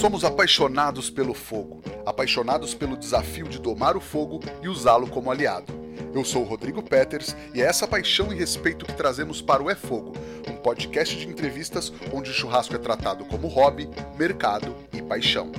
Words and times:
Somos 0.00 0.24
apaixonados 0.24 1.08
pelo 1.08 1.32
fogo, 1.32 1.82
apaixonados 2.04 2.74
pelo 2.74 2.96
desafio 2.96 3.48
de 3.48 3.58
domar 3.58 3.96
o 3.96 4.00
fogo 4.00 4.40
e 4.60 4.68
usá-lo 4.68 5.06
como 5.06 5.30
aliado. 5.30 5.72
Eu 6.12 6.24
sou 6.24 6.42
o 6.42 6.44
Rodrigo 6.44 6.82
Peters 6.82 7.34
e 7.54 7.62
é 7.62 7.64
essa 7.64 7.86
paixão 7.86 8.32
e 8.32 8.36
respeito 8.36 8.84
que 8.84 8.92
trazemos 8.92 9.40
para 9.40 9.62
o 9.62 9.70
É 9.70 9.74
Fogo, 9.74 10.12
um 10.48 10.56
podcast 10.56 11.16
de 11.16 11.28
entrevistas 11.28 11.92
onde 12.12 12.30
o 12.30 12.34
churrasco 12.34 12.74
é 12.74 12.78
tratado 12.78 13.24
como 13.24 13.48
hobby, 13.48 13.88
mercado 14.18 14.76
e 14.92 15.00
paixão. 15.00 15.50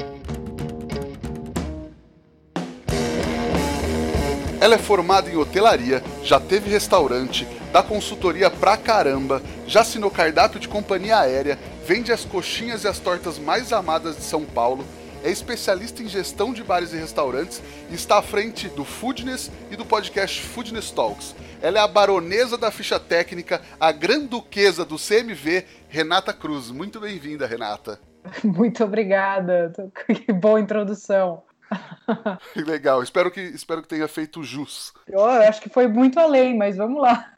Ela 4.62 4.76
é 4.76 4.80
formada 4.80 5.30
em 5.30 5.38
hotelaria, 5.38 6.04
já 6.24 6.40
teve 6.40 6.70
restaurante, 6.70 7.48
dá 7.72 7.84
consultoria 7.84 8.50
pra 8.50 8.78
caramba, 8.78 9.42
já 9.68 9.82
assinou 9.82 10.10
cardápio 10.10 10.60
de 10.60 10.68
companhia 10.68 11.20
aérea, 11.20 11.60
vende 11.86 12.12
as 12.12 12.26
coxinhas 12.26 12.84
e 12.84 12.88
as 12.88 12.98
tortas 12.98 13.38
mais 13.38 13.72
amadas 13.72 14.16
de 14.16 14.24
São 14.24 14.44
Paulo, 14.44 14.84
é 15.24 15.30
especialista 15.30 16.02
em 16.02 16.08
gestão 16.08 16.52
de 16.52 16.64
bares 16.64 16.94
e 16.94 16.98
restaurantes 16.98 17.62
e 17.92 17.94
está 17.94 18.18
à 18.18 18.22
frente 18.24 18.68
do 18.70 18.84
Foodness 18.84 19.52
e 19.70 19.76
do 19.76 19.86
podcast 19.86 20.42
Foodness 20.42 20.90
Talks. 20.90 21.36
Ela 21.62 21.78
é 21.78 21.82
a 21.82 21.88
baronesa 21.88 22.58
da 22.58 22.72
ficha 22.72 23.00
técnica, 23.00 23.62
a 23.80 23.92
granduquesa 23.92 24.84
do 24.84 24.98
CMV, 24.98 25.64
Renata 25.88 26.34
Cruz. 26.34 26.72
Muito 26.72 27.00
bem-vinda, 27.00 27.46
Renata. 27.46 28.00
Muito 28.44 28.84
obrigada. 28.84 29.72
Que 30.26 30.34
boa 30.34 30.60
introdução. 30.60 31.44
Legal, 32.56 33.04
espero 33.04 33.30
que, 33.30 33.42
espero 33.42 33.84
que 33.84 33.88
tenha 33.88 34.08
feito 34.08 34.44
jus. 34.44 34.92
Eu 35.08 35.24
acho 35.24 35.62
que 35.62 35.70
foi 35.70 35.88
muito 35.88 36.20
além, 36.20 36.58
mas 36.58 36.78
vamos 36.78 37.02
lá. 37.02 37.32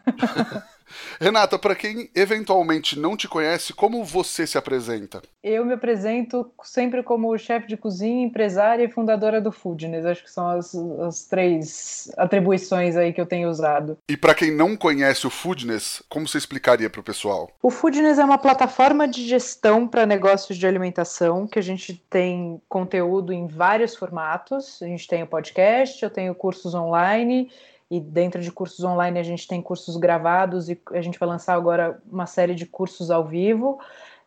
Renata, 1.20 1.58
para 1.58 1.76
quem 1.76 2.10
eventualmente 2.16 2.98
não 2.98 3.16
te 3.16 3.28
conhece, 3.28 3.74
como 3.74 4.04
você 4.04 4.46
se 4.46 4.58
apresenta? 4.58 5.22
Eu 5.44 5.66
me 5.66 5.74
apresento 5.74 6.52
sempre 6.64 7.04
como 7.04 7.38
chefe 7.38 7.68
de 7.68 7.78
cozinha, 7.78 8.26
empresária 8.26 8.84
e 8.84 8.90
fundadora 8.90 9.40
do 9.42 9.52
Foodness. 9.52 10.06
Acho 10.06 10.24
que 10.24 10.32
são 10.32 10.50
as, 10.50 10.74
as 10.76 11.24
três 11.26 12.12
atribuições 12.18 12.96
aí 12.96 13.14
que 13.14 13.22
eu 13.22 13.26
tenho 13.26 13.50
usado. 13.50 13.98
E 14.10 14.18
para 14.18 14.36
quem 14.36 14.52
não 14.52 14.76
conhece 14.76 15.26
o 15.26 15.30
Foodness, 15.30 16.04
como 16.10 16.28
você 16.28 16.38
explicaria 16.38 16.90
para 16.90 17.02
o 17.02 17.04
pessoal? 17.04 17.52
O 17.62 17.70
Foodness 17.70 18.20
é 18.20 18.26
uma 18.26 18.38
plataforma 18.38 19.08
de 19.08 19.28
gestão 19.28 19.88
para 19.88 20.06
negócios 20.06 20.58
de 20.58 20.68
alimentação 20.68 21.48
que 21.48 21.60
a 21.60 21.64
gente 21.64 21.94
tem 22.10 22.62
conteúdo 22.68 23.34
em 23.34 23.48
vários 23.48 23.96
formatos. 23.96 24.82
A 24.82 24.86
gente 24.86 25.08
tem 25.08 25.24
o 25.24 25.28
podcast, 25.28 26.04
eu 26.04 26.10
tenho 26.10 26.36
cursos 26.36 26.74
online 26.74 27.50
e 27.90 28.00
dentro 28.00 28.42
de 28.42 28.52
cursos 28.52 28.84
online 28.84 29.20
a 29.20 29.24
gente 29.24 29.48
tem 29.48 29.62
cursos 29.62 29.96
gravados 29.98 30.70
e 30.70 30.80
a 30.92 31.02
gente 31.02 31.18
vai 31.18 31.28
lançar 31.28 31.54
agora 31.54 32.02
uma 32.12 32.26
série 32.26 32.54
de 32.54 32.66
cursos 32.66 33.10
ao 33.10 33.26
vivo, 33.26 33.80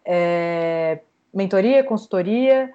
é, 0.05 1.01
mentoria, 1.33 1.85
consultoria, 1.85 2.73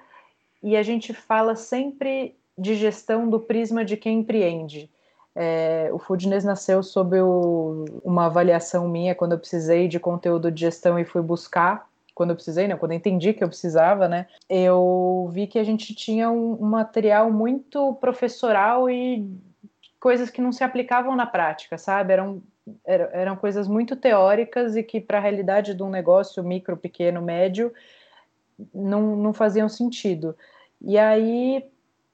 e 0.62 0.76
a 0.76 0.82
gente 0.82 1.12
fala 1.12 1.56
sempre 1.56 2.36
de 2.56 2.74
gestão 2.74 3.28
do 3.28 3.40
prisma 3.40 3.84
de 3.84 3.96
quem 3.96 4.20
empreende. 4.20 4.90
É, 5.34 5.90
o 5.92 5.98
Foodness 5.98 6.44
nasceu 6.44 6.82
sob 6.82 7.20
o, 7.20 7.84
uma 8.02 8.26
avaliação 8.26 8.88
minha 8.88 9.14
quando 9.14 9.32
eu 9.32 9.38
precisei 9.38 9.86
de 9.86 10.00
conteúdo 10.00 10.50
de 10.50 10.62
gestão 10.62 10.98
e 10.98 11.04
fui 11.04 11.20
buscar. 11.20 11.86
Quando 12.14 12.30
eu 12.30 12.36
precisei, 12.36 12.66
né, 12.66 12.74
quando 12.74 12.92
eu 12.92 12.96
entendi 12.96 13.34
que 13.34 13.44
eu 13.44 13.48
precisava, 13.48 14.08
né, 14.08 14.26
eu 14.48 15.28
vi 15.30 15.46
que 15.46 15.58
a 15.58 15.64
gente 15.64 15.94
tinha 15.94 16.30
um, 16.30 16.54
um 16.54 16.70
material 16.70 17.30
muito 17.30 17.92
professoral 18.00 18.88
e 18.88 19.28
coisas 20.06 20.30
que 20.30 20.40
não 20.40 20.52
se 20.52 20.62
aplicavam 20.62 21.16
na 21.16 21.26
prática, 21.26 21.76
sabe? 21.76 22.12
Eram, 22.12 22.40
eram, 22.84 23.34
coisas 23.34 23.66
muito 23.66 23.96
teóricas 23.96 24.76
e 24.76 24.82
que, 24.84 25.00
para 25.00 25.18
a 25.18 25.20
realidade 25.20 25.74
de 25.74 25.82
um 25.82 25.90
negócio 25.90 26.44
micro, 26.44 26.76
pequeno, 26.76 27.20
médio, 27.20 27.72
não, 28.72 29.16
não 29.16 29.32
faziam 29.32 29.68
sentido. 29.68 30.36
E 30.80 30.96
aí 30.96 31.64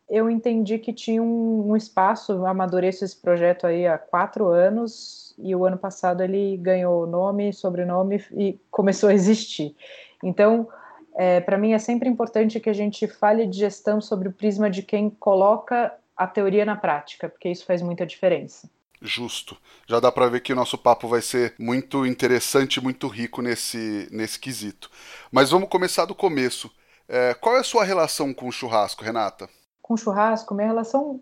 eu 0.09 0.31
entendi 0.31 0.79
que 0.79 0.91
tinha 0.91 1.23
um, 1.23 1.73
um 1.73 1.77
espaço, 1.77 2.47
amadureço 2.47 3.05
esse 3.05 3.21
projeto 3.21 3.67
aí 3.67 3.87
há 3.87 3.99
quatro 3.99 4.47
anos, 4.47 5.35
e 5.37 5.55
o 5.55 5.67
ano 5.67 5.77
passado 5.77 6.23
ele 6.23 6.57
ganhou 6.57 7.07
nome, 7.07 7.53
sobrenome 7.53 8.25
e 8.33 8.59
começou 8.71 9.11
a 9.11 9.15
existir. 9.15 9.77
Então, 10.25 10.67
é, 11.15 11.41
para 11.41 11.59
mim 11.59 11.75
é 11.75 11.79
sempre 11.79 12.09
importante 12.09 12.59
que 12.59 12.71
a 12.71 12.73
gente 12.73 13.07
fale 13.07 13.47
de 13.47 13.59
gestão 13.59 14.01
sobre 14.01 14.29
o 14.29 14.33
prisma 14.33 14.71
de 14.71 14.83
quem 14.83 15.11
coloca 15.11 15.93
a 16.23 16.27
teoria 16.27 16.65
na 16.65 16.77
prática, 16.77 17.29
porque 17.29 17.49
isso 17.49 17.65
faz 17.65 17.83
muita 17.83 18.07
diferença. 18.07 18.69
Justo. 19.05 19.57
Já 19.87 19.99
dá 19.99 20.13
para 20.13 20.29
ver 20.29 20.41
que 20.41 20.53
o 20.53 20.57
nosso 20.57 20.79
papo 20.79 21.09
vai 21.09 21.21
ser 21.21 21.55
muito 21.59 22.07
interessante, 22.07 22.81
muito 22.81 23.09
rico 23.09 23.43
nesse, 23.43 24.09
nesse 24.13 24.39
quesito. 24.39 24.89
Mas 25.31 25.51
vamos 25.51 25.69
começar 25.69 26.05
do 26.05 26.15
começo. 26.15 26.71
É, 27.09 27.35
qual 27.35 27.57
é 27.57 27.61
a 27.61 27.65
sua 27.65 27.85
relação 27.85 28.33
com 28.33 28.47
o 28.47 28.53
churrasco, 28.53 29.05
Renata? 29.05 29.49
Com 29.83 29.95
o 29.95 29.97
churrasco, 29.97 30.55
minha 30.55 30.69
relação 30.69 31.21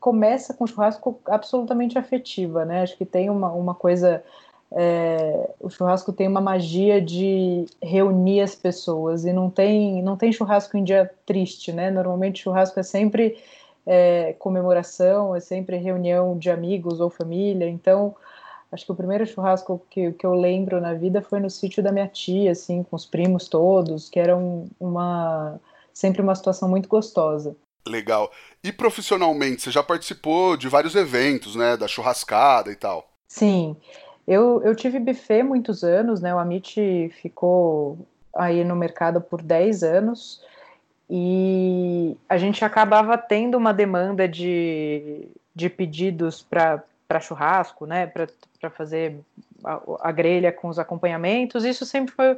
começa 0.00 0.54
com 0.54 0.64
o 0.64 0.66
churrasco 0.66 1.20
absolutamente 1.26 1.98
afetiva, 1.98 2.64
né? 2.64 2.82
Acho 2.82 2.96
que 2.96 3.06
tem 3.06 3.30
uma, 3.30 3.50
uma 3.52 3.74
coisa. 3.74 4.22
É, 4.72 5.50
o 5.60 5.70
churrasco 5.70 6.12
tem 6.12 6.26
uma 6.26 6.40
magia 6.40 7.00
de 7.00 7.64
reunir 7.80 8.40
as 8.40 8.56
pessoas 8.56 9.24
e 9.24 9.32
não 9.32 9.48
tem, 9.48 10.02
não 10.02 10.16
tem 10.16 10.32
churrasco 10.32 10.76
em 10.76 10.82
dia 10.82 11.08
triste, 11.24 11.72
né? 11.72 11.90
Normalmente 11.90 12.42
churrasco 12.42 12.80
é 12.80 12.82
sempre 12.82 13.38
é, 13.86 14.34
comemoração, 14.38 15.34
é 15.34 15.40
sempre 15.40 15.76
reunião 15.76 16.36
de 16.38 16.50
amigos 16.50 17.00
ou 17.00 17.10
família. 17.10 17.68
Então, 17.68 18.14
acho 18.72 18.84
que 18.84 18.92
o 18.92 18.96
primeiro 18.96 19.26
churrasco 19.26 19.80
que, 19.90 20.12
que 20.12 20.26
eu 20.26 20.34
lembro 20.34 20.80
na 20.80 20.94
vida 20.94 21.22
foi 21.22 21.40
no 21.40 21.50
sítio 21.50 21.82
da 21.82 21.92
minha 21.92 22.08
tia, 22.08 22.52
assim, 22.52 22.82
com 22.82 22.96
os 22.96 23.06
primos 23.06 23.48
todos, 23.48 24.08
que 24.08 24.18
era 24.18 24.36
um, 24.36 24.68
uma 24.80 25.60
sempre 25.92 26.20
uma 26.20 26.34
situação 26.34 26.68
muito 26.68 26.88
gostosa. 26.88 27.56
Legal. 27.86 28.30
E 28.62 28.72
profissionalmente, 28.72 29.62
você 29.62 29.70
já 29.70 29.82
participou 29.82 30.56
de 30.56 30.68
vários 30.68 30.94
eventos, 30.94 31.54
né, 31.54 31.76
da 31.76 31.86
churrascada 31.86 32.72
e 32.72 32.76
tal? 32.76 33.08
Sim. 33.28 33.76
Eu, 34.26 34.62
eu 34.62 34.74
tive 34.74 34.98
buffet 34.98 35.42
muitos 35.42 35.84
anos, 35.84 36.20
né? 36.20 36.34
O 36.34 36.38
Amit 36.38 37.10
ficou 37.20 37.98
aí 38.34 38.64
no 38.64 38.74
mercado 38.74 39.20
por 39.20 39.42
10 39.42 39.82
anos 39.82 40.40
e 41.16 42.16
a 42.28 42.36
gente 42.36 42.64
acabava 42.64 43.16
tendo 43.16 43.56
uma 43.56 43.72
demanda 43.72 44.26
de, 44.26 45.28
de 45.54 45.70
pedidos 45.70 46.42
para 46.42 47.20
churrasco, 47.20 47.86
né, 47.86 48.08
para 48.08 48.68
fazer 48.68 49.20
a, 49.62 49.80
a, 50.00 50.10
grelha 50.10 50.50
com 50.50 50.66
os 50.66 50.76
acompanhamentos. 50.76 51.64
Isso 51.64 51.86
sempre 51.86 52.12
foi 52.12 52.36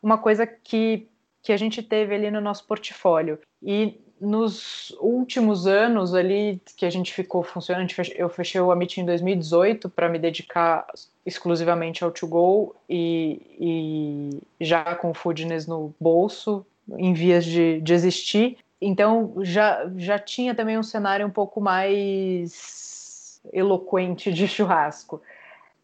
uma 0.00 0.16
coisa 0.16 0.46
que, 0.46 1.08
que 1.42 1.52
a 1.52 1.56
gente 1.56 1.82
teve 1.82 2.14
ali 2.14 2.30
no 2.30 2.40
nosso 2.40 2.64
portfólio. 2.64 3.40
E 3.60 4.00
nos 4.20 4.90
últimos 5.00 5.66
anos 5.66 6.14
ali 6.14 6.62
que 6.76 6.86
a 6.86 6.90
gente 6.90 7.12
ficou 7.12 7.42
funcionando, 7.42 7.92
eu 8.14 8.28
fechei 8.28 8.60
o 8.60 8.70
Amit 8.70 9.00
em 9.00 9.04
2018 9.04 9.90
para 9.90 10.08
me 10.08 10.20
dedicar 10.20 10.86
exclusivamente 11.26 12.04
ao 12.04 12.12
To 12.12 12.28
Go 12.28 12.76
e, 12.88 13.42
e 13.58 14.64
já 14.64 14.94
com 14.94 15.10
o 15.10 15.14
Foodness 15.14 15.66
no 15.66 15.92
bolso, 15.98 16.64
em 16.98 17.12
vias 17.12 17.44
de, 17.44 17.80
de 17.80 17.92
existir. 17.92 18.58
Então 18.80 19.34
já, 19.40 19.90
já 19.96 20.18
tinha 20.18 20.54
também 20.54 20.78
um 20.78 20.82
cenário 20.82 21.26
um 21.26 21.30
pouco 21.30 21.60
mais 21.60 23.40
eloquente 23.52 24.32
de 24.32 24.46
churrasco. 24.46 25.22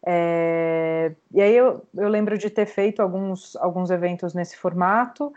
É, 0.05 1.13
e 1.33 1.41
aí 1.41 1.55
eu, 1.55 1.83
eu 1.95 2.09
lembro 2.09 2.39
de 2.39 2.49
ter 2.51 2.67
feito 2.67 3.01
alguns, 3.01 3.57
alguns 3.57 3.91
eventos 3.91 4.33
nesse 4.33 4.57
formato, 4.57 5.33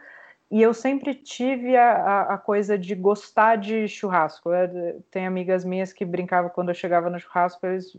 e 0.50 0.62
eu 0.62 0.74
sempre 0.74 1.16
tive 1.16 1.78
a, 1.78 1.92
a, 1.94 2.34
a 2.34 2.38
coisa 2.38 2.78
de 2.78 2.94
gostar 2.94 3.56
de 3.56 3.88
churrasco. 3.88 4.52
Eu, 4.52 5.02
tem 5.10 5.26
amigas 5.26 5.64
minhas 5.64 5.94
que 5.94 6.04
brincavam 6.04 6.50
quando 6.50 6.70
eu 6.70 6.76
chegava 6.76 7.10
no 7.10 7.20
churrasco, 7.20 7.66
eles 7.66 7.96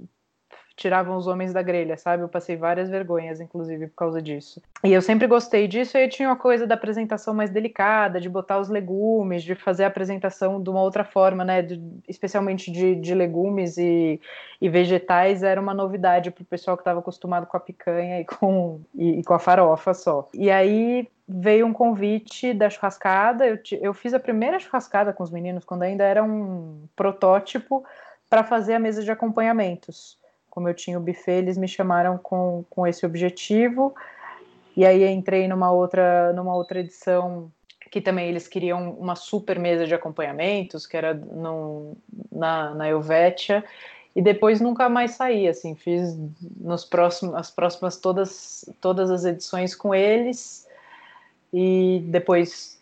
tiravam 0.77 1.17
os 1.17 1.27
homens 1.27 1.53
da 1.53 1.63
grelha, 1.63 1.97
sabe? 1.97 2.23
Eu 2.23 2.29
passei 2.29 2.57
várias 2.57 2.89
vergonhas, 2.89 3.41
inclusive, 3.41 3.89
por 3.89 3.97
causa 3.97 4.23
disso. 4.23 4.63
E 4.83 4.93
eu 4.93 5.03
sempre 5.03 5.27
gostei 5.27 5.69
disso, 5.69 5.97
e 5.97 6.09
tinha 6.09 6.29
uma 6.29 6.37
coisa 6.37 6.67
da 6.67 6.75
apresentação 6.75 7.35
mais 7.35 7.51
delicada, 7.51 8.21
de 8.21 8.29
botar 8.29 8.59
os 8.59 8.69
legumes, 8.69 9.43
de 9.43 9.55
fazer 9.55 9.85
a 9.85 9.89
apresentação 9.89 10.63
de 10.63 10.71
uma 10.71 10.83
outra 10.83 11.05
forma, 11.05 11.45
né? 11.45 11.63
De, 11.63 11.81
especialmente 12.09 12.71
de, 12.71 12.95
de 12.95 13.15
legumes 13.15 13.77
e, 13.77 14.21
e, 14.61 14.69
vegetais, 14.69 15.43
era 15.43 15.61
uma 15.61 15.75
novidade 15.75 16.31
para 16.31 16.43
o 16.43 16.47
pessoal 16.47 16.77
que 16.77 16.83
estava 16.83 17.01
acostumado 17.01 17.47
com 17.47 17.57
a 17.57 17.61
picanha 17.61 18.21
e 18.21 18.25
com, 18.25 18.81
e, 18.95 19.21
e 19.21 19.25
com 19.25 19.35
a 19.35 19.39
farofa 19.39 19.95
só. 19.95 20.29
E 20.35 20.51
aí 20.51 21.09
veio 21.29 21.67
um 21.67 21.73
convite 21.73 22.53
da 22.53 22.69
churrascada, 22.69 23.47
eu, 23.47 23.59
eu 23.81 23.95
fiz 23.95 24.13
a 24.13 24.21
primeira 24.21 24.59
churrascada 24.59 25.13
com 25.13 25.23
os 25.23 25.31
meninos 25.31 25.65
quando 25.65 25.83
ainda 25.83 26.05
era 26.05 26.23
um 26.23 26.87
protótipo 26.95 27.85
para 28.29 28.43
fazer 28.43 28.75
a 28.75 28.79
mesa 28.79 29.03
de 29.03 29.11
acompanhamentos 29.11 30.21
como 30.53 30.69
eu 30.69 30.75
tinha 30.75 30.99
o 30.99 31.01
buffet, 31.01 31.39
eles 31.39 31.57
me 31.57 31.67
chamaram 31.67 32.19
com, 32.19 32.63
com 32.69 32.87
esse 32.87 33.07
objetivo. 33.07 33.95
E 34.77 34.85
aí 34.85 35.03
entrei 35.07 35.49
numa 35.49 35.73
outra, 35.73 36.31
numa 36.35 36.55
outra 36.55 36.81
edição 36.81 37.51
que 37.91 38.03
também 38.03 38.29
eles 38.29 38.47
queriam 38.47 38.91
uma 38.93 39.17
super 39.17 39.59
mesa 39.59 39.87
de 39.87 39.95
acompanhamentos, 39.95 40.87
que 40.87 40.95
era 40.95 41.15
no, 41.15 41.97
na, 42.31 42.75
na 42.75 42.89
Helvetia, 42.89 43.65
e 44.15 44.21
depois 44.21 44.61
nunca 44.61 44.91
mais 44.91 45.13
saí, 45.13 45.49
assim, 45.49 45.75
fiz 45.75 46.19
nos 46.61 46.85
próximos, 46.85 47.35
as 47.35 47.51
próximas 47.51 47.97
todas, 47.97 48.65
todas 48.79 49.11
as 49.11 49.25
edições 49.25 49.75
com 49.75 49.95
eles, 49.95 50.67
e 51.53 52.03
depois 52.09 52.79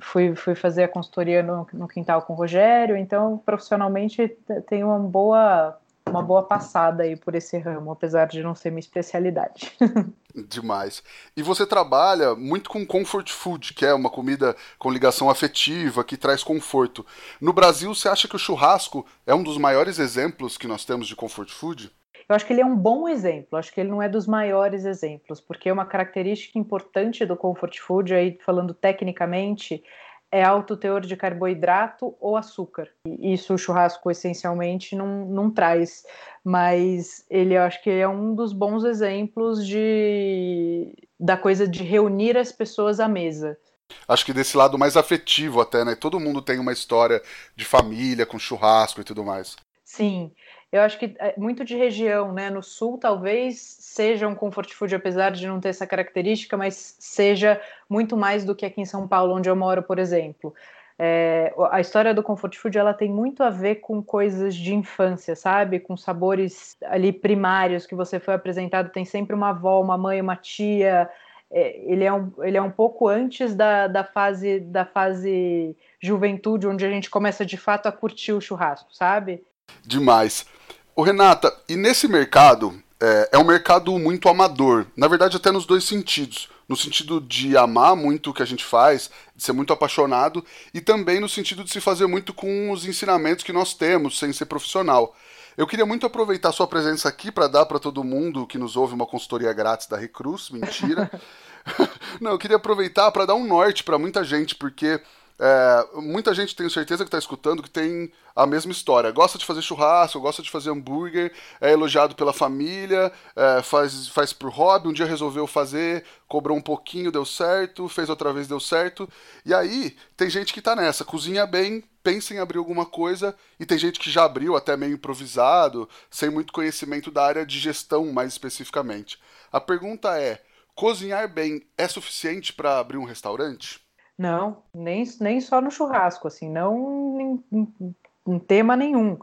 fui, 0.00 0.36
fui 0.36 0.54
fazer 0.54 0.84
a 0.84 0.88
consultoria 0.88 1.42
no, 1.42 1.66
no 1.72 1.88
quintal 1.88 2.22
com 2.22 2.32
o 2.32 2.36
Rogério, 2.36 2.96
então 2.96 3.38
profissionalmente 3.44 4.36
tenho 4.68 4.88
uma 4.88 4.98
boa 5.00 5.78
uma 6.08 6.22
boa 6.22 6.42
passada 6.42 7.02
aí 7.02 7.16
por 7.16 7.34
esse 7.34 7.58
ramo, 7.58 7.90
apesar 7.90 8.26
de 8.26 8.42
não 8.42 8.54
ser 8.54 8.70
minha 8.70 8.80
especialidade. 8.80 9.72
Demais. 10.48 11.02
E 11.36 11.42
você 11.42 11.66
trabalha 11.66 12.34
muito 12.34 12.70
com 12.70 12.86
comfort 12.86 13.30
food, 13.30 13.74
que 13.74 13.84
é 13.84 13.92
uma 13.92 14.10
comida 14.10 14.54
com 14.78 14.90
ligação 14.90 15.28
afetiva, 15.28 16.04
que 16.04 16.16
traz 16.16 16.44
conforto. 16.44 17.04
No 17.40 17.52
Brasil, 17.52 17.94
você 17.94 18.08
acha 18.08 18.28
que 18.28 18.36
o 18.36 18.38
churrasco 18.38 19.06
é 19.26 19.34
um 19.34 19.42
dos 19.42 19.58
maiores 19.58 19.98
exemplos 19.98 20.56
que 20.56 20.68
nós 20.68 20.84
temos 20.84 21.08
de 21.08 21.16
comfort 21.16 21.50
food? 21.50 21.90
Eu 22.28 22.36
acho 22.36 22.46
que 22.46 22.52
ele 22.52 22.60
é 22.60 22.66
um 22.66 22.76
bom 22.76 23.08
exemplo, 23.08 23.58
acho 23.58 23.72
que 23.72 23.80
ele 23.80 23.88
não 23.88 24.02
é 24.02 24.08
dos 24.08 24.26
maiores 24.26 24.84
exemplos, 24.84 25.40
porque 25.40 25.72
uma 25.72 25.86
característica 25.86 26.58
importante 26.58 27.24
do 27.24 27.34
comfort 27.34 27.78
food, 27.78 28.14
aí 28.14 28.38
falando 28.44 28.74
tecnicamente, 28.74 29.82
é 30.30 30.42
alto 30.42 30.76
teor 30.76 31.00
de 31.00 31.16
carboidrato 31.16 32.16
ou 32.20 32.36
açúcar. 32.36 32.88
E 33.06 33.32
isso 33.32 33.54
o 33.54 33.58
churrasco 33.58 34.10
essencialmente 34.10 34.94
não, 34.94 35.26
não 35.26 35.50
traz, 35.50 36.04
mas 36.44 37.24
ele 37.30 37.54
eu 37.54 37.62
acho 37.62 37.82
que 37.82 37.90
é 37.90 38.06
um 38.06 38.34
dos 38.34 38.52
bons 38.52 38.84
exemplos 38.84 39.66
de 39.66 40.94
da 41.18 41.36
coisa 41.36 41.66
de 41.66 41.82
reunir 41.82 42.36
as 42.36 42.52
pessoas 42.52 43.00
à 43.00 43.08
mesa. 43.08 43.58
Acho 44.06 44.24
que 44.24 44.32
desse 44.34 44.56
lado 44.56 44.78
mais 44.78 44.96
afetivo 44.96 45.60
até, 45.60 45.84
né? 45.84 45.94
Todo 45.94 46.20
mundo 46.20 46.42
tem 46.42 46.58
uma 46.58 46.72
história 46.72 47.22
de 47.56 47.64
família 47.64 48.26
com 48.26 48.38
churrasco 48.38 49.00
e 49.00 49.04
tudo 49.04 49.24
mais. 49.24 49.56
Sim, 49.82 50.30
eu 50.70 50.82
acho 50.82 50.98
que 50.98 51.16
é 51.18 51.34
muito 51.38 51.64
de 51.64 51.76
região, 51.76 52.32
né? 52.32 52.50
No 52.50 52.62
sul, 52.62 52.98
talvez 52.98 53.58
seja 53.58 54.28
um 54.28 54.34
comfort 54.34 54.72
food, 54.74 54.94
apesar 54.94 55.30
de 55.30 55.46
não 55.46 55.60
ter 55.60 55.70
essa 55.70 55.86
característica, 55.86 56.56
mas 56.56 56.96
seja 56.98 57.60
muito 57.88 58.16
mais 58.16 58.44
do 58.44 58.54
que 58.54 58.66
aqui 58.66 58.80
em 58.80 58.84
São 58.84 59.08
Paulo, 59.08 59.34
onde 59.34 59.48
eu 59.48 59.56
moro, 59.56 59.82
por 59.82 59.98
exemplo. 59.98 60.54
É, 61.00 61.54
a 61.70 61.80
história 61.80 62.12
do 62.12 62.24
comfort 62.24 62.56
food 62.56 62.76
ela 62.76 62.92
tem 62.92 63.08
muito 63.08 63.42
a 63.42 63.50
ver 63.50 63.76
com 63.76 64.02
coisas 64.02 64.54
de 64.54 64.74
infância, 64.74 65.36
sabe? 65.36 65.78
Com 65.78 65.96
sabores 65.96 66.76
ali 66.84 67.12
primários 67.12 67.86
que 67.86 67.94
você 67.94 68.18
foi 68.20 68.34
apresentado. 68.34 68.90
Tem 68.90 69.04
sempre 69.04 69.34
uma 69.34 69.50
avó, 69.50 69.80
uma 69.80 69.96
mãe, 69.96 70.20
uma 70.20 70.36
tia. 70.36 71.08
É, 71.50 71.78
ele, 71.90 72.04
é 72.04 72.12
um, 72.12 72.30
ele 72.40 72.58
é 72.58 72.62
um 72.62 72.70
pouco 72.70 73.08
antes 73.08 73.54
da, 73.54 73.86
da, 73.86 74.04
fase, 74.04 74.60
da 74.60 74.84
fase 74.84 75.74
juventude, 76.00 76.66
onde 76.66 76.84
a 76.84 76.90
gente 76.90 77.08
começa 77.08 77.46
de 77.46 77.56
fato 77.56 77.86
a 77.86 77.92
curtir 77.92 78.32
o 78.32 78.40
churrasco, 78.40 78.94
sabe? 78.94 79.42
Demais. 79.84 80.46
O 80.94 81.02
Renata, 81.02 81.54
e 81.68 81.76
nesse 81.76 82.08
mercado, 82.08 82.74
é, 83.00 83.30
é, 83.32 83.38
um 83.38 83.44
mercado 83.44 83.96
muito 83.98 84.28
amador. 84.28 84.86
Na 84.96 85.08
verdade, 85.08 85.36
até 85.36 85.50
nos 85.50 85.66
dois 85.66 85.84
sentidos. 85.84 86.48
No 86.68 86.76
sentido 86.76 87.20
de 87.20 87.56
amar 87.56 87.96
muito 87.96 88.30
o 88.30 88.34
que 88.34 88.42
a 88.42 88.46
gente 88.46 88.62
faz, 88.64 89.10
de 89.34 89.42
ser 89.42 89.52
muito 89.52 89.72
apaixonado, 89.72 90.44
e 90.74 90.82
também 90.82 91.18
no 91.18 91.28
sentido 91.28 91.64
de 91.64 91.70
se 91.70 91.80
fazer 91.80 92.06
muito 92.06 92.34
com 92.34 92.70
os 92.70 92.84
ensinamentos 92.84 93.42
que 93.42 93.54
nós 93.54 93.72
temos, 93.72 94.18
sem 94.18 94.32
ser 94.34 94.44
profissional. 94.44 95.16
Eu 95.56 95.66
queria 95.66 95.86
muito 95.86 96.04
aproveitar 96.04 96.52
sua 96.52 96.66
presença 96.66 97.08
aqui 97.08 97.32
para 97.32 97.48
dar 97.48 97.64
para 97.64 97.78
todo 97.78 98.04
mundo 98.04 98.46
que 98.46 98.58
nos 98.58 98.76
ouve 98.76 98.92
uma 98.92 99.06
consultoria 99.06 99.52
grátis 99.52 99.86
da 99.86 99.96
Recruz, 99.96 100.50
mentira. 100.50 101.10
Não, 102.20 102.32
eu 102.32 102.38
queria 102.38 102.56
aproveitar 102.56 103.10
para 103.10 103.26
dar 103.26 103.34
um 103.34 103.46
norte 103.46 103.84
para 103.84 103.98
muita 103.98 104.24
gente, 104.24 104.54
porque 104.54 105.00
é, 105.40 106.00
muita 106.00 106.34
gente, 106.34 106.56
tenho 106.56 106.68
certeza 106.68 107.04
que 107.04 107.08
está 107.08 107.18
escutando, 107.18 107.62
que 107.62 107.70
tem 107.70 108.10
a 108.34 108.44
mesma 108.44 108.72
história. 108.72 109.10
Gosta 109.12 109.38
de 109.38 109.46
fazer 109.46 109.62
churrasco, 109.62 110.20
gosta 110.20 110.42
de 110.42 110.50
fazer 110.50 110.70
hambúrguer, 110.70 111.32
é 111.60 111.72
elogiado 111.72 112.16
pela 112.16 112.32
família, 112.32 113.12
é, 113.36 113.62
faz, 113.62 114.08
faz 114.08 114.32
por 114.32 114.50
hobby, 114.50 114.88
um 114.88 114.92
dia 114.92 115.06
resolveu 115.06 115.46
fazer, 115.46 116.04
cobrou 116.26 116.56
um 116.56 116.60
pouquinho, 116.60 117.12
deu 117.12 117.24
certo, 117.24 117.88
fez 117.88 118.08
outra 118.08 118.32
vez, 118.32 118.48
deu 118.48 118.58
certo. 118.58 119.08
E 119.44 119.54
aí, 119.54 119.96
tem 120.16 120.28
gente 120.28 120.52
que 120.52 120.58
está 120.58 120.74
nessa, 120.74 121.04
cozinha 121.04 121.46
bem, 121.46 121.84
pensa 122.02 122.34
em 122.34 122.38
abrir 122.38 122.58
alguma 122.58 122.84
coisa, 122.84 123.34
e 123.60 123.66
tem 123.66 123.78
gente 123.78 124.00
que 124.00 124.10
já 124.10 124.24
abriu, 124.24 124.56
até 124.56 124.76
meio 124.76 124.94
improvisado, 124.94 125.88
sem 126.10 126.30
muito 126.30 126.52
conhecimento 126.52 127.10
da 127.12 127.24
área 127.24 127.46
de 127.46 127.58
gestão 127.60 128.12
mais 128.12 128.32
especificamente. 128.32 129.20
A 129.52 129.60
pergunta 129.60 130.18
é: 130.20 130.42
cozinhar 130.74 131.32
bem 131.32 131.62
é 131.76 131.86
suficiente 131.86 132.52
para 132.52 132.78
abrir 132.80 132.98
um 132.98 133.04
restaurante? 133.04 133.87
Não, 134.18 134.64
nem, 134.74 135.04
nem 135.20 135.40
só 135.40 135.60
no 135.60 135.70
churrasco, 135.70 136.26
assim, 136.26 136.50
não 136.50 137.20
em, 137.20 137.44
em, 137.52 137.94
em 138.26 138.38
tema 138.40 138.76
nenhum. 138.76 139.16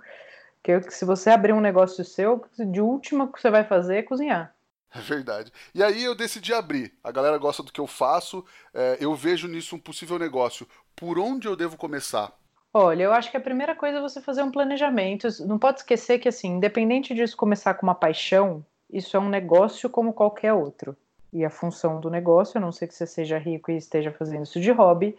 Que 0.63 0.89
se 0.89 1.03
você 1.03 1.30
abrir 1.30 1.51
um 1.51 1.59
negócio 1.59 2.03
seu, 2.06 2.45
de 2.57 2.80
última 2.80 3.31
que 3.31 3.42
você 3.42 3.51
vai 3.51 3.65
fazer 3.65 3.97
é 3.97 4.03
cozinhar. 4.03 4.56
É 4.95 5.00
verdade. 5.01 5.51
E 5.74 5.83
aí 5.83 6.01
eu 6.01 6.15
decidi 6.15 6.53
abrir. 6.53 6.94
A 7.03 7.12
galera 7.12 7.38
gosta 7.38 7.62
do 7.62 7.74
que 7.74 7.81
eu 7.81 7.86
faço, 7.86 8.45
é, 8.74 8.97
eu 9.01 9.13
vejo 9.13 9.50
nisso 9.50 9.75
um 9.75 9.80
possível 9.80 10.18
negócio. 10.18 10.65
Por 10.95 11.19
onde 11.19 11.45
eu 11.45 11.57
devo 11.57 11.75
começar? 11.75 12.31
Olha, 12.74 13.03
eu 13.03 13.12
acho 13.12 13.30
que 13.30 13.38
a 13.38 13.41
primeira 13.41 13.75
coisa 13.75 13.98
é 13.98 14.01
você 14.01 14.21
fazer 14.21 14.44
um 14.44 14.51
planejamento. 14.51 15.27
Não 15.45 15.59
pode 15.59 15.80
esquecer 15.80 16.19
que, 16.19 16.30
assim, 16.30 16.48
independente 16.56 17.13
disso 17.13 17.36
começar 17.36 17.74
com 17.74 17.86
uma 17.86 17.95
paixão, 17.95 18.65
isso 18.89 19.18
é 19.18 19.19
um 19.19 19.30
negócio 19.30 19.89
como 19.89 20.13
qualquer 20.13 20.53
outro 20.53 20.95
e 21.36 21.44
a 21.44 21.50
função 21.50 22.00
do 22.00 22.10
negócio, 22.10 22.58
a 22.58 22.62
não 22.62 22.72
ser 22.72 22.88
que 22.88 22.96
você 22.96 23.06
seja 23.06 23.38
rico 23.38 23.70
e 23.70 23.76
esteja 23.76 24.10
fazendo 24.10 24.44
isso 24.44 24.60
de 24.62 24.72
hobby, 24.72 25.18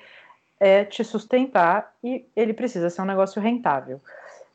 é 0.59 0.83
te 0.83 1.05
sustentar 1.05 1.95
e 2.03 2.25
ele 2.35 2.55
precisa 2.55 2.89
ser 2.89 3.03
um 3.03 3.05
negócio 3.05 3.41
rentável. 3.41 4.01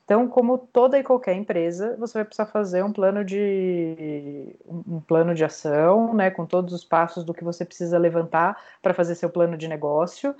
Então, 0.04 0.28
como 0.28 0.58
toda 0.58 0.98
e 0.98 1.04
qualquer 1.04 1.36
empresa, 1.36 1.96
você 2.00 2.16
vai 2.16 2.26
precisar 2.26 2.48
fazer 2.48 2.84
um 2.84 2.92
plano 2.92 3.24
de 3.24 4.56
um 4.68 5.00
plano 5.00 5.36
de 5.36 5.46
ação, 5.46 6.16
né, 6.16 6.32
com 6.32 6.48
todos 6.48 6.74
os 6.74 6.84
passos 6.84 7.24
do 7.24 7.34
que 7.34 7.44
você 7.44 7.64
precisa 7.64 8.00
levantar 8.00 8.60
para 8.82 8.96
fazer 8.96 9.14
seu 9.14 9.30
plano 9.30 9.56
de 9.56 9.68
negócio 9.68 10.36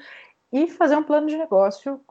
e 0.52 0.68
fazer 0.68 0.96
um 0.96 1.04
plano 1.04 1.28
de 1.28 1.38
negócio 1.38 2.02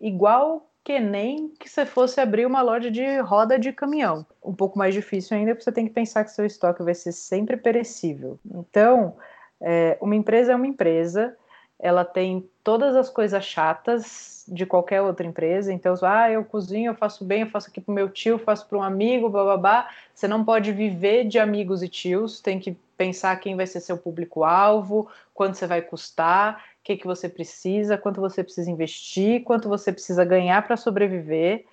igual 0.00 0.66
que 0.84 1.00
nem 1.00 1.48
que 1.58 1.68
você 1.68 1.86
fosse 1.86 2.20
abrir 2.20 2.44
uma 2.44 2.60
loja 2.60 2.90
de 2.90 3.18
roda 3.20 3.58
de 3.58 3.72
caminhão. 3.72 4.26
Um 4.44 4.54
pouco 4.54 4.78
mais 4.78 4.92
difícil 4.92 5.34
ainda, 5.34 5.52
porque 5.52 5.64
você 5.64 5.72
tem 5.72 5.86
que 5.86 5.94
pensar 5.94 6.22
que 6.24 6.30
seu 6.30 6.44
estoque 6.44 6.82
vai 6.82 6.94
ser 6.94 7.12
sempre 7.12 7.56
perecível. 7.56 8.38
Então, 8.44 9.16
é, 9.60 9.96
uma 9.98 10.14
empresa 10.14 10.52
é 10.52 10.56
uma 10.56 10.66
empresa, 10.66 11.34
ela 11.78 12.04
tem 12.04 12.46
todas 12.62 12.94
as 12.94 13.08
coisas 13.08 13.42
chatas 13.42 14.44
de 14.46 14.66
qualquer 14.66 15.00
outra 15.00 15.26
empresa. 15.26 15.72
Então, 15.72 15.94
ah, 16.02 16.30
eu 16.30 16.44
cozinho, 16.44 16.90
eu 16.90 16.94
faço 16.94 17.24
bem, 17.24 17.40
eu 17.40 17.50
faço 17.50 17.70
aqui 17.70 17.80
para 17.80 17.94
meu 17.94 18.10
tio, 18.10 18.38
faço 18.38 18.68
para 18.68 18.76
um 18.76 18.82
amigo, 18.82 19.30
babá. 19.30 19.88
Você 20.14 20.28
não 20.28 20.44
pode 20.44 20.70
viver 20.70 21.24
de 21.24 21.38
amigos 21.38 21.82
e 21.82 21.88
tios, 21.88 22.40
tem 22.40 22.60
que 22.60 22.76
pensar 22.96 23.34
quem 23.36 23.56
vai 23.56 23.66
ser 23.66 23.80
seu 23.80 23.96
público-alvo, 23.96 25.08
quanto 25.32 25.56
você 25.56 25.66
vai 25.66 25.80
custar 25.80 26.62
que, 26.84 26.96
que 26.98 27.06
você 27.06 27.28
precisa, 27.28 27.96
quanto 27.96 28.20
você 28.20 28.44
precisa 28.44 28.70
investir, 28.70 29.42
quanto 29.42 29.68
você 29.68 29.90
precisa 29.90 30.24
ganhar 30.24 30.62
para 30.66 30.76
sobreviver 30.76 31.64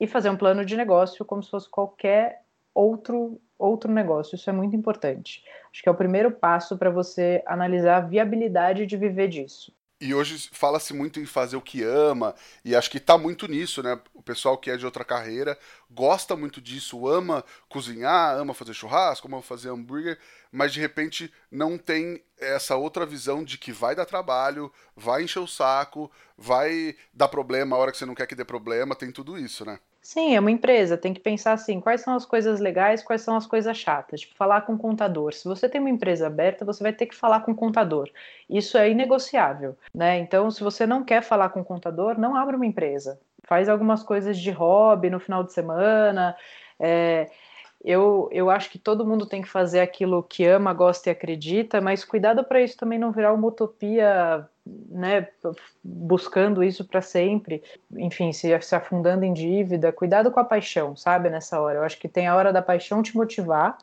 e 0.00 0.06
fazer 0.08 0.28
um 0.28 0.36
plano 0.36 0.64
de 0.64 0.76
negócio 0.76 1.24
como 1.24 1.42
se 1.42 1.50
fosse 1.50 1.70
qualquer 1.70 2.42
outro 2.74 3.40
outro 3.56 3.90
negócio. 3.92 4.34
Isso 4.34 4.50
é 4.50 4.52
muito 4.52 4.74
importante. 4.74 5.44
Acho 5.72 5.80
que 5.80 5.88
é 5.88 5.92
o 5.92 5.96
primeiro 5.96 6.32
passo 6.32 6.76
para 6.76 6.90
você 6.90 7.42
analisar 7.46 7.96
a 7.96 8.00
viabilidade 8.00 8.84
de 8.84 8.96
viver 8.96 9.28
disso. 9.28 9.72
E 10.00 10.12
hoje 10.12 10.50
fala-se 10.52 10.92
muito 10.92 11.20
em 11.20 11.24
fazer 11.24 11.56
o 11.56 11.62
que 11.62 11.82
ama, 11.82 12.34
e 12.64 12.74
acho 12.74 12.90
que 12.90 12.98
está 12.98 13.16
muito 13.16 13.46
nisso, 13.46 13.82
né? 13.82 13.98
O 14.12 14.22
pessoal 14.22 14.58
que 14.58 14.70
é 14.70 14.76
de 14.76 14.84
outra 14.84 15.04
carreira 15.04 15.56
gosta 15.90 16.36
muito 16.36 16.60
disso, 16.60 17.06
ama 17.06 17.44
cozinhar, 17.68 18.36
ama 18.36 18.52
fazer 18.52 18.74
churrasco, 18.74 19.28
ama 19.28 19.40
fazer 19.40 19.70
hambúrguer, 19.70 20.18
mas 20.50 20.72
de 20.72 20.80
repente 20.80 21.32
não 21.50 21.78
tem 21.78 22.22
essa 22.38 22.76
outra 22.76 23.06
visão 23.06 23.44
de 23.44 23.56
que 23.56 23.72
vai 23.72 23.94
dar 23.94 24.04
trabalho, 24.04 24.70
vai 24.96 25.22
encher 25.22 25.38
o 25.38 25.46
saco, 25.46 26.10
vai 26.36 26.96
dar 27.12 27.28
problema 27.28 27.76
a 27.76 27.78
hora 27.78 27.92
que 27.92 27.96
você 27.96 28.04
não 28.04 28.14
quer 28.16 28.26
que 28.26 28.34
dê 28.34 28.44
problema, 28.44 28.96
tem 28.96 29.12
tudo 29.12 29.38
isso, 29.38 29.64
né? 29.64 29.78
Sim, 30.06 30.34
é 30.36 30.40
uma 30.40 30.50
empresa, 30.50 30.98
tem 30.98 31.14
que 31.14 31.20
pensar 31.20 31.54
assim, 31.54 31.80
quais 31.80 32.02
são 32.02 32.14
as 32.14 32.26
coisas 32.26 32.60
legais, 32.60 33.02
quais 33.02 33.22
são 33.22 33.36
as 33.36 33.46
coisas 33.46 33.74
chatas, 33.74 34.20
tipo, 34.20 34.36
falar 34.36 34.60
com 34.60 34.74
o 34.74 34.78
contador. 34.78 35.32
Se 35.32 35.48
você 35.48 35.66
tem 35.66 35.80
uma 35.80 35.88
empresa 35.88 36.26
aberta, 36.26 36.62
você 36.62 36.82
vai 36.82 36.92
ter 36.92 37.06
que 37.06 37.14
falar 37.14 37.40
com 37.40 37.52
o 37.52 37.54
contador. 37.54 38.10
Isso 38.48 38.76
é 38.76 38.90
inegociável, 38.90 39.74
né? 39.94 40.18
Então, 40.18 40.50
se 40.50 40.62
você 40.62 40.86
não 40.86 41.02
quer 41.02 41.22
falar 41.22 41.48
com 41.48 41.60
o 41.62 41.64
contador, 41.64 42.18
não 42.20 42.36
abra 42.36 42.54
uma 42.54 42.66
empresa. 42.66 43.18
Faz 43.44 43.66
algumas 43.66 44.02
coisas 44.02 44.38
de 44.38 44.50
hobby 44.50 45.08
no 45.08 45.18
final 45.18 45.42
de 45.42 45.54
semana, 45.54 46.36
é, 46.78 47.30
eu, 47.84 48.30
eu 48.32 48.48
acho 48.48 48.70
que 48.70 48.78
todo 48.78 49.06
mundo 49.06 49.26
tem 49.26 49.42
que 49.42 49.48
fazer 49.48 49.80
aquilo 49.80 50.22
que 50.22 50.46
ama, 50.46 50.72
gosta 50.72 51.10
e 51.10 51.12
acredita, 51.12 51.82
mas 51.82 52.02
cuidado 52.02 52.42
para 52.42 52.62
isso 52.62 52.78
também 52.78 52.98
não 52.98 53.12
virar 53.12 53.34
uma 53.34 53.48
utopia, 53.48 54.48
né? 54.88 55.28
Buscando 55.82 56.64
isso 56.64 56.86
para 56.86 57.02
sempre, 57.02 57.62
enfim, 57.94 58.32
se, 58.32 58.58
se 58.62 58.74
afundando 58.74 59.22
em 59.22 59.34
dívida. 59.34 59.92
Cuidado 59.92 60.30
com 60.30 60.40
a 60.40 60.44
paixão, 60.44 60.96
sabe? 60.96 61.28
Nessa 61.28 61.60
hora. 61.60 61.80
Eu 61.80 61.82
acho 61.82 61.98
que 61.98 62.08
tem 62.08 62.26
a 62.26 62.34
hora 62.34 62.54
da 62.54 62.62
paixão 62.62 63.02
te 63.02 63.14
motivar, 63.14 63.76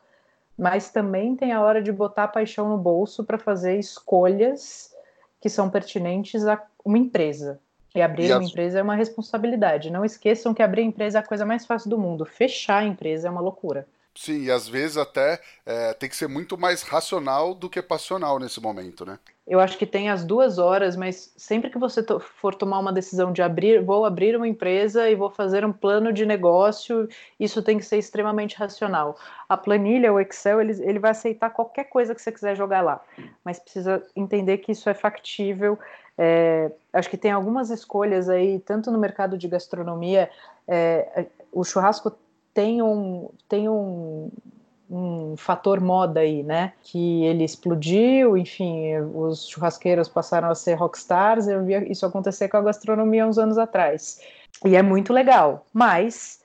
mas 0.58 0.90
também 0.90 1.36
tem 1.36 1.52
a 1.52 1.62
hora 1.62 1.80
de 1.80 1.92
botar 1.92 2.24
a 2.24 2.28
paixão 2.28 2.70
no 2.70 2.80
bolso 2.80 3.24
para 3.24 3.38
fazer 3.38 3.78
escolhas 3.78 4.96
que 5.40 5.48
são 5.48 5.70
pertinentes 5.70 6.48
a 6.48 6.60
uma 6.84 6.98
empresa. 6.98 7.60
E 7.94 8.02
abrir 8.02 8.28
e 8.28 8.32
uma 8.32 8.42
as... 8.42 8.50
empresa 8.50 8.80
é 8.80 8.84
uma 8.84 8.96
responsabilidade. 8.96 9.92
Não 9.92 10.06
esqueçam 10.06 10.54
que 10.54 10.64
abrir 10.64 10.84
empresa 10.84 11.20
é 11.20 11.22
a 11.22 11.26
coisa 11.26 11.46
mais 11.46 11.66
fácil 11.66 11.90
do 11.90 11.98
mundo. 11.98 12.26
Fechar 12.26 12.84
a 12.84 12.86
empresa 12.86 13.28
é 13.28 13.32
uma 13.32 13.42
loucura. 13.42 13.88
Sim, 14.14 14.44
e 14.44 14.52
às 14.52 14.68
vezes 14.68 14.98
até 14.98 15.40
é, 15.66 15.94
tem 15.94 16.10
que 16.10 16.16
ser 16.16 16.28
muito 16.28 16.58
mais 16.58 16.82
racional 16.82 17.56
do 17.56 17.70
que 17.70 17.82
passional 17.82 18.40
nesse 18.40 18.60
momento, 18.60 19.06
né? 19.06 19.18
eu 19.52 19.60
acho 19.60 19.78
que 19.78 19.86
tem 19.86 20.10
as 20.10 20.24
duas 20.24 20.58
horas, 20.58 20.96
mas 20.96 21.34
sempre 21.36 21.70
que 21.70 21.78
você 21.78 22.02
to 22.02 22.22
for 22.22 22.56
tomar 22.56 22.80
uma 22.80 22.94
decisão 22.94 23.34
de 23.34 23.42
abrir, 23.42 23.84
vou 23.84 24.06
abrir 24.06 24.34
uma 24.34 24.48
empresa 24.48 25.10
e 25.10 25.16
vou 25.16 25.30
fazer 25.30 25.66
um 25.66 25.74
plano 25.74 26.14
de 26.14 26.26
negócio, 26.26 27.10
isso 27.38 27.62
tem 27.62 27.78
que 27.78 27.84
ser 27.84 27.98
extremamente 27.98 28.56
racional. 28.56 29.18
A 29.50 29.58
planilha, 29.58 30.14
o 30.14 30.22
Excel, 30.22 30.62
ele, 30.62 30.82
ele 30.82 31.00
vai 31.00 31.12
aceitar 31.12 31.50
qualquer 31.50 31.86
coisa 31.86 32.16
que 32.16 32.22
você 32.22 32.32
quiser 32.32 32.56
jogar 32.56 32.80
lá, 32.80 33.02
mas 33.44 33.60
precisa 33.60 34.02
entender 34.16 34.60
que 34.60 34.72
isso 34.72 34.90
é 34.90 34.94
factível. 34.94 35.78
É, 36.24 36.72
acho 36.94 37.10
que 37.10 37.18
tem 37.18 37.32
algumas 37.32 37.72
escolhas 37.72 38.30
aí, 38.30 38.60
tanto 38.60 38.92
no 38.92 39.00
mercado 39.00 39.36
de 39.36 39.48
gastronomia, 39.48 40.30
é, 40.68 41.26
o 41.52 41.64
churrasco 41.64 42.16
tem 42.54 42.80
um, 42.80 43.28
tem 43.50 43.68
um, 43.68 44.30
um 44.88 45.36
fator 45.36 45.82
moda 45.82 46.20
aí, 46.20 46.44
né? 46.44 46.74
Que 46.84 47.26
ele 47.26 47.44
explodiu, 47.44 48.38
enfim, 48.38 48.98
os 49.16 49.50
churrasqueiros 49.50 50.08
passaram 50.08 50.52
a 50.52 50.54
ser 50.54 50.76
rockstars. 50.76 51.48
Eu 51.48 51.66
vi 51.66 51.74
isso 51.92 52.06
acontecer 52.06 52.50
com 52.50 52.58
a 52.58 52.62
gastronomia 52.62 53.26
uns 53.26 53.40
anos 53.40 53.58
atrás. 53.58 54.22
E 54.64 54.76
é 54.76 54.84
muito 54.84 55.12
legal, 55.12 55.66
mas 55.74 56.40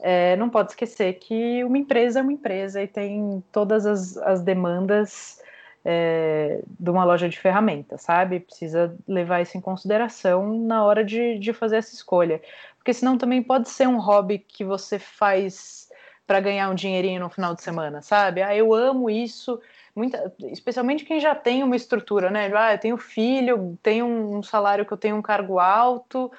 é, 0.00 0.34
não 0.34 0.50
pode 0.50 0.72
esquecer 0.72 1.12
que 1.20 1.62
uma 1.62 1.78
empresa 1.78 2.18
é 2.18 2.22
uma 2.22 2.32
empresa 2.32 2.82
e 2.82 2.88
tem 2.88 3.44
todas 3.52 3.86
as, 3.86 4.16
as 4.16 4.42
demandas 4.42 5.38
é, 5.84 6.60
de 6.78 6.90
uma 6.90 7.04
loja 7.04 7.28
de 7.28 7.38
ferramentas, 7.38 8.02
sabe? 8.02 8.40
Precisa 8.40 8.94
levar 9.08 9.40
isso 9.40 9.56
em 9.56 9.60
consideração 9.60 10.58
na 10.58 10.84
hora 10.84 11.04
de, 11.04 11.38
de 11.38 11.52
fazer 11.52 11.76
essa 11.76 11.94
escolha. 11.94 12.40
Porque 12.76 12.92
senão 12.92 13.18
também 13.18 13.42
pode 13.42 13.68
ser 13.68 13.88
um 13.88 13.98
hobby 13.98 14.38
que 14.38 14.64
você 14.64 14.98
faz 14.98 15.88
para 16.26 16.40
ganhar 16.40 16.70
um 16.70 16.74
dinheirinho 16.74 17.20
no 17.20 17.28
final 17.28 17.54
de 17.54 17.62
semana, 17.62 18.02
sabe? 18.02 18.40
Ah, 18.40 18.54
eu 18.54 18.72
amo 18.72 19.10
isso, 19.10 19.60
muita, 19.96 20.32
especialmente 20.44 21.04
quem 21.04 21.18
já 21.18 21.34
tem 21.34 21.62
uma 21.64 21.74
estrutura, 21.74 22.30
né? 22.30 22.50
Ah, 22.54 22.74
eu 22.74 22.78
tenho 22.78 22.96
filho, 22.96 23.76
tenho 23.82 24.06
um 24.06 24.42
salário 24.42 24.86
que 24.86 24.92
eu 24.92 24.96
tenho 24.96 25.16
um 25.16 25.22
cargo 25.22 25.58
alto, 25.58 26.30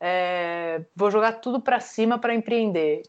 é, 0.00 0.82
vou 0.94 1.10
jogar 1.10 1.32
tudo 1.40 1.60
para 1.60 1.80
cima 1.80 2.18
para 2.18 2.34
empreender. 2.34 3.02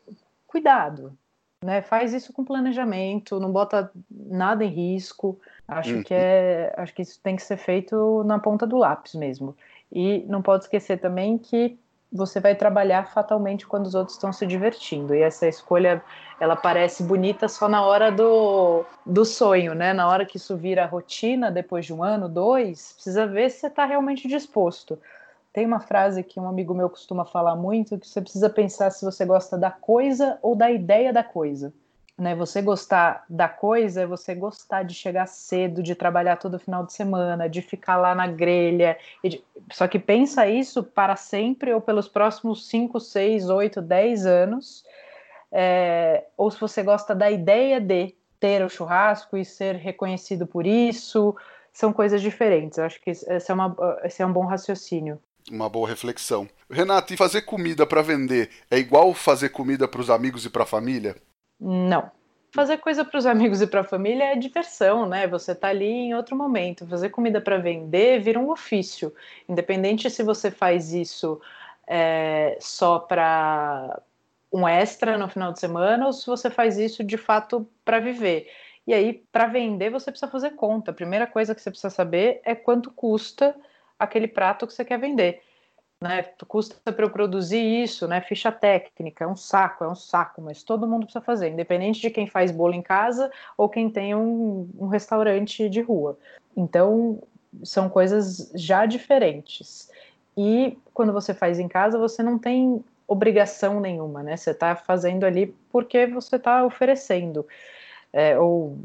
Cuidado, 0.48 1.16
né? 1.64 1.82
Faz 1.82 2.12
isso 2.14 2.34
com 2.34 2.44
planejamento, 2.44 3.40
não 3.40 3.52
bota 3.52 3.92
nada 4.10 4.66
em 4.66 4.70
risco. 4.70 5.40
Acho 5.72 5.96
uhum. 5.96 6.04
que 6.04 6.14
é, 6.14 6.74
acho 6.76 6.94
que 6.94 7.02
isso 7.02 7.18
tem 7.24 7.38
que 7.38 7.42
ser 7.42 7.56
feito 7.56 8.26
na 8.26 8.38
ponta 8.38 8.68
do 8.68 8.76
lápis 8.76 9.16
mesmo. 9.16 9.56
E 9.90 10.26
não 10.28 10.42
pode 10.42 10.66
esquecer 10.66 11.00
também 11.00 11.38
que 11.38 11.80
você 12.12 12.42
vai 12.42 12.54
trabalhar 12.56 13.06
fatalmente 13.06 13.66
quando 13.66 13.86
os 13.86 13.96
outros 13.96 14.18
estão 14.18 14.34
se 14.34 14.46
divertindo. 14.46 15.16
E 15.16 15.22
essa 15.22 15.48
escolha, 15.48 16.04
ela 16.42 16.58
parece 16.58 17.04
bonita 17.04 17.48
só 17.48 17.70
na 17.70 17.86
hora 17.86 18.12
do, 18.12 18.84
do 19.06 19.24
sonho, 19.24 19.74
né? 19.74 19.94
Na 19.94 20.10
hora 20.10 20.26
que 20.26 20.36
isso 20.36 20.58
vira 20.58 20.86
rotina, 20.86 21.50
depois 21.50 21.86
de 21.86 21.94
um 21.94 22.04
ano, 22.04 22.28
dois, 22.28 22.92
precisa 22.92 23.26
ver 23.26 23.50
se 23.50 23.62
você 23.62 23.68
está 23.68 23.86
realmente 23.86 24.28
disposto. 24.28 25.00
Tem 25.54 25.66
uma 25.66 25.80
frase 25.80 26.22
que 26.22 26.38
um 26.38 26.50
amigo 26.50 26.74
meu 26.74 26.90
costuma 26.90 27.24
falar 27.24 27.56
muito, 27.56 27.98
que 27.98 28.10
você 28.10 28.20
precisa 28.20 28.50
pensar 28.50 28.90
se 28.90 29.06
você 29.06 29.24
gosta 29.24 29.58
da 29.58 29.72
coisa 29.72 30.38
ou 30.42 30.54
da 30.54 30.70
ideia 30.70 31.14
da 31.14 31.24
coisa 31.24 31.74
né? 32.22 32.36
Você 32.36 32.62
gostar 32.62 33.26
da 33.28 33.50
coisa 33.50 34.02
é 34.02 34.06
você 34.06 34.36
gostar 34.36 34.84
de 34.84 34.94
chegar 34.94 35.26
cedo, 35.26 35.82
de 35.82 35.96
trabalhar 35.96 36.36
todo 36.36 36.60
final 36.60 36.86
de 36.86 36.94
semana, 36.94 37.50
de 37.50 37.64
ficar 37.64 37.98
lá 37.98 38.14
na 38.14 38.28
grelha. 38.28 38.96
De... 39.24 39.44
Só 39.72 39.88
que 39.88 39.98
pensa 39.98 40.48
isso 40.48 40.84
para 40.84 41.16
sempre 41.16 41.74
ou 41.74 41.82
pelos 41.82 42.08
próximos 42.08 42.68
5, 42.68 43.00
6, 43.00 43.50
8, 43.50 43.82
10 43.82 44.26
anos. 44.28 44.86
É... 45.52 46.26
Ou 46.38 46.52
se 46.52 46.62
você 46.62 46.84
gosta 46.84 47.16
da 47.16 47.32
ideia 47.32 47.82
de 47.82 48.14
ter 48.40 48.64
o 48.64 48.70
churrasco 48.70 49.36
e 49.36 49.44
ser 49.44 49.76
reconhecido 49.78 50.46
por 50.46 50.68
isso, 50.68 51.36
são 51.74 51.92
coisas 51.92 52.22
diferentes. 52.22 52.78
Eu 52.78 52.86
acho 52.86 53.02
que 53.02 53.10
esse 53.10 53.50
é, 53.50 53.54
uma, 53.54 53.76
esse 54.04 54.22
é 54.22 54.26
um 54.28 54.32
bom 54.32 54.46
raciocínio. 54.46 55.20
Uma 55.50 55.68
boa 55.68 55.90
reflexão. 55.90 56.48
Renato, 56.70 57.16
e 57.16 57.18
fazer 57.18 57.42
comida 57.42 57.84
para 57.84 58.04
vender 58.04 58.52
é 58.70 58.78
igual 58.78 59.12
fazer 59.16 59.50
comida 59.50 59.88
para 59.88 60.02
os 60.02 60.12
amigos 60.12 60.46
e 60.46 60.52
para 60.52 60.62
a 60.62 60.68
família? 60.68 61.16
Não. 61.62 62.12
Fazer 62.54 62.80
coisa 62.80 63.06
para 63.06 63.18
os 63.18 63.26
amigos 63.26 63.62
e 63.62 63.68
para 63.68 63.82
a 63.82 63.84
família 63.84 64.34
é 64.34 64.36
diversão, 64.36 65.08
né? 65.08 65.28
Você 65.28 65.54
tá 65.56 65.70
ali 65.70 65.86
em 65.86 66.16
outro 66.16 66.36
momento. 66.36 66.88
Fazer 66.88 67.10
comida 67.10 67.40
para 67.40 67.58
vender 67.60 68.20
vira 68.20 68.40
um 68.40 68.50
ofício. 68.50 69.14
Independente 69.48 70.10
se 70.10 70.24
você 70.24 70.50
faz 70.50 70.92
isso 70.92 71.40
é, 71.88 72.58
só 72.60 73.00
para 73.00 74.02
um 74.52 74.68
extra 74.68 75.18
no 75.18 75.30
final 75.30 75.54
de 75.54 75.60
semana 75.60 76.08
ou 76.08 76.12
se 76.12 76.26
você 76.28 76.50
faz 76.50 76.78
isso 76.78 77.04
de 77.04 77.16
fato 77.16 77.66
para 77.86 78.00
viver. 78.00 78.50
E 78.86 78.94
aí, 78.94 79.14
para 79.32 79.46
vender, 79.46 79.92
você 79.92 80.12
precisa 80.12 80.30
fazer 80.30 80.52
conta. 80.52 80.92
A 80.92 80.94
primeira 80.94 81.28
coisa 81.28 81.56
que 81.56 81.62
você 81.62 81.70
precisa 81.70 81.92
saber 81.92 82.42
é 82.44 82.56
quanto 82.56 82.92
custa 82.92 83.56
aquele 83.98 84.28
prato 84.28 84.68
que 84.68 84.74
você 84.74 84.84
quer 84.84 85.00
vender 85.00 85.42
né? 86.02 86.24
Custa 86.48 86.92
para 86.92 87.06
eu 87.06 87.10
produzir 87.12 87.62
isso, 87.62 88.08
né? 88.08 88.20
Ficha 88.22 88.52
técnica, 88.52 89.24
é 89.24 89.28
um 89.28 89.36
saco, 89.36 89.84
é 89.84 89.88
um 89.88 89.96
saco, 89.96 90.42
mas 90.42 90.64
todo 90.64 90.88
mundo 90.88 91.04
precisa 91.04 91.24
fazer, 91.24 91.50
independente 91.50 92.02
de 92.02 92.10
quem 92.10 92.26
faz 92.26 92.52
bolo 92.52 92.74
em 92.74 92.82
casa 92.82 93.32
ou 93.56 93.70
quem 93.70 93.90
tem 93.90 94.16
um, 94.16 94.68
um 94.80 94.88
restaurante 94.88 95.70
de 95.70 95.82
rua. 95.82 96.18
Então, 96.58 97.22
são 97.64 97.88
coisas 97.88 98.52
já 98.56 98.86
diferentes. 98.86 99.92
E 100.36 100.78
quando 100.94 101.14
você 101.14 101.34
faz 101.34 101.60
em 101.60 101.68
casa, 101.68 102.00
você 102.00 102.24
não 102.24 102.40
tem 102.40 102.84
obrigação 103.08 103.80
nenhuma, 103.80 104.24
né? 104.24 104.36
Você 104.38 104.52
está 104.52 104.76
fazendo 104.76 105.26
ali 105.26 105.54
porque 105.70 106.08
você 106.08 106.38
está 106.38 106.66
oferecendo. 106.66 107.46
É, 108.12 108.40
ou 108.40 108.78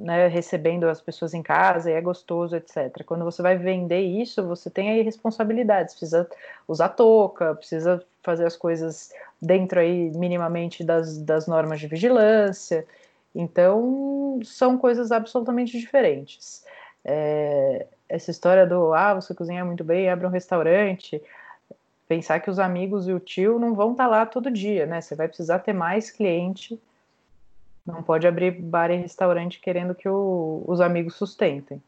né, 0.00 0.28
recebendo 0.28 0.88
as 0.88 1.00
pessoas 1.00 1.34
em 1.34 1.42
casa 1.42 1.90
e 1.90 1.94
é 1.94 2.00
gostoso, 2.00 2.56
etc. 2.56 3.04
Quando 3.04 3.24
você 3.24 3.42
vai 3.42 3.56
vender 3.56 4.00
isso, 4.00 4.46
você 4.46 4.70
tem 4.70 4.90
aí 4.90 5.02
responsabilidades, 5.02 5.94
precisa 5.94 6.28
usar 6.66 6.90
touca, 6.90 7.54
precisa 7.54 8.02
fazer 8.22 8.46
as 8.46 8.56
coisas 8.56 9.12
dentro 9.40 9.80
aí 9.80 10.10
minimamente 10.10 10.84
das, 10.84 11.18
das 11.18 11.46
normas 11.46 11.80
de 11.80 11.86
vigilância. 11.86 12.86
Então, 13.34 14.40
são 14.44 14.78
coisas 14.78 15.12
absolutamente 15.12 15.78
diferentes. 15.78 16.64
É, 17.04 17.86
essa 18.08 18.30
história 18.30 18.66
do, 18.66 18.92
ah, 18.94 19.14
você 19.14 19.34
cozinha 19.34 19.64
muito 19.64 19.84
bem, 19.84 20.10
abre 20.10 20.26
um 20.26 20.30
restaurante, 20.30 21.22
pensar 22.08 22.40
que 22.40 22.50
os 22.50 22.58
amigos 22.58 23.06
e 23.08 23.12
o 23.12 23.20
tio 23.20 23.58
não 23.58 23.74
vão 23.74 23.92
estar 23.92 24.04
tá 24.04 24.10
lá 24.10 24.26
todo 24.26 24.50
dia, 24.50 24.86
né? 24.86 25.00
Você 25.00 25.14
vai 25.14 25.28
precisar 25.28 25.60
ter 25.60 25.72
mais 25.72 26.10
cliente 26.10 26.80
não 27.88 28.02
pode 28.02 28.26
abrir 28.26 28.50
bar 28.50 28.90
e 28.90 28.96
restaurante 28.96 29.58
querendo 29.58 29.94
que 29.94 30.08
o, 30.08 30.62
os 30.66 30.80
amigos 30.80 31.14
sustentem. 31.14 31.82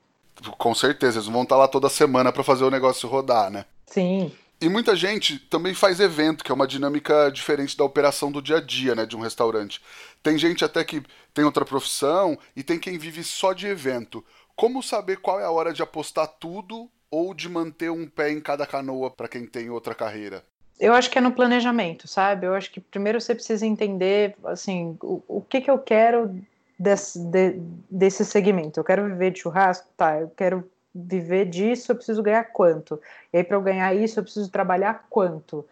Com 0.56 0.74
certeza, 0.74 1.18
eles 1.18 1.28
vão 1.28 1.42
estar 1.42 1.56
lá 1.56 1.68
toda 1.68 1.90
semana 1.90 2.32
para 2.32 2.42
fazer 2.42 2.64
o 2.64 2.70
negócio 2.70 3.08
rodar, 3.08 3.50
né? 3.50 3.66
Sim. 3.84 4.32
E 4.58 4.68
muita 4.68 4.96
gente 4.96 5.38
também 5.38 5.74
faz 5.74 6.00
evento, 6.00 6.42
que 6.42 6.50
é 6.50 6.54
uma 6.54 6.66
dinâmica 6.66 7.30
diferente 7.30 7.76
da 7.76 7.84
operação 7.84 8.32
do 8.32 8.40
dia 8.40 8.56
a 8.56 8.60
dia, 8.60 8.94
né, 8.94 9.06
de 9.06 9.16
um 9.16 9.20
restaurante. 9.20 9.80
Tem 10.22 10.38
gente 10.38 10.64
até 10.64 10.82
que 10.84 11.02
tem 11.34 11.44
outra 11.44 11.64
profissão 11.64 12.38
e 12.56 12.62
tem 12.62 12.78
quem 12.78 12.98
vive 12.98 13.22
só 13.22 13.52
de 13.52 13.66
evento. 13.66 14.24
Como 14.56 14.82
saber 14.82 15.18
qual 15.18 15.40
é 15.40 15.44
a 15.44 15.50
hora 15.50 15.72
de 15.72 15.82
apostar 15.82 16.26
tudo 16.26 16.90
ou 17.10 17.34
de 17.34 17.48
manter 17.48 17.90
um 17.90 18.06
pé 18.06 18.30
em 18.30 18.40
cada 18.40 18.66
canoa 18.66 19.10
para 19.10 19.28
quem 19.28 19.46
tem 19.46 19.70
outra 19.70 19.94
carreira? 19.94 20.44
Eu 20.80 20.94
acho 20.94 21.10
que 21.10 21.18
é 21.18 21.20
no 21.20 21.32
planejamento, 21.32 22.08
sabe? 22.08 22.46
Eu 22.46 22.54
acho 22.54 22.70
que 22.72 22.80
primeiro 22.80 23.20
você 23.20 23.34
precisa 23.34 23.66
entender, 23.66 24.34
assim, 24.44 24.96
o, 25.02 25.22
o 25.28 25.40
que 25.42 25.60
que 25.60 25.70
eu 25.70 25.78
quero 25.78 26.34
desse, 26.78 27.18
de, 27.18 27.60
desse 27.90 28.24
segmento. 28.24 28.80
Eu 28.80 28.84
quero 28.84 29.04
viver 29.04 29.30
de 29.30 29.40
churrasco? 29.40 29.86
Tá, 29.94 30.18
eu 30.18 30.30
quero 30.30 30.68
viver 30.94 31.44
disso, 31.44 31.92
eu 31.92 31.96
preciso 31.96 32.22
ganhar 32.22 32.44
quanto? 32.44 32.98
E 33.30 33.36
aí, 33.36 33.44
para 33.44 33.56
eu 33.58 33.60
ganhar 33.60 33.94
isso, 33.94 34.18
eu 34.18 34.24
preciso 34.24 34.50
trabalhar 34.50 35.04
quanto? 35.10 35.66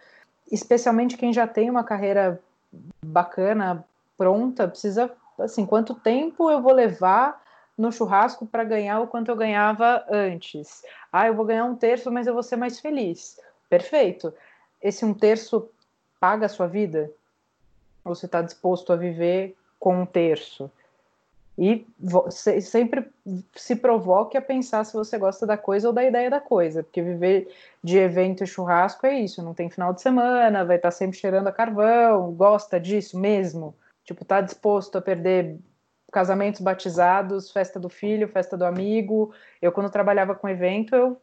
Especialmente 0.52 1.16
quem 1.16 1.32
já 1.32 1.46
tem 1.46 1.70
uma 1.70 1.82
carreira 1.82 2.38
bacana, 3.02 3.82
pronta, 4.16 4.68
precisa, 4.68 5.10
assim, 5.40 5.64
quanto 5.64 5.94
tempo 5.94 6.50
eu 6.50 6.60
vou 6.60 6.72
levar 6.72 7.42
no 7.78 7.90
churrasco 7.90 8.46
para 8.46 8.62
ganhar 8.62 9.00
o 9.00 9.06
quanto 9.06 9.30
eu 9.30 9.36
ganhava 9.36 10.04
antes? 10.10 10.82
Ah, 11.10 11.28
eu 11.28 11.34
vou 11.34 11.46
ganhar 11.46 11.64
um 11.64 11.76
terço, 11.76 12.12
mas 12.12 12.26
eu 12.26 12.34
vou 12.34 12.42
ser 12.42 12.56
mais 12.56 12.78
feliz. 12.78 13.40
Perfeito 13.70 14.34
esse 14.82 15.04
um 15.04 15.14
terço 15.14 15.68
paga 16.20 16.46
a 16.46 16.48
sua 16.48 16.66
vida? 16.66 17.10
Ou 18.04 18.14
você 18.14 18.26
está 18.26 18.42
disposto 18.42 18.92
a 18.92 18.96
viver 18.96 19.56
com 19.78 20.02
um 20.02 20.06
terço? 20.06 20.70
E 21.58 21.84
sempre 22.60 23.10
se 23.56 23.74
provoque 23.74 24.36
a 24.36 24.42
pensar 24.42 24.84
se 24.84 24.92
você 24.92 25.18
gosta 25.18 25.44
da 25.44 25.56
coisa 25.56 25.88
ou 25.88 25.92
da 25.92 26.04
ideia 26.04 26.30
da 26.30 26.40
coisa, 26.40 26.84
porque 26.84 27.02
viver 27.02 27.52
de 27.82 27.98
evento 27.98 28.44
e 28.44 28.46
churrasco 28.46 29.04
é 29.04 29.18
isso, 29.18 29.42
não 29.42 29.52
tem 29.52 29.68
final 29.68 29.92
de 29.92 30.00
semana, 30.00 30.64
vai 30.64 30.76
estar 30.76 30.90
tá 30.90 30.92
sempre 30.92 31.18
cheirando 31.18 31.48
a 31.48 31.52
carvão, 31.52 32.32
gosta 32.32 32.78
disso 32.78 33.18
mesmo? 33.18 33.74
Tipo, 34.04 34.24
tá 34.24 34.40
disposto 34.40 34.98
a 34.98 35.02
perder 35.02 35.58
casamentos 36.12 36.60
batizados, 36.60 37.50
festa 37.50 37.80
do 37.80 37.88
filho, 37.88 38.28
festa 38.28 38.56
do 38.56 38.64
amigo. 38.64 39.34
Eu, 39.60 39.72
quando 39.72 39.90
trabalhava 39.90 40.36
com 40.36 40.48
evento, 40.48 40.94
eu 40.94 41.20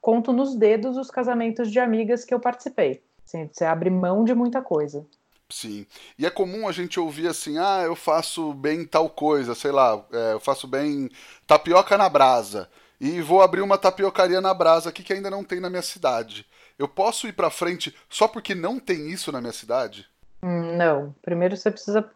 conto 0.00 0.32
nos 0.32 0.54
dedos 0.54 0.96
os 0.96 1.10
casamentos 1.10 1.70
de 1.70 1.78
amigas 1.78 2.24
que 2.24 2.32
eu 2.32 2.40
participei. 2.40 3.02
Assim, 3.26 3.48
você 3.52 3.64
abre 3.64 3.90
mão 3.90 4.24
de 4.24 4.34
muita 4.34 4.62
coisa. 4.62 5.04
Sim. 5.50 5.86
E 6.18 6.26
é 6.26 6.30
comum 6.30 6.68
a 6.68 6.72
gente 6.72 7.00
ouvir 7.00 7.28
assim: 7.28 7.58
ah, 7.58 7.82
eu 7.84 7.96
faço 7.96 8.52
bem 8.52 8.84
tal 8.84 9.08
coisa, 9.08 9.54
sei 9.54 9.72
lá, 9.72 10.04
é, 10.12 10.32
eu 10.34 10.40
faço 10.40 10.66
bem 10.66 11.10
tapioca 11.46 11.96
na 11.96 12.08
brasa. 12.08 12.68
e 13.00 13.20
vou 13.20 13.40
abrir 13.42 13.60
uma 13.62 13.78
tapiocaria 13.78 14.40
na 14.40 14.52
brasa 14.52 14.90
aqui 14.90 15.02
que 15.02 15.12
ainda 15.12 15.30
não 15.30 15.44
tem 15.44 15.60
na 15.60 15.70
minha 15.70 15.82
cidade. 15.82 16.46
Eu 16.78 16.88
posso 16.88 17.26
ir 17.26 17.32
para 17.32 17.50
frente 17.50 17.94
só 18.08 18.28
porque 18.28 18.54
não 18.54 18.78
tem 18.78 19.08
isso 19.08 19.32
na 19.32 19.40
minha 19.40 19.52
cidade? 19.52 20.06
Hum, 20.42 20.76
não. 20.76 21.14
Primeiro 21.22 21.56
você 21.56 21.70
precisa, 21.70 22.08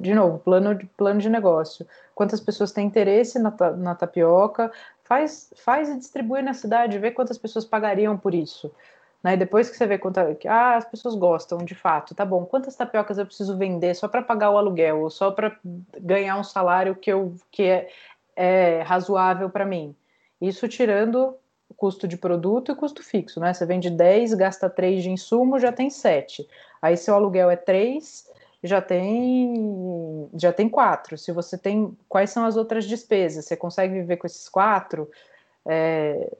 de 0.00 0.14
novo, 0.14 0.38
plano 0.38 0.74
de, 0.74 0.86
plano 0.86 1.20
de 1.20 1.30
negócio. 1.30 1.86
Quantas 2.14 2.40
pessoas 2.40 2.72
têm 2.72 2.86
interesse 2.86 3.38
na, 3.38 3.54
na 3.76 3.94
tapioca? 3.94 4.70
Faz, 5.06 5.52
faz 5.56 5.88
e 5.88 5.96
distribui 5.96 6.42
na 6.42 6.52
cidade, 6.52 6.98
vê 6.98 7.10
quantas 7.10 7.38
pessoas 7.38 7.64
pagariam 7.64 8.16
por 8.18 8.34
isso. 8.34 8.72
Né? 9.22 9.36
Depois 9.36 9.70
que 9.70 9.76
você 9.76 9.86
vê 9.86 9.98
quanto 9.98 10.18
ah, 10.18 10.76
as 10.76 10.84
pessoas 10.84 11.14
gostam 11.14 11.58
de 11.58 11.74
fato, 11.74 12.14
tá 12.14 12.24
bom. 12.24 12.44
Quantas 12.44 12.76
tapiocas 12.76 13.18
eu 13.18 13.26
preciso 13.26 13.56
vender 13.56 13.94
só 13.94 14.08
para 14.08 14.22
pagar 14.22 14.50
o 14.50 14.58
aluguel, 14.58 15.00
ou 15.00 15.10
só 15.10 15.30
para 15.30 15.56
ganhar 16.00 16.36
um 16.38 16.44
salário 16.44 16.94
que, 16.94 17.12
eu, 17.12 17.34
que 17.50 17.62
é, 17.62 17.88
é 18.34 18.82
razoável 18.82 19.48
para 19.48 19.64
mim? 19.64 19.94
Isso 20.40 20.68
tirando 20.68 21.36
custo 21.76 22.06
de 22.06 22.16
produto 22.16 22.72
e 22.72 22.74
custo 22.74 23.02
fixo, 23.02 23.40
né? 23.40 23.52
Você 23.52 23.66
vende 23.66 23.90
10, 23.90 24.34
gasta 24.34 24.70
3 24.70 25.02
de 25.02 25.10
insumo, 25.10 25.58
já 25.58 25.72
tem 25.72 25.90
7. 25.90 26.46
Aí 26.80 26.96
seu 26.96 27.14
aluguel 27.14 27.50
é 27.50 27.56
3, 27.56 28.28
já 28.62 28.80
tem 28.80 30.28
já 30.34 30.52
tem 30.52 30.68
4. 30.68 31.18
Se 31.18 31.32
você 31.32 31.56
tem 31.56 31.96
quais 32.08 32.30
são 32.30 32.44
as 32.44 32.56
outras 32.56 32.84
despesas? 32.84 33.44
Você 33.44 33.56
consegue 33.56 33.94
viver 33.94 34.16
com 34.16 34.26
esses 34.26 34.48
4? 34.48 35.08
É, 35.66 36.36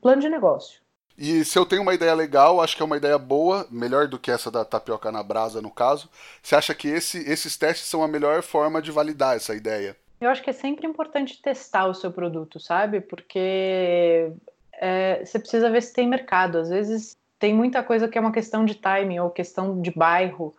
plano 0.00 0.20
de 0.20 0.28
negócio. 0.28 0.80
E 1.16 1.44
se 1.44 1.58
eu 1.58 1.66
tenho 1.66 1.82
uma 1.82 1.94
ideia 1.94 2.14
legal, 2.14 2.60
acho 2.60 2.76
que 2.76 2.82
é 2.82 2.86
uma 2.86 2.96
ideia 2.96 3.18
boa, 3.18 3.66
melhor 3.70 4.08
do 4.08 4.18
que 4.18 4.30
essa 4.30 4.50
da 4.50 4.64
tapioca 4.64 5.12
na 5.12 5.22
brasa, 5.22 5.60
no 5.60 5.70
caso. 5.70 6.08
Você 6.42 6.56
acha 6.56 6.74
que 6.74 6.88
esse, 6.88 7.18
esses 7.30 7.56
testes 7.56 7.88
são 7.88 8.02
a 8.02 8.08
melhor 8.08 8.42
forma 8.42 8.80
de 8.80 8.90
validar 8.90 9.36
essa 9.36 9.54
ideia? 9.54 9.96
Eu 10.20 10.30
acho 10.30 10.42
que 10.42 10.50
é 10.50 10.54
sempre 10.54 10.86
importante 10.86 11.40
testar 11.42 11.86
o 11.86 11.94
seu 11.94 12.10
produto, 12.10 12.58
sabe? 12.58 13.00
Porque 13.00 14.32
é, 14.74 15.24
você 15.24 15.38
precisa 15.38 15.70
ver 15.70 15.82
se 15.82 15.92
tem 15.92 16.08
mercado. 16.08 16.58
Às 16.58 16.70
vezes 16.70 17.16
tem 17.38 17.52
muita 17.52 17.82
coisa 17.82 18.08
que 18.08 18.16
é 18.16 18.20
uma 18.20 18.32
questão 18.32 18.64
de 18.64 18.76
timing 18.76 19.18
ou 19.18 19.30
questão 19.30 19.80
de 19.80 19.90
bairro. 19.90 20.54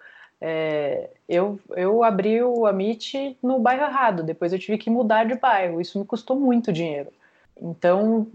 É, 0.46 1.10
eu, 1.30 1.58
eu 1.74 2.04
abri 2.04 2.44
o 2.44 2.66
Amit 2.66 3.38
no 3.42 3.60
bairro 3.60 3.84
errado, 3.84 4.24
depois 4.24 4.52
eu 4.52 4.60
tive 4.60 4.78
que 4.78 4.90
mudar 4.90 5.24
de 5.24 5.36
bairro. 5.36 5.80
Isso 5.80 5.98
me 5.98 6.04
custou 6.04 6.38
muito 6.38 6.74
dinheiro. 6.74 7.10
Então, 7.62 8.28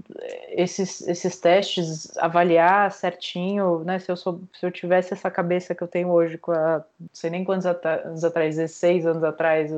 esses, 0.48 1.06
esses 1.06 1.38
testes, 1.38 2.16
avaliar 2.16 2.90
certinho, 2.92 3.80
né? 3.84 3.98
Se 3.98 4.10
eu, 4.10 4.16
sou, 4.16 4.40
se 4.58 4.64
eu 4.64 4.70
tivesse 4.70 5.12
essa 5.12 5.30
cabeça 5.30 5.74
que 5.74 5.82
eu 5.82 5.88
tenho 5.88 6.08
hoje, 6.08 6.38
com 6.38 6.52
a, 6.52 6.82
não 6.98 7.08
sei 7.12 7.28
nem 7.28 7.44
quantos 7.44 7.66
anos 7.66 8.24
atrás, 8.24 8.56
16 8.56 9.04
anos 9.04 9.22
atrás, 9.22 9.70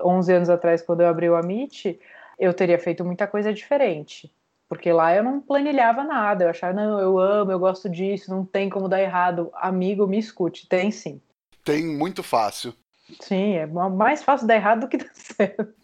11 0.00 0.32
anos 0.32 0.48
atrás, 0.48 0.80
quando 0.80 1.00
eu 1.00 1.08
abri 1.08 1.28
o 1.28 1.34
Amit, 1.34 1.98
eu 2.38 2.54
teria 2.54 2.78
feito 2.78 3.04
muita 3.04 3.26
coisa 3.26 3.52
diferente. 3.52 4.30
Porque 4.70 4.92
lá 4.92 5.12
eu 5.12 5.24
não 5.24 5.40
planilhava 5.40 6.04
nada, 6.04 6.44
eu 6.44 6.50
achava, 6.50 6.72
não, 6.72 7.00
eu 7.00 7.18
amo, 7.18 7.50
eu 7.50 7.58
gosto 7.58 7.88
disso, 7.88 8.30
não 8.30 8.44
tem 8.44 8.70
como 8.70 8.88
dar 8.88 9.02
errado. 9.02 9.50
Amigo, 9.52 10.06
me 10.06 10.16
escute, 10.16 10.68
tem 10.68 10.92
sim. 10.92 11.20
Tem 11.64 11.84
muito 11.84 12.22
fácil. 12.22 12.72
Sim, 13.20 13.54
é 13.54 13.66
mais 13.66 14.22
fácil 14.22 14.46
dar 14.46 14.54
errado 14.54 14.82
do 14.82 14.88
que 14.88 14.96
dar 15.02 15.10
certo. 15.12 15.74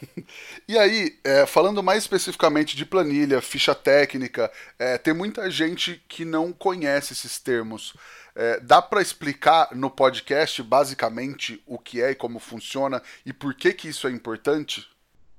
e 0.66 0.78
aí, 0.78 1.18
é, 1.22 1.44
falando 1.44 1.82
mais 1.82 2.04
especificamente 2.04 2.74
de 2.74 2.86
planilha, 2.86 3.42
ficha 3.42 3.74
técnica, 3.74 4.50
é, 4.78 4.96
tem 4.96 5.12
muita 5.12 5.50
gente 5.50 6.02
que 6.08 6.24
não 6.24 6.54
conhece 6.54 7.12
esses 7.12 7.38
termos. 7.38 7.94
É, 8.34 8.58
dá 8.60 8.80
para 8.80 9.02
explicar 9.02 9.76
no 9.76 9.90
podcast 9.90 10.62
basicamente 10.62 11.62
o 11.66 11.78
que 11.78 12.00
é 12.00 12.12
e 12.12 12.14
como 12.14 12.38
funciona 12.38 13.02
e 13.26 13.32
por 13.34 13.52
que, 13.52 13.74
que 13.74 13.88
isso 13.88 14.08
é 14.08 14.10
importante? 14.10 14.88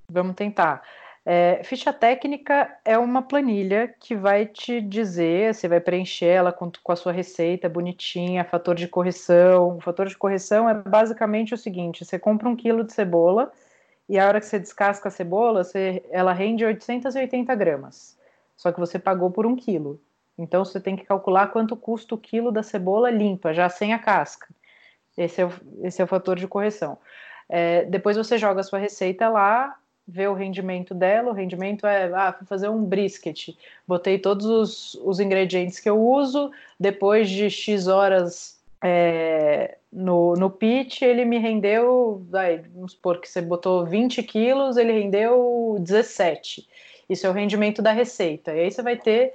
Vamos 0.08 0.36
tentar. 0.36 0.84
É, 1.26 1.64
ficha 1.64 1.94
técnica 1.94 2.70
é 2.84 2.98
uma 2.98 3.22
planilha 3.22 3.88
que 3.88 4.14
vai 4.14 4.46
te 4.46 4.82
dizer, 4.82 5.56
você 5.56 5.70
vai 5.70 5.80
preencher 5.80 6.26
ela 6.26 6.52
com, 6.52 6.70
com, 6.84 6.92
a 6.92 6.96
sua 6.98 7.14
receita 7.14 7.70
bonitinha, 7.70 8.44
fator 8.44 8.76
de 8.76 8.90
correção. 8.90 9.78
O 9.78 9.82
fator 9.82 10.08
de 10.08 10.18
correção 10.18 10.70
é 10.70 10.74
basicamente 10.74 11.54
o 11.54 11.58
seguinte: 11.58 12.04
você 12.04 12.20
compra 12.20 12.50
um 12.50 12.56
quilo 12.56 12.84
de 12.84 12.92
cebola 12.92 13.52
e 14.10 14.20
a 14.20 14.28
hora 14.28 14.40
que 14.40 14.46
você 14.46 14.60
descasca 14.60 15.08
a 15.08 15.12
cebola, 15.12 15.64
você, 15.64 16.04
ela 16.12 16.34
rende 16.34 16.66
880 16.66 17.56
gramas. 17.56 18.18
Só 18.56 18.72
que 18.72 18.80
você 18.80 19.00
pagou 19.00 19.32
por 19.32 19.46
um 19.46 19.56
quilo. 19.56 20.02
Então 20.38 20.66
você 20.66 20.80
tem 20.80 20.96
que 20.96 21.06
calcular 21.06 21.48
quanto 21.48 21.76
custa 21.76 22.16
o 22.16 22.18
quilo 22.18 22.52
da 22.52 22.64
cebola 22.64 23.10
limpa, 23.10 23.54
já 23.54 23.70
sem 23.70 23.94
a 23.94 24.00
casca. 24.00 24.48
Esse 25.18 25.42
é 25.42 25.46
o, 25.46 25.52
esse 25.84 26.02
é 26.02 26.06
o 26.06 26.08
fator 26.08 26.38
de 26.38 26.48
correção. 26.48 26.98
É, 27.48 27.86
depois 27.86 28.18
você 28.18 28.38
joga 28.38 28.62
a 28.62 28.64
sua 28.64 28.80
receita 28.80 29.30
lá, 29.30 29.78
ver 30.08 30.30
o 30.30 30.34
rendimento 30.34 30.94
dela. 30.94 31.32
O 31.32 31.34
rendimento 31.34 31.88
é, 31.88 32.12
ah, 32.14 32.38
fazer 32.46 32.70
um 32.70 32.84
brisket. 32.84 33.56
Botei 33.88 34.20
todos 34.20 34.46
os, 34.46 34.96
os 35.04 35.20
ingredientes 35.20 35.80
que 35.80 35.90
eu 35.90 36.02
uso. 36.02 36.52
Depois 36.80 37.30
de 37.30 37.50
X 37.50 37.88
horas 37.88 38.62
é, 38.84 39.78
no, 39.92 40.34
no 40.34 40.50
pitch, 40.50 41.02
ele 41.02 41.24
me 41.24 41.38
rendeu, 41.38 42.22
vai, 42.30 42.58
vamos 42.58 42.92
supor 42.92 43.22
que 43.22 43.30
você 43.30 43.42
botou 43.42 43.86
20 43.86 44.22
quilos, 44.24 44.76
ele 44.76 44.92
rendeu 44.92 45.78
17. 45.80 46.68
Isso 47.10 47.26
é 47.26 47.30
o 47.30 47.34
rendimento 47.34 47.82
da 47.82 47.92
receita. 47.92 48.54
E 48.54 48.60
aí 48.60 48.72
você 48.72 48.82
vai 48.82 48.98
ter 48.98 49.34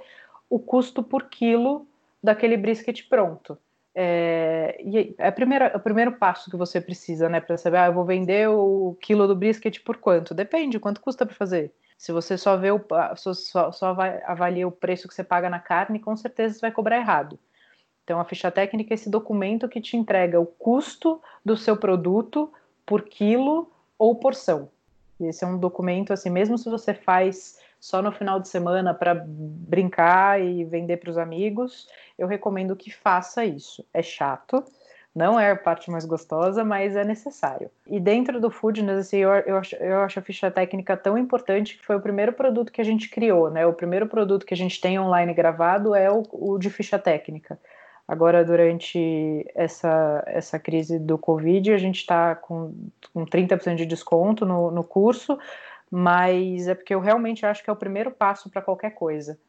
o 0.49 0.59
custo 0.59 1.01
por 1.01 1.25
quilo 1.25 1.87
daquele 2.21 2.57
brisket 2.57 3.07
pronto. 3.07 3.57
É, 4.01 4.79
e 4.81 5.13
é 5.17 5.27
a 5.27 5.31
primeira, 5.31 5.75
o 5.75 5.79
primeiro 5.81 6.13
passo 6.13 6.49
que 6.49 6.55
você 6.55 6.79
precisa, 6.79 7.27
né, 7.27 7.41
para 7.41 7.57
saber, 7.57 7.79
ah, 7.79 7.87
eu 7.87 7.93
vou 7.93 8.05
vender 8.05 8.47
o 8.47 8.95
quilo 9.01 9.27
do 9.27 9.35
brisket 9.35 9.77
por 9.83 9.97
quanto? 9.97 10.33
Depende, 10.33 10.79
quanto 10.79 11.01
custa 11.01 11.25
para 11.25 11.35
fazer. 11.35 11.73
Se 11.97 12.13
você 12.13 12.37
só 12.37 12.55
vê 12.55 12.71
o, 12.71 12.79
só, 13.35 13.73
só 13.73 13.97
avalia 14.25 14.65
o 14.65 14.71
preço 14.71 15.05
que 15.05 15.13
você 15.13 15.21
paga 15.21 15.49
na 15.49 15.59
carne, 15.59 15.99
com 15.99 16.15
certeza 16.15 16.53
você 16.53 16.61
vai 16.61 16.71
cobrar 16.71 16.95
errado. 16.95 17.37
Então, 18.05 18.21
a 18.21 18.23
ficha 18.23 18.49
técnica 18.49 18.93
é 18.93 18.95
esse 18.95 19.09
documento 19.09 19.67
que 19.67 19.81
te 19.81 19.97
entrega 19.97 20.39
o 20.39 20.45
custo 20.45 21.21
do 21.43 21.57
seu 21.57 21.75
produto 21.75 22.49
por 22.85 23.01
quilo 23.01 23.69
ou 23.97 24.15
porção. 24.15 24.69
Esse 25.19 25.43
é 25.43 25.47
um 25.47 25.57
documento, 25.57 26.13
assim, 26.13 26.29
mesmo 26.29 26.57
se 26.57 26.69
você 26.69 26.93
faz 26.93 27.59
só 27.79 28.01
no 28.01 28.11
final 28.11 28.39
de 28.39 28.47
semana 28.47 28.93
para 28.93 29.15
brincar 29.25 30.41
e 30.41 30.63
vender 30.65 30.97
para 30.97 31.09
os 31.09 31.17
amigos, 31.17 31.87
eu 32.17 32.27
recomendo 32.27 32.75
que 32.75 32.91
faça 32.91 33.45
isso. 33.45 33.85
É 33.93 34.01
chato, 34.01 34.63
não 35.15 35.39
é 35.39 35.51
a 35.51 35.55
parte 35.55 35.89
mais 35.89 36.05
gostosa, 36.05 36.63
mas 36.63 36.95
é 36.95 37.03
necessário. 37.03 37.71
E 37.87 37.99
dentro 37.99 38.39
do 38.39 38.51
Foodness, 38.51 39.07
assim, 39.07 39.17
eu, 39.17 39.31
eu, 39.31 39.57
acho, 39.57 39.75
eu 39.77 39.99
acho 40.01 40.19
a 40.19 40.21
ficha 40.21 40.51
técnica 40.51 40.95
tão 40.95 41.17
importante 41.17 41.77
que 41.77 41.85
foi 41.85 41.95
o 41.95 42.01
primeiro 42.01 42.33
produto 42.33 42.71
que 42.71 42.81
a 42.81 42.85
gente 42.85 43.09
criou, 43.09 43.49
né? 43.49 43.65
O 43.65 43.73
primeiro 43.73 44.07
produto 44.07 44.45
que 44.45 44.53
a 44.53 44.57
gente 44.57 44.79
tem 44.79 44.99
online 44.99 45.33
gravado 45.33 45.95
é 45.95 46.11
o, 46.11 46.23
o 46.31 46.57
de 46.57 46.69
ficha 46.69 46.99
técnica. 46.99 47.59
Agora, 48.07 48.43
durante 48.43 49.45
essa, 49.53 50.23
essa 50.25 50.57
crise 50.57 50.97
do 50.97 51.17
Covid, 51.17 51.71
a 51.71 51.77
gente 51.77 51.97
está 51.97 52.33
com, 52.33 52.73
com 53.13 53.23
30% 53.23 53.75
de 53.75 53.85
desconto 53.85 54.45
no, 54.45 54.71
no 54.71 54.83
curso, 54.83 55.37
mas 55.91 56.67
é 56.67 56.75
porque 56.75 56.93
eu 56.93 56.99
realmente 56.99 57.45
acho 57.45 57.63
que 57.63 57.69
é 57.69 57.73
o 57.73 57.77
primeiro 57.77 58.11
passo 58.11 58.49
para 58.49 58.61
qualquer 58.61 58.91
coisa. 58.91 59.39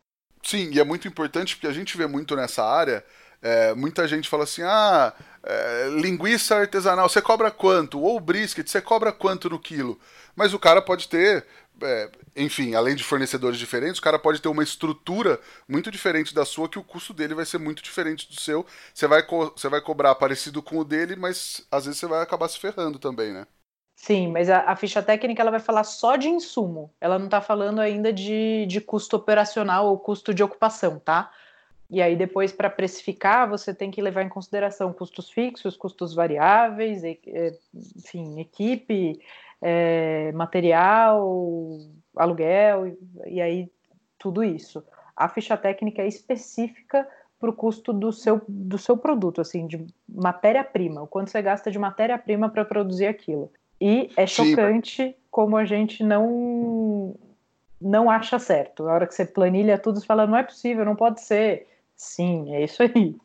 Sim, 0.43 0.71
e 0.73 0.81
é 0.81 0.85
muito 0.85 1.07
importante 1.07 1.55
porque 1.55 1.67
a 1.67 1.73
gente 1.73 1.97
vê 1.97 2.07
muito 2.07 2.35
nessa 2.35 2.65
área. 2.65 3.05
É, 3.43 3.75
muita 3.75 4.07
gente 4.07 4.29
fala 4.29 4.45
assim: 4.45 4.63
ah, 4.63 5.13
é, 5.43 5.89
linguiça 6.01 6.57
artesanal, 6.57 7.09
você 7.09 7.23
cobra 7.23 7.51
quanto? 7.51 8.01
Ou 8.01 8.21
brisket, 8.21 8.67
você 8.69 8.81
cobra 8.81 9.13
quanto 9.13 9.49
no 9.49 9.59
quilo? 9.59 9.99
Mas 10.37 10.53
o 10.55 10.59
cara 10.59 10.83
pode 10.83 11.09
ter, 11.09 11.47
é, 11.83 12.11
enfim, 12.37 12.75
além 12.75 12.95
de 12.95 13.05
fornecedores 13.05 13.59
diferentes, 13.59 13.99
o 13.99 14.03
cara 14.03 14.19
pode 14.19 14.41
ter 14.41 14.49
uma 14.49 14.63
estrutura 14.63 15.41
muito 15.69 15.91
diferente 15.91 16.35
da 16.35 16.45
sua, 16.45 16.69
que 16.69 16.79
o 16.79 16.85
custo 16.85 17.13
dele 17.15 17.35
vai 17.35 17.47
ser 17.47 17.59
muito 17.59 17.83
diferente 17.83 18.29
do 18.29 18.39
seu. 18.39 18.67
Você 18.95 19.07
vai, 19.07 19.27
você 19.27 19.69
vai 19.69 19.81
cobrar 19.81 20.15
parecido 20.15 20.63
com 20.63 20.79
o 20.79 20.85
dele, 20.85 21.17
mas 21.17 21.67
às 21.71 21.85
vezes 21.87 22.01
você 22.01 22.07
vai 22.07 22.23
acabar 22.23 22.49
se 22.49 22.59
ferrando 22.59 22.99
também, 22.99 23.33
né? 23.33 23.47
Sim, 24.03 24.29
mas 24.29 24.49
a, 24.49 24.61
a, 24.61 24.75
ficha 24.77 25.03
técnica 25.03 25.43
ela 25.43 25.51
vai 25.51 25.61
falar 25.61 25.85
só 25.85 26.17
de 26.17 26.27
insumo. 26.27 26.91
Ela 26.99 27.19
não 27.19 27.27
está 27.27 27.39
falando 27.43 27.81
ainda 27.81 28.11
de, 28.11 28.65
de 28.65 28.81
custo 28.81 29.15
operacional 29.15 29.89
ou 29.89 29.99
custo 29.99 30.33
de 30.33 30.43
ocupação, 30.43 30.99
tá? 30.99 31.31
E 31.91 32.01
aí 32.01 32.17
depois 32.17 32.51
para 32.51 32.71
precificar 32.71 33.47
você 33.47 33.75
tem 33.75 33.91
que 33.91 34.01
levar 34.01 34.23
em 34.23 34.29
consideração 34.31 34.91
custos 34.91 35.29
fixos, 35.31 35.77
custos 35.77 36.15
variáveis, 36.15 37.05
e, 37.05 37.21
enfim, 37.95 38.41
equipe, 38.41 39.21
é, 39.61 40.33
material, 40.33 41.79
aluguel 42.17 42.87
e, 42.87 42.99
e 43.27 43.41
aí 43.43 43.71
tudo 44.19 44.43
isso. 44.43 44.83
A 45.15 45.29
ficha 45.29 45.59
técnica 45.59 46.01
é 46.01 46.09
específica 46.09 47.07
para 47.39 47.51
o 47.51 47.55
custo 47.55 47.93
do 47.93 48.13
seu, 48.13 48.41
do 48.49 48.79
seu 48.79 48.97
produto, 48.97 49.43
assim, 49.43 49.67
de 49.67 49.87
matéria-prima, 50.09 51.03
o 51.03 51.07
quanto 51.07 51.31
você 51.31 51.43
gasta 51.43 51.71
de 51.71 51.79
matéria-prima 51.79 52.49
para 52.49 52.65
produzir 52.65 53.07
aquilo. 53.07 53.53
E 53.81 54.11
é 54.17 54.27
chocante 54.27 55.03
Sim. 55.03 55.15
como 55.31 55.57
a 55.57 55.65
gente 55.65 56.03
não 56.05 57.17
não 57.81 58.11
acha 58.11 58.39
certo. 58.39 58.87
A 58.87 58.93
hora 58.93 59.07
que 59.07 59.15
você 59.15 59.25
planilha 59.25 59.79
tudo, 59.79 59.99
você 59.99 60.07
fala, 60.07 60.27
não 60.27 60.37
é 60.37 60.43
possível, 60.43 60.85
não 60.85 60.95
pode 60.95 61.23
ser. 61.23 61.67
Sim, 61.97 62.55
é 62.55 62.65
isso 62.65 62.83
aí. 62.83 63.17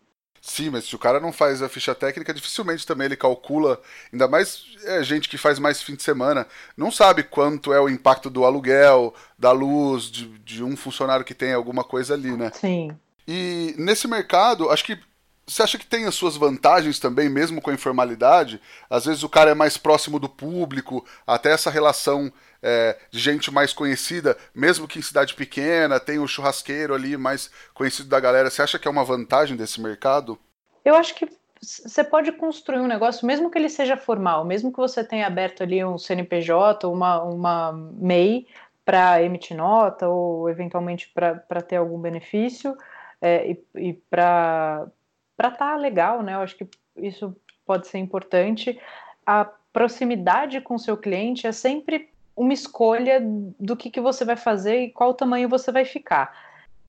Sim, 0.41 0.69
mas 0.69 0.85
se 0.85 0.95
o 0.95 0.99
cara 0.99 1.19
não 1.19 1.33
faz 1.33 1.61
a 1.61 1.67
ficha 1.67 1.95
técnica, 1.95 2.33
dificilmente 2.33 2.85
também 2.85 3.05
ele 3.05 3.17
calcula, 3.17 3.81
ainda 4.13 4.27
mais 4.27 4.63
é, 4.83 5.01
gente 5.01 5.27
que 5.27 5.39
faz 5.39 5.57
mais 5.57 5.81
fim 5.81 5.95
de 5.95 6.03
semana, 6.03 6.47
não 6.77 6.91
sabe 6.91 7.23
quanto 7.23 7.73
é 7.73 7.81
o 7.81 7.89
impacto 7.89 8.29
do 8.29 8.45
aluguel, 8.45 9.13
da 9.39 9.51
luz, 9.51 10.03
de, 10.03 10.27
de 10.39 10.63
um 10.63 10.77
funcionário 10.77 11.25
que 11.25 11.33
tem 11.33 11.51
alguma 11.51 11.83
coisa 11.83 12.13
ali, 12.13 12.37
né? 12.37 12.51
Sim. 12.53 12.95
E 13.27 13.73
nesse 13.77 14.07
mercado, 14.07 14.69
acho 14.69 14.85
que 14.85 14.99
você 15.47 15.61
acha 15.61 15.77
que 15.77 15.85
tem 15.85 16.05
as 16.05 16.15
suas 16.15 16.35
vantagens 16.35 16.99
também, 16.99 17.29
mesmo 17.29 17.61
com 17.61 17.69
a 17.69 17.73
informalidade? 17.73 18.59
Às 18.89 19.05
vezes 19.05 19.23
o 19.23 19.29
cara 19.29 19.51
é 19.51 19.53
mais 19.53 19.77
próximo 19.77 20.19
do 20.19 20.27
público, 20.27 21.05
até 21.25 21.51
essa 21.51 21.69
relação 21.69 22.33
é, 22.63 22.97
de 23.11 23.19
gente 23.19 23.51
mais 23.51 23.71
conhecida, 23.71 24.35
mesmo 24.55 24.87
que 24.87 24.97
em 24.97 25.03
cidade 25.03 25.35
pequena, 25.35 25.99
tem 25.99 26.17
o 26.17 26.27
churrasqueiro 26.27 26.95
ali 26.95 27.15
mais 27.15 27.51
conhecido 27.73 28.09
da 28.09 28.19
galera. 28.19 28.49
Você 28.49 28.61
acha 28.61 28.79
que 28.79 28.87
é 28.87 28.91
uma 28.91 29.03
vantagem 29.03 29.55
desse 29.55 29.79
mercado? 29.79 30.37
Eu 30.83 30.95
acho 30.95 31.13
que 31.13 31.29
você 31.61 32.03
pode 32.03 32.31
construir 32.31 32.79
um 32.79 32.87
negócio, 32.87 33.25
mesmo 33.25 33.49
que 33.49 33.57
ele 33.57 33.69
seja 33.69 33.95
formal, 33.95 34.43
mesmo 34.45 34.71
que 34.71 34.77
você 34.77 35.03
tenha 35.03 35.27
aberto 35.27 35.61
ali 35.61 35.83
um 35.85 35.97
CNPJ, 35.97 36.87
uma, 36.87 37.21
uma 37.21 37.71
MEI 37.71 38.47
para 38.83 39.21
emitir 39.21 39.55
nota 39.57 40.07
ou 40.07 40.49
eventualmente 40.49 41.11
para 41.13 41.61
ter 41.61 41.77
algum 41.77 41.99
benefício 41.99 42.77
é, 43.21 43.51
e, 43.51 43.65
e 43.75 43.93
para 43.93 44.87
para 45.35 45.49
estar 45.49 45.71
tá 45.71 45.75
legal, 45.75 46.21
né? 46.21 46.33
Eu 46.35 46.39
acho 46.39 46.55
que 46.55 46.67
isso 46.97 47.35
pode 47.65 47.87
ser 47.87 47.97
importante. 47.97 48.79
A 49.25 49.45
proximidade 49.73 50.61
com 50.61 50.75
o 50.75 50.79
seu 50.79 50.95
cliente 50.95 51.47
é 51.47 51.51
sempre 51.51 52.09
uma 52.35 52.53
escolha 52.53 53.21
do 53.59 53.75
que, 53.75 53.89
que 53.89 54.01
você 54.01 54.25
vai 54.25 54.35
fazer 54.35 54.81
e 54.81 54.91
qual 54.91 55.13
tamanho 55.13 55.49
você 55.49 55.71
vai 55.71 55.85
ficar. 55.85 56.35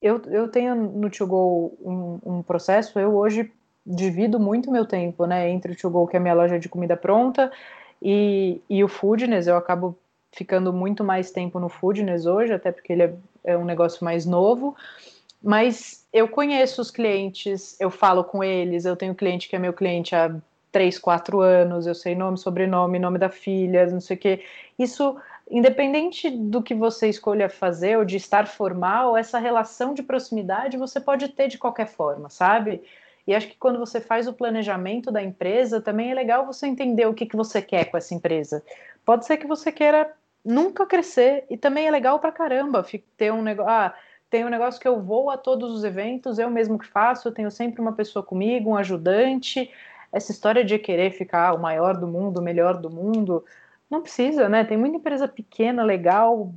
Eu, 0.02 0.20
eu 0.26 0.48
tenho 0.48 0.74
no 0.74 1.08
To 1.08 1.72
um, 1.80 2.18
um 2.24 2.42
processo, 2.42 2.98
eu 2.98 3.16
hoje 3.16 3.50
divido 3.84 4.40
muito 4.40 4.70
meu 4.70 4.84
tempo, 4.84 5.26
né, 5.26 5.48
entre 5.48 5.72
o 5.72 5.76
To 5.76 6.06
que 6.06 6.16
é 6.16 6.18
a 6.18 6.22
minha 6.22 6.34
loja 6.34 6.58
de 6.58 6.68
comida 6.68 6.96
pronta, 6.96 7.50
e, 8.02 8.60
e 8.68 8.82
o 8.82 8.88
Foodness, 8.88 9.46
eu 9.46 9.56
acabo 9.56 9.96
ficando 10.32 10.72
muito 10.72 11.02
mais 11.02 11.30
tempo 11.30 11.58
no 11.58 11.68
Foodness 11.68 12.26
hoje, 12.26 12.52
até 12.52 12.70
porque 12.72 12.92
ele 12.92 13.04
é, 13.04 13.14
é 13.44 13.56
um 13.56 13.64
negócio 13.64 14.04
mais 14.04 14.26
novo, 14.26 14.76
mas 15.46 16.04
eu 16.12 16.26
conheço 16.26 16.82
os 16.82 16.90
clientes, 16.90 17.76
eu 17.78 17.88
falo 17.88 18.24
com 18.24 18.42
eles, 18.42 18.84
eu 18.84 18.96
tenho 18.96 19.14
cliente 19.14 19.48
que 19.48 19.54
é 19.54 19.58
meu 19.60 19.72
cliente 19.72 20.12
há 20.12 20.34
três, 20.72 20.98
quatro 20.98 21.40
anos, 21.40 21.86
eu 21.86 21.94
sei 21.94 22.16
nome, 22.16 22.36
sobrenome, 22.36 22.98
nome 22.98 23.16
da 23.16 23.28
filha, 23.28 23.86
não 23.86 24.00
sei 24.00 24.16
o 24.16 24.18
quê. 24.18 24.42
Isso, 24.76 25.16
independente 25.48 26.28
do 26.28 26.60
que 26.60 26.74
você 26.74 27.08
escolha 27.08 27.48
fazer 27.48 27.96
ou 27.96 28.04
de 28.04 28.16
estar 28.16 28.48
formal, 28.48 29.16
essa 29.16 29.38
relação 29.38 29.94
de 29.94 30.02
proximidade 30.02 30.76
você 30.76 30.98
pode 30.98 31.28
ter 31.28 31.46
de 31.46 31.58
qualquer 31.58 31.86
forma, 31.86 32.28
sabe? 32.28 32.82
E 33.24 33.32
acho 33.32 33.46
que 33.46 33.56
quando 33.56 33.78
você 33.78 34.00
faz 34.00 34.26
o 34.26 34.32
planejamento 34.32 35.12
da 35.12 35.22
empresa, 35.22 35.80
também 35.80 36.10
é 36.10 36.14
legal 36.14 36.44
você 36.44 36.66
entender 36.66 37.06
o 37.06 37.14
que, 37.14 37.24
que 37.24 37.36
você 37.36 37.62
quer 37.62 37.84
com 37.84 37.96
essa 37.96 38.12
empresa. 38.14 38.64
Pode 39.04 39.24
ser 39.24 39.36
que 39.36 39.46
você 39.46 39.70
queira 39.70 40.12
nunca 40.44 40.84
crescer, 40.86 41.44
e 41.48 41.56
também 41.56 41.86
é 41.86 41.90
legal 41.90 42.18
pra 42.18 42.32
caramba 42.32 42.84
ter 43.16 43.32
um 43.32 43.42
negócio. 43.42 43.70
Ah, 43.70 43.94
tem 44.28 44.44
um 44.44 44.48
negócio 44.48 44.80
que 44.80 44.88
eu 44.88 45.00
vou 45.00 45.30
a 45.30 45.36
todos 45.36 45.72
os 45.72 45.84
eventos, 45.84 46.38
eu 46.38 46.50
mesmo 46.50 46.78
que 46.78 46.86
faço, 46.86 47.28
eu 47.28 47.32
tenho 47.32 47.50
sempre 47.50 47.80
uma 47.80 47.92
pessoa 47.92 48.22
comigo, 48.22 48.70
um 48.70 48.76
ajudante. 48.76 49.70
Essa 50.12 50.32
história 50.32 50.64
de 50.64 50.78
querer 50.78 51.12
ficar 51.12 51.54
o 51.54 51.60
maior 51.60 51.96
do 51.96 52.06
mundo, 52.06 52.38
o 52.38 52.42
melhor 52.42 52.76
do 52.76 52.90
mundo, 52.90 53.44
não 53.90 54.02
precisa, 54.02 54.48
né? 54.48 54.64
Tem 54.64 54.76
muita 54.76 54.96
empresa 54.96 55.28
pequena, 55.28 55.82
legal. 55.84 56.52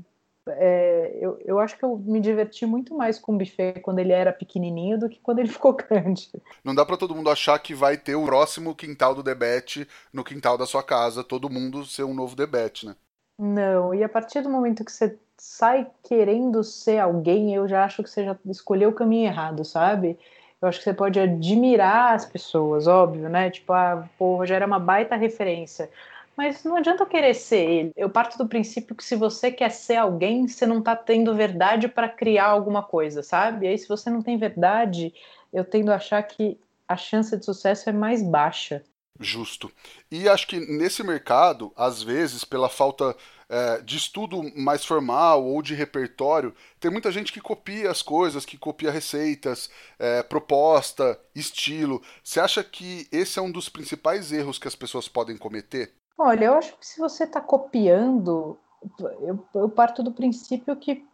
É, 0.47 1.17
eu, 1.21 1.39
eu 1.45 1.59
acho 1.59 1.77
que 1.77 1.85
eu 1.85 1.95
me 1.97 2.19
diverti 2.19 2.65
muito 2.65 2.95
mais 2.95 3.19
com 3.19 3.35
o 3.35 3.37
buffet 3.37 3.79
quando 3.81 3.99
ele 3.99 4.11
era 4.11 4.33
pequenininho 4.33 4.97
do 4.97 5.07
que 5.07 5.19
quando 5.19 5.39
ele 5.39 5.49
ficou 5.49 5.73
grande. 5.73 6.29
Não 6.63 6.73
dá 6.73 6.83
para 6.83 6.97
todo 6.97 7.13
mundo 7.13 7.29
achar 7.29 7.59
que 7.59 7.75
vai 7.75 7.97
ter 7.97 8.15
o 8.15 8.25
próximo 8.25 8.73
quintal 8.73 9.13
do 9.13 9.21
debete 9.21 9.87
no 10.11 10.23
quintal 10.23 10.57
da 10.57 10.65
sua 10.65 10.81
casa, 10.81 11.23
todo 11.23 11.49
mundo 11.49 11.85
ser 11.85 12.03
um 12.03 12.15
novo 12.15 12.35
debete, 12.35 12.87
né? 12.87 12.95
Não, 13.41 13.93
e 13.95 14.03
a 14.03 14.09
partir 14.09 14.41
do 14.41 14.49
momento 14.49 14.83
que 14.83 14.91
você 14.91 15.17
sai 15.37 15.89
querendo 16.03 16.61
ser 16.61 16.99
alguém, 16.99 17.55
eu 17.55 17.67
já 17.69 17.85
acho 17.85 18.03
que 18.03 18.09
você 18.09 18.25
já 18.25 18.37
escolheu 18.45 18.89
o 18.89 18.93
caminho 18.93 19.27
errado, 19.27 19.63
sabe? 19.63 20.19
Eu 20.61 20.67
acho 20.67 20.79
que 20.79 20.83
você 20.83 20.93
pode 20.93 21.17
admirar 21.19 22.13
as 22.15 22.25
pessoas, 22.25 22.85
óbvio, 22.85 23.29
né? 23.29 23.49
Tipo, 23.49 23.71
ah, 23.71 24.09
pô, 24.17 24.33
o 24.33 24.35
Rogério 24.35 24.65
é 24.65 24.67
uma 24.67 24.79
baita 24.79 25.15
referência. 25.15 25.89
Mas 26.35 26.65
não 26.65 26.75
adianta 26.75 27.05
querer 27.05 27.33
ser 27.33 27.69
ele. 27.69 27.93
Eu 27.95 28.09
parto 28.09 28.37
do 28.37 28.47
princípio 28.47 28.93
que 28.95 29.03
se 29.03 29.15
você 29.15 29.49
quer 29.49 29.71
ser 29.71 29.95
alguém, 29.95 30.45
você 30.47 30.65
não 30.65 30.81
tá 30.81 30.93
tendo 30.95 31.33
verdade 31.33 31.87
para 31.87 32.09
criar 32.09 32.47
alguma 32.47 32.83
coisa, 32.83 33.23
sabe? 33.23 33.65
E 33.65 33.69
aí, 33.69 33.77
se 33.77 33.87
você 33.87 34.09
não 34.09 34.21
tem 34.21 34.37
verdade, 34.37 35.13
eu 35.53 35.63
tendo 35.63 35.91
a 35.91 35.95
achar 35.95 36.21
que 36.23 36.59
a 36.87 36.97
chance 36.97 37.35
de 37.37 37.45
sucesso 37.45 37.89
é 37.89 37.93
mais 37.93 38.21
baixa. 38.21 38.83
Justo. 39.19 39.69
E 40.09 40.29
acho 40.29 40.47
que 40.47 40.59
nesse 40.59 41.03
mercado, 41.03 41.73
às 41.75 42.01
vezes, 42.01 42.45
pela 42.45 42.69
falta 42.69 43.13
é, 43.49 43.81
de 43.81 43.97
estudo 43.97 44.41
mais 44.55 44.85
formal 44.85 45.43
ou 45.43 45.61
de 45.61 45.75
repertório, 45.75 46.55
tem 46.79 46.89
muita 46.89 47.11
gente 47.11 47.33
que 47.33 47.41
copia 47.41 47.91
as 47.91 48.01
coisas, 48.01 48.45
que 48.45 48.57
copia 48.57 48.89
receitas, 48.89 49.69
é, 49.97 50.23
proposta, 50.23 51.19
estilo. 51.35 52.01
Você 52.23 52.39
acha 52.39 52.63
que 52.63 53.07
esse 53.11 53.37
é 53.37 53.41
um 53.41 53.51
dos 53.51 53.67
principais 53.67 54.31
erros 54.31 54.57
que 54.57 54.67
as 54.67 54.75
pessoas 54.75 55.09
podem 55.09 55.37
cometer? 55.37 55.93
Olha, 56.17 56.45
eu 56.45 56.53
acho 56.53 56.77
que 56.77 56.87
se 56.87 56.99
você 56.99 57.25
está 57.25 57.41
copiando, 57.41 58.57
eu, 58.99 59.45
eu 59.53 59.69
parto 59.69 60.01
do 60.01 60.13
princípio 60.13 60.75
que 60.77 61.05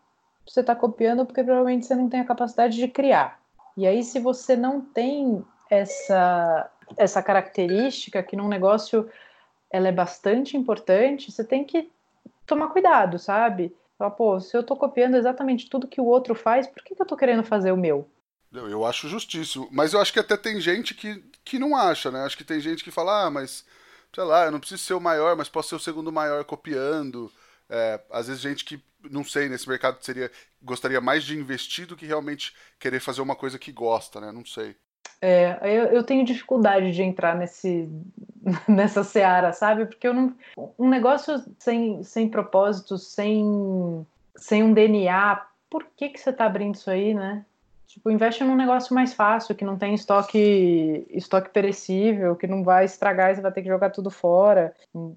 você 0.47 0.59
está 0.59 0.75
copiando 0.75 1.25
porque 1.25 1.43
provavelmente 1.43 1.87
você 1.87 1.95
não 1.95 2.07
tem 2.07 2.19
a 2.19 2.25
capacidade 2.25 2.75
de 2.75 2.87
criar. 2.87 3.39
E 3.75 3.87
aí, 3.87 4.03
se 4.03 4.19
você 4.19 4.55
não 4.55 4.79
tem 4.79 5.43
essa 5.69 6.69
essa 6.97 7.21
característica 7.21 8.21
que 8.23 8.35
num 8.35 8.47
negócio 8.47 9.09
ela 9.71 9.87
é 9.87 9.91
bastante 9.91 10.55
importante, 10.55 11.31
você 11.31 11.43
tem 11.43 11.63
que 11.63 11.89
tomar 12.45 12.67
cuidado, 12.67 13.17
sabe? 13.19 13.75
Falar, 13.97 14.11
pô, 14.11 14.39
se 14.39 14.55
eu 14.55 14.63
tô 14.63 14.75
copiando 14.75 15.15
exatamente 15.15 15.69
tudo 15.69 15.87
que 15.87 16.01
o 16.01 16.05
outro 16.05 16.35
faz, 16.35 16.67
por 16.67 16.83
que, 16.83 16.95
que 16.95 17.01
eu 17.01 17.05
tô 17.05 17.15
querendo 17.15 17.43
fazer 17.43 17.71
o 17.71 17.77
meu? 17.77 18.09
Eu, 18.53 18.69
eu 18.69 18.85
acho 18.85 19.07
justíssimo. 19.07 19.67
Mas 19.71 19.93
eu 19.93 20.01
acho 20.01 20.13
que 20.13 20.19
até 20.19 20.37
tem 20.37 20.59
gente 20.59 20.93
que, 20.93 21.23
que 21.43 21.59
não 21.59 21.75
acha, 21.75 22.11
né? 22.11 22.23
Acho 22.23 22.37
que 22.37 22.43
tem 22.43 22.59
gente 22.59 22.83
que 22.83 22.91
fala, 22.91 23.25
ah, 23.25 23.31
mas, 23.31 23.65
sei 24.13 24.23
lá, 24.23 24.45
eu 24.45 24.51
não 24.51 24.59
preciso 24.59 24.83
ser 24.83 24.93
o 24.93 25.01
maior, 25.01 25.35
mas 25.35 25.49
posso 25.49 25.69
ser 25.69 25.75
o 25.75 25.79
segundo 25.79 26.11
maior 26.11 26.43
copiando. 26.43 27.31
É, 27.69 27.99
às 28.11 28.27
vezes 28.27 28.41
gente 28.41 28.63
que, 28.63 28.81
não 29.09 29.23
sei, 29.23 29.49
nesse 29.49 29.67
mercado 29.67 29.97
seria 30.01 30.31
gostaria 30.61 30.99
mais 30.99 31.23
de 31.23 31.37
investir 31.37 31.85
do 31.85 31.95
que 31.95 32.05
realmente 32.05 32.55
querer 32.79 32.99
fazer 32.99 33.21
uma 33.21 33.35
coisa 33.35 33.59
que 33.59 33.71
gosta, 33.71 34.19
né? 34.19 34.31
Não 34.31 34.45
sei. 34.45 34.75
É, 35.21 35.57
eu, 35.63 35.85
eu, 35.85 36.03
tenho 36.03 36.25
dificuldade 36.25 36.91
de 36.91 37.01
entrar 37.01 37.35
nesse, 37.35 37.89
nessa 38.67 39.03
seara, 39.03 39.53
sabe? 39.53 39.85
Porque 39.85 40.07
eu 40.07 40.13
não, 40.13 40.33
um 40.77 40.89
negócio 40.89 41.43
sem, 41.57 42.03
sem 42.03 42.29
propósito, 42.29 42.97
sem, 42.97 44.05
sem 44.35 44.63
um 44.63 44.73
DNA, 44.73 45.45
por 45.69 45.85
que, 45.95 46.09
que 46.09 46.19
você 46.19 46.29
está 46.29 46.45
abrindo 46.45 46.75
isso 46.75 46.89
aí, 46.89 47.13
né? 47.13 47.45
Tipo, 47.87 48.11
investe 48.11 48.43
num 48.43 48.57
negócio 48.57 48.93
mais 48.93 49.13
fácil, 49.13 49.55
que 49.55 49.63
não 49.63 49.77
tem 49.77 49.93
estoque, 49.93 51.07
estoque 51.09 51.49
perecível, 51.49 52.35
que 52.35 52.45
não 52.45 52.61
vai 52.61 52.83
estragar 52.83 53.31
e 53.31 53.35
você 53.35 53.41
vai 53.41 53.53
ter 53.53 53.61
que 53.61 53.69
jogar 53.69 53.89
tudo 53.89 54.11
fora, 54.11 54.75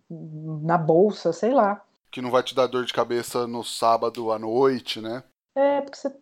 na 0.09 0.79
bolsa, 0.79 1.33
sei 1.33 1.53
lá. 1.53 1.83
Que 2.11 2.23
não 2.23 2.31
vai 2.31 2.43
te 2.43 2.55
dar 2.55 2.69
dor 2.69 2.85
de 2.85 2.93
cabeça 2.93 3.49
no 3.49 3.65
sábado 3.65 4.31
à 4.31 4.39
noite, 4.39 5.01
né? 5.01 5.25
É, 5.57 5.81
porque 5.81 5.97
você 5.97 6.15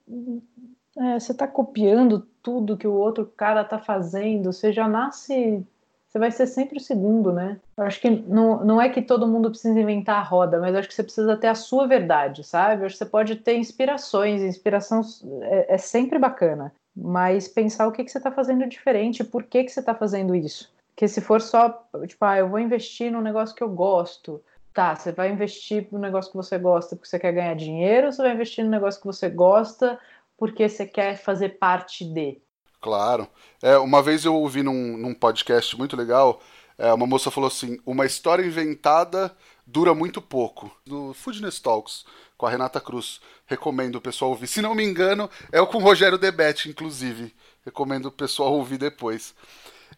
é, 0.96 1.20
você 1.20 1.32
está 1.32 1.46
copiando 1.46 2.26
tudo 2.42 2.76
que 2.76 2.86
o 2.86 2.94
outro 2.94 3.26
cara 3.36 3.62
está 3.62 3.78
fazendo, 3.78 4.52
você 4.52 4.72
já 4.72 4.88
nasce. 4.88 5.64
Você 6.08 6.18
vai 6.18 6.30
ser 6.30 6.46
sempre 6.46 6.78
o 6.78 6.80
segundo, 6.80 7.32
né? 7.32 7.60
Eu 7.76 7.84
acho 7.84 8.00
que 8.00 8.08
não, 8.08 8.64
não 8.64 8.80
é 8.80 8.88
que 8.88 9.02
todo 9.02 9.26
mundo 9.26 9.50
precisa 9.50 9.78
inventar 9.78 10.16
a 10.16 10.22
roda, 10.22 10.58
mas 10.58 10.74
acho 10.74 10.88
que 10.88 10.94
você 10.94 11.02
precisa 11.02 11.36
ter 11.36 11.48
a 11.48 11.54
sua 11.54 11.86
verdade, 11.86 12.42
sabe? 12.42 12.80
Eu 12.80 12.86
acho 12.86 12.94
que 12.94 13.04
você 13.04 13.10
pode 13.10 13.36
ter 13.36 13.56
inspirações, 13.58 14.40
inspiração 14.40 15.02
é, 15.42 15.74
é 15.74 15.78
sempre 15.78 16.18
bacana, 16.18 16.72
mas 16.96 17.48
pensar 17.48 17.86
o 17.86 17.92
que, 17.92 18.02
que 18.02 18.10
você 18.10 18.16
está 18.16 18.30
fazendo 18.30 18.66
diferente, 18.66 19.24
por 19.24 19.42
que, 19.42 19.64
que 19.64 19.70
você 19.70 19.80
está 19.80 19.94
fazendo 19.94 20.34
isso. 20.34 20.72
Porque 20.94 21.08
se 21.08 21.20
for 21.20 21.42
só, 21.42 21.86
tipo, 22.06 22.24
ah, 22.24 22.38
eu 22.38 22.48
vou 22.48 22.58
investir 22.58 23.12
num 23.12 23.20
negócio 23.20 23.54
que 23.54 23.62
eu 23.62 23.68
gosto, 23.68 24.42
tá, 24.72 24.94
você 24.94 25.12
vai 25.12 25.30
investir 25.30 25.86
no 25.92 25.98
negócio 25.98 26.30
que 26.30 26.36
você 26.36 26.56
gosta 26.56 26.96
porque 26.96 27.08
você 27.08 27.18
quer 27.18 27.32
ganhar 27.32 27.54
dinheiro, 27.54 28.06
ou 28.06 28.12
você 28.12 28.22
vai 28.22 28.32
investir 28.32 28.64
no 28.64 28.70
negócio 28.70 29.00
que 29.00 29.06
você 29.06 29.28
gosta 29.28 29.98
porque 30.36 30.68
você 30.68 30.86
quer 30.86 31.16
fazer 31.16 31.58
parte 31.58 32.04
de. 32.04 32.40
Claro. 32.80 33.28
É, 33.62 33.76
uma 33.78 34.02
vez 34.02 34.24
eu 34.24 34.34
ouvi 34.34 34.62
num, 34.62 34.96
num 34.96 35.14
podcast 35.14 35.76
muito 35.76 35.96
legal, 35.96 36.40
é, 36.78 36.92
uma 36.92 37.06
moça 37.06 37.30
falou 37.30 37.48
assim: 37.48 37.78
uma 37.86 38.04
história 38.04 38.44
inventada 38.44 39.34
dura 39.66 39.94
muito 39.94 40.20
pouco. 40.20 40.70
Do 40.84 41.14
Foodness 41.14 41.58
Talks, 41.58 42.04
com 42.36 42.46
a 42.46 42.50
Renata 42.50 42.80
Cruz. 42.80 43.20
Recomendo 43.46 43.96
o 43.96 44.00
pessoal 44.00 44.30
ouvir. 44.30 44.46
Se 44.46 44.60
não 44.60 44.74
me 44.74 44.84
engano, 44.84 45.30
é 45.50 45.60
o 45.60 45.66
com 45.66 45.78
o 45.78 45.82
Rogério 45.82 46.18
Debete, 46.18 46.68
inclusive. 46.68 47.34
Recomendo 47.64 48.06
o 48.06 48.12
pessoal 48.12 48.52
ouvir 48.52 48.78
depois. 48.78 49.34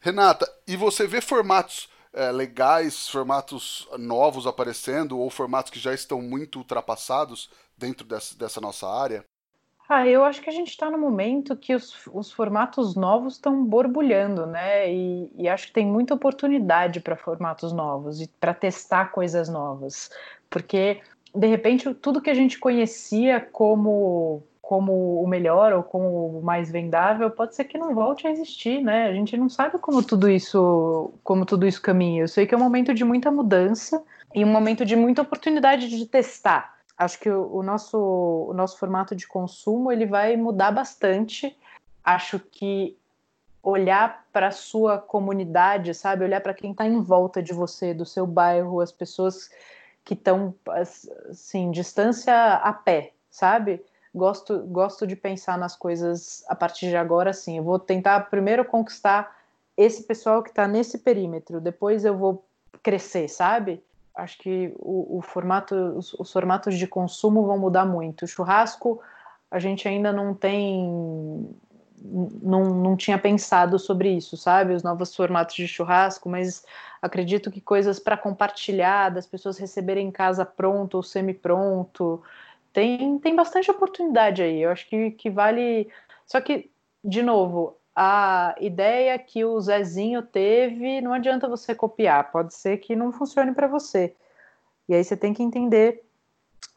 Renata, 0.01 0.51
e 0.67 0.77
você 0.77 1.07
vê 1.07 1.21
formatos 1.21 1.89
é, 2.13 2.31
legais, 2.31 3.09
formatos 3.09 3.89
novos 3.99 4.47
aparecendo, 4.47 5.19
ou 5.19 5.29
formatos 5.31 5.71
que 5.71 5.79
já 5.79 5.93
estão 5.93 6.23
muito 6.23 6.59
ultrapassados 6.59 7.51
dentro 7.77 8.07
dessa, 8.07 8.37
dessa 8.37 8.61
nossa 8.61 8.89
área? 8.89 9.25
Ah, 9.89 10.07
eu 10.07 10.23
acho 10.23 10.43
que 10.43 10.51
a 10.51 10.53
gente 10.53 10.69
está 10.69 10.91
no 10.91 10.99
momento 10.99 11.57
que 11.57 11.75
os, 11.75 12.07
os 12.13 12.31
formatos 12.31 12.95
novos 12.95 13.35
estão 13.35 13.65
borbulhando, 13.65 14.45
né? 14.45 14.93
E, 14.93 15.33
e, 15.35 15.49
acho 15.49 15.69
que 15.69 15.73
tem 15.73 15.87
muita 15.87 16.13
oportunidade 16.13 17.01
para 17.01 17.17
formatos 17.17 17.73
novos 17.73 18.21
e 18.21 18.29
para 18.39 18.53
testar 18.53 19.07
coisas 19.13 19.49
novas, 19.49 20.11
porque 20.51 21.01
de 21.35 21.47
repente 21.47 21.93
tudo 21.95 22.21
que 22.21 22.29
a 22.29 22.35
gente 22.35 22.59
conhecia 22.59 23.41
como 23.41 24.43
como 24.61 25.23
o 25.23 25.27
melhor 25.27 25.73
ou 25.73 25.83
como 25.83 26.39
o 26.39 26.43
mais 26.43 26.71
vendável 26.71 27.31
pode 27.31 27.55
ser 27.55 27.65
que 27.65 27.79
não 27.79 27.95
volte 27.95 28.27
a 28.27 28.31
existir, 28.31 28.83
né? 28.83 29.07
A 29.07 29.15
gente 29.15 29.35
não 29.39 29.49
sabe 29.49 29.79
como 29.79 30.03
tudo 30.03 30.29
isso 30.29 31.15
como 31.25 31.47
tudo 31.47 31.67
isso 31.67 31.81
caminha. 31.81 32.23
Eu 32.23 32.29
sei 32.29 32.47
que 32.47 32.55
é 32.55 32.59
um 32.59 32.61
momento 32.61 32.93
de 32.93 33.05
muita 33.05 33.31
mudança 33.31 34.05
e 34.35 34.45
um 34.45 34.49
momento 34.49 34.85
de 34.85 34.95
muita 34.97 35.23
oportunidade 35.23 35.89
de 35.89 36.05
testar 36.05 36.78
acho 36.99 37.21
que 37.21 37.31
o, 37.31 37.57
o, 37.57 37.63
nosso, 37.63 37.97
o 37.97 38.53
nosso 38.53 38.77
formato 38.77 39.15
de 39.15 39.27
consumo 39.27 39.93
ele 39.93 40.05
vai 40.05 40.37
mudar 40.37 40.73
bastante. 40.73 41.57
Acho 42.03 42.41
que 42.41 42.99
olhar 43.63 44.27
para 44.33 44.49
a 44.49 44.53
sua 44.53 44.99
comunidade, 44.99 45.95
sabe? 45.95 46.25
Olhar 46.25 46.41
para 46.41 46.55
quem 46.55 46.73
está 46.73 46.87
em 46.87 47.01
volta 47.01 47.43
de 47.43 47.53
você, 47.53 47.95
do 47.95 48.05
seu 48.05 48.27
bairro, 48.27 48.81
as 48.81 48.91
pessoas 48.91 49.51
que 50.05 50.15
estão, 50.15 50.55
assim, 50.71 51.71
distância 51.71 52.55
a 52.55 52.73
pé, 52.73 53.13
sabe? 53.31 53.85
Gosto, 54.15 54.61
gosto 54.61 55.07
de 55.07 55.15
pensar 55.15 55.59
nas 55.59 55.77
coisas 55.77 56.43
a 56.49 56.57
partir 56.57 56.89
de 56.89 56.97
agora, 56.97 57.31
assim. 57.31 57.59
Eu 57.59 57.65
vou 57.65 57.79
tentar 57.79 58.31
primeiro 58.31 58.65
conquistar 58.65 59.37
esse 59.77 60.03
pessoal 60.03 60.43
que 60.43 60.49
está 60.49 60.67
nesse 60.67 60.99
perímetro, 60.99 61.61
depois 61.61 62.05
eu 62.05 62.17
vou 62.17 62.45
crescer, 62.83 63.29
sabe? 63.29 63.85
Acho 64.19 64.37
que 64.39 64.75
o, 64.81 65.19
o 65.19 65.23
formato, 65.23 65.75
os, 65.75 66.13
os, 66.15 66.33
formatos 66.33 66.77
de 66.77 66.89
consumo 66.89 67.47
vão 67.47 67.57
mudar 67.57 67.87
muito. 67.87 68.25
O 68.25 68.29
churrasco, 68.29 69.01
a 69.49 69.61
gente 69.61 69.87
ainda 69.87 70.13
não 70.13 70.35
tem, 70.35 71.49
não, 72.43 72.65
não 72.75 72.97
tinha 72.97 73.17
pensado 73.17 73.79
sobre 73.79 74.11
isso, 74.11 74.37
sabe? 74.37 74.75
Os 74.75 74.83
novos 74.83 75.15
formatos 75.15 75.55
de 75.55 75.69
churrasco, 75.69 76.29
mas 76.29 76.65
acredito 77.01 77.49
que 77.49 77.61
coisas 77.61 78.01
para 78.01 78.17
compartilhar, 78.17 79.11
das 79.11 79.27
pessoas 79.27 79.57
receberem 79.57 80.09
em 80.09 80.13
casa 80.13 80.45
pronto 80.45 80.97
ou 80.97 81.03
semi-pronto, 81.03 82.21
tem, 82.73 83.21
tem 83.21 83.37
bastante 83.37 83.71
oportunidade 83.71 84.43
aí. 84.43 84.63
Eu 84.63 84.71
acho 84.71 84.89
que, 84.89 85.13
que 85.13 85.31
vale. 85.31 85.89
Só 86.27 86.41
que, 86.41 86.69
de 87.05 87.23
novo, 87.23 87.78
a 88.01 88.55
ideia 88.61 89.19
que 89.19 89.45
o 89.45 89.61
Zezinho 89.61 90.23
teve, 90.23 91.01
não 91.01 91.13
adianta 91.13 91.49
você 91.49 91.75
copiar, 91.75 92.31
pode 92.31 92.55
ser 92.55 92.77
que 92.77 92.95
não 92.95 93.11
funcione 93.11 93.53
para 93.53 93.67
você. 93.67 94.15
E 94.89 94.95
aí 94.95 95.03
você 95.03 95.17
tem 95.17 95.35
que 95.35 95.43
entender 95.43 96.05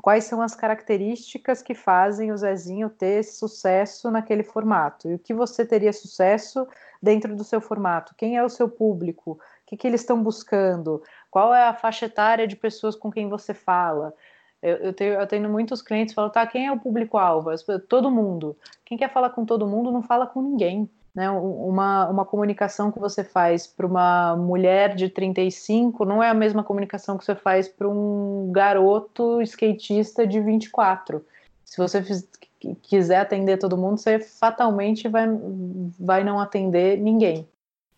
quais 0.02 0.24
são 0.24 0.42
as 0.42 0.56
características 0.56 1.62
que 1.62 1.76
fazem 1.76 2.32
o 2.32 2.38
Zezinho 2.38 2.90
ter 2.90 3.22
sucesso 3.22 4.10
naquele 4.10 4.42
formato. 4.42 5.12
E 5.12 5.14
o 5.14 5.20
que 5.20 5.32
você 5.32 5.64
teria 5.64 5.94
sucesso 5.94 6.68
dentro 7.00 7.36
do 7.36 7.44
seu 7.44 7.62
formato? 7.62 8.16
Quem 8.18 8.36
é 8.36 8.44
o 8.44 8.50
seu 8.50 8.68
público? 8.68 9.34
O 9.34 9.40
que, 9.68 9.78
que 9.78 9.86
eles 9.86 10.02
estão 10.02 10.24
buscando? 10.24 11.04
Qual 11.30 11.54
é 11.54 11.68
a 11.68 11.74
faixa 11.76 12.08
etária 12.08 12.48
de 12.48 12.56
pessoas 12.56 12.96
com 12.96 13.12
quem 13.12 13.30
você 13.30 13.54
fala? 13.54 14.12
Eu, 14.60 14.78
eu, 14.78 14.94
tenho, 14.94 15.14
eu 15.14 15.28
tenho 15.28 15.48
muitos 15.48 15.84
clientes 15.84 16.14
que 16.14 16.16
falam, 16.16 16.32
tá, 16.32 16.48
quem 16.48 16.66
é 16.66 16.72
o 16.72 16.80
público-alvo? 16.80 17.52
Todo 17.88 18.10
mundo. 18.10 18.58
Quem 18.84 18.98
quer 18.98 19.14
falar 19.14 19.30
com 19.30 19.46
todo 19.46 19.68
mundo 19.68 19.92
não 19.92 20.02
fala 20.02 20.26
com 20.26 20.42
ninguém. 20.42 20.90
Né, 21.14 21.30
uma, 21.30 22.08
uma 22.08 22.26
comunicação 22.26 22.90
que 22.90 22.98
você 22.98 23.22
faz 23.22 23.68
para 23.68 23.86
uma 23.86 24.34
mulher 24.38 24.96
de 24.96 25.10
35 25.10 26.06
não 26.06 26.24
é 26.24 26.30
a 26.30 26.34
mesma 26.34 26.64
comunicação 26.64 27.18
que 27.18 27.26
você 27.26 27.36
faz 27.36 27.68
para 27.68 27.90
um 27.90 28.50
garoto 28.50 29.42
skatista 29.42 30.26
de 30.26 30.40
24. 30.40 31.26
Se 31.66 31.78
você 31.78 32.02
quiser 32.82 33.18
atender 33.18 33.58
todo 33.58 33.78
mundo, 33.78 33.98
você 33.98 34.20
fatalmente 34.20 35.10
vai, 35.10 35.28
vai 36.00 36.24
não 36.24 36.40
atender 36.40 36.98
ninguém. 36.98 37.48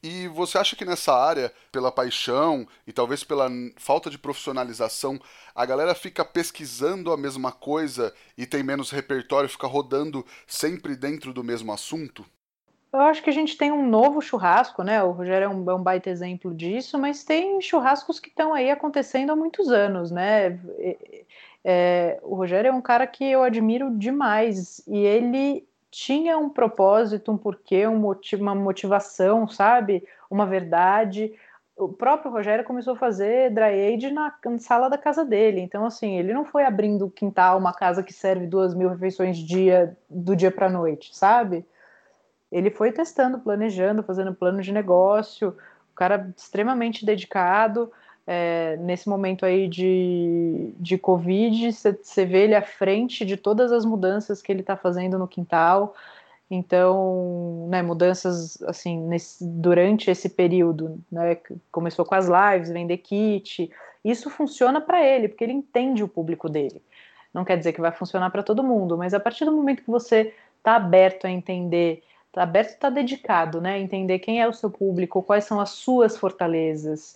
E 0.03 0.27
você 0.27 0.57
acha 0.57 0.75
que 0.75 0.83
nessa 0.83 1.13
área, 1.13 1.49
pela 1.71 1.89
paixão 1.89 2.67
e 2.85 2.91
talvez 2.91 3.23
pela 3.23 3.49
falta 3.77 4.09
de 4.09 4.17
profissionalização, 4.17 5.17
a 5.55 5.65
galera 5.65 5.95
fica 5.95 6.25
pesquisando 6.25 7.09
a 7.09 7.17
mesma 7.17 7.53
coisa 7.53 8.13
e 8.37 8.45
tem 8.45 8.61
menos 8.61 8.91
repertório, 8.91 9.47
fica 9.47 9.65
rodando 9.65 10.25
sempre 10.45 10.97
dentro 10.97 11.33
do 11.33 11.41
mesmo 11.41 11.71
assunto? 11.71 12.25
Eu 12.93 13.01
acho 13.01 13.23
que 13.23 13.29
a 13.29 13.33
gente 13.33 13.57
tem 13.57 13.71
um 13.71 13.87
novo 13.87 14.21
churrasco, 14.21 14.83
né? 14.83 15.01
O 15.03 15.11
Rogério 15.11 15.45
é 15.45 15.49
um, 15.49 15.69
é 15.71 15.73
um 15.73 15.81
baita 15.81 16.11
exemplo 16.11 16.53
disso, 16.53 16.99
mas 16.99 17.23
tem 17.23 17.59
churrascos 17.59 18.19
que 18.19 18.29
estão 18.29 18.53
aí 18.53 18.69
acontecendo 18.69 19.31
há 19.31 19.35
muitos 19.35 19.71
anos, 19.71 20.11
né? 20.11 20.59
É, 21.65 22.19
o 22.21 22.35
Rogério 22.35 22.69
é 22.69 22.71
um 22.71 22.81
cara 22.81 23.07
que 23.07 23.23
eu 23.23 23.41
admiro 23.41 23.89
demais 23.97 24.83
e 24.87 24.97
ele 24.97 25.67
tinha 25.89 26.37
um 26.37 26.49
propósito, 26.49 27.31
um 27.31 27.37
porquê, 27.37 27.87
um 27.87 27.97
motivo, 27.97 28.43
uma 28.43 28.53
motivação, 28.53 29.47
sabe? 29.47 30.07
Uma 30.29 30.45
verdade. 30.45 31.33
O 31.75 31.87
próprio 31.89 32.31
Rogério 32.31 32.63
começou 32.63 32.93
a 32.93 32.97
fazer 32.97 33.49
dry 33.49 33.95
age 33.95 34.11
na, 34.11 34.31
na 34.45 34.59
sala 34.59 34.87
da 34.87 34.99
casa 34.99 35.25
dele. 35.25 35.61
Então, 35.61 35.83
assim, 35.83 36.19
ele 36.19 36.31
não 36.31 36.45
foi 36.45 36.63
abrindo 36.63 37.07
o 37.07 37.11
quintal, 37.11 37.57
uma 37.57 37.73
casa 37.73 38.03
que 38.03 38.13
serve 38.13 38.45
duas 38.45 38.75
mil 38.75 38.89
refeições 38.89 39.37
dia, 39.37 39.97
do 40.07 40.35
dia 40.35 40.51
para 40.51 40.69
noite, 40.69 41.15
sabe? 41.15 41.65
Ele 42.53 42.69
foi 42.69 42.91
testando, 42.91 43.39
planejando, 43.39 44.03
fazendo 44.03 44.33
plano 44.33 44.61
de 44.61 44.71
negócio, 44.71 45.49
o 45.91 45.95
cara 45.95 46.31
extremamente 46.37 47.03
dedicado. 47.03 47.91
É, 48.25 48.77
nesse 48.77 49.09
momento 49.09 49.45
aí 49.45 49.67
de, 49.67 50.73
de 50.77 50.97
Covid, 50.97 51.73
você 51.73 52.25
vê 52.25 52.43
ele 52.43 52.55
à 52.55 52.61
frente 52.61 53.25
de 53.25 53.35
todas 53.35 53.71
as 53.71 53.83
mudanças 53.83 54.41
que 54.41 54.51
ele 54.51 54.61
está 54.61 54.77
fazendo 54.77 55.17
no 55.17 55.27
quintal. 55.27 55.95
Então, 56.49 57.67
né, 57.69 57.81
mudanças 57.81 58.61
assim 58.63 58.99
nesse, 58.99 59.43
durante 59.43 60.11
esse 60.11 60.29
período, 60.29 61.01
né, 61.11 61.37
começou 61.71 62.05
com 62.05 62.13
as 62.13 62.27
lives, 62.27 62.69
vender 62.69 62.97
kit. 62.97 63.71
Isso 64.05 64.29
funciona 64.29 64.79
para 64.79 65.03
ele, 65.03 65.27
porque 65.27 65.43
ele 65.43 65.53
entende 65.53 66.03
o 66.03 66.07
público 66.07 66.47
dele. 66.47 66.83
Não 67.33 67.43
quer 67.43 67.57
dizer 67.57 67.73
que 67.73 67.81
vai 67.81 67.91
funcionar 67.91 68.29
para 68.29 68.43
todo 68.43 68.63
mundo, 68.63 68.95
mas 68.95 69.13
a 69.15 69.19
partir 69.19 69.43
do 69.43 69.51
momento 69.51 69.81
que 69.81 69.89
você 69.89 70.35
está 70.59 70.75
aberto 70.75 71.25
a 71.25 71.31
entender 71.31 72.03
tá 72.33 72.43
aberto 72.43 72.71
está 72.71 72.89
dedicado, 72.89 73.61
né? 73.61 73.79
Entender 73.79 74.19
quem 74.19 74.41
é 74.41 74.47
o 74.47 74.53
seu 74.53 74.69
público, 74.69 75.21
quais 75.21 75.45
são 75.45 75.61
as 75.61 75.69
suas 75.69 76.17
fortalezas. 76.17 77.15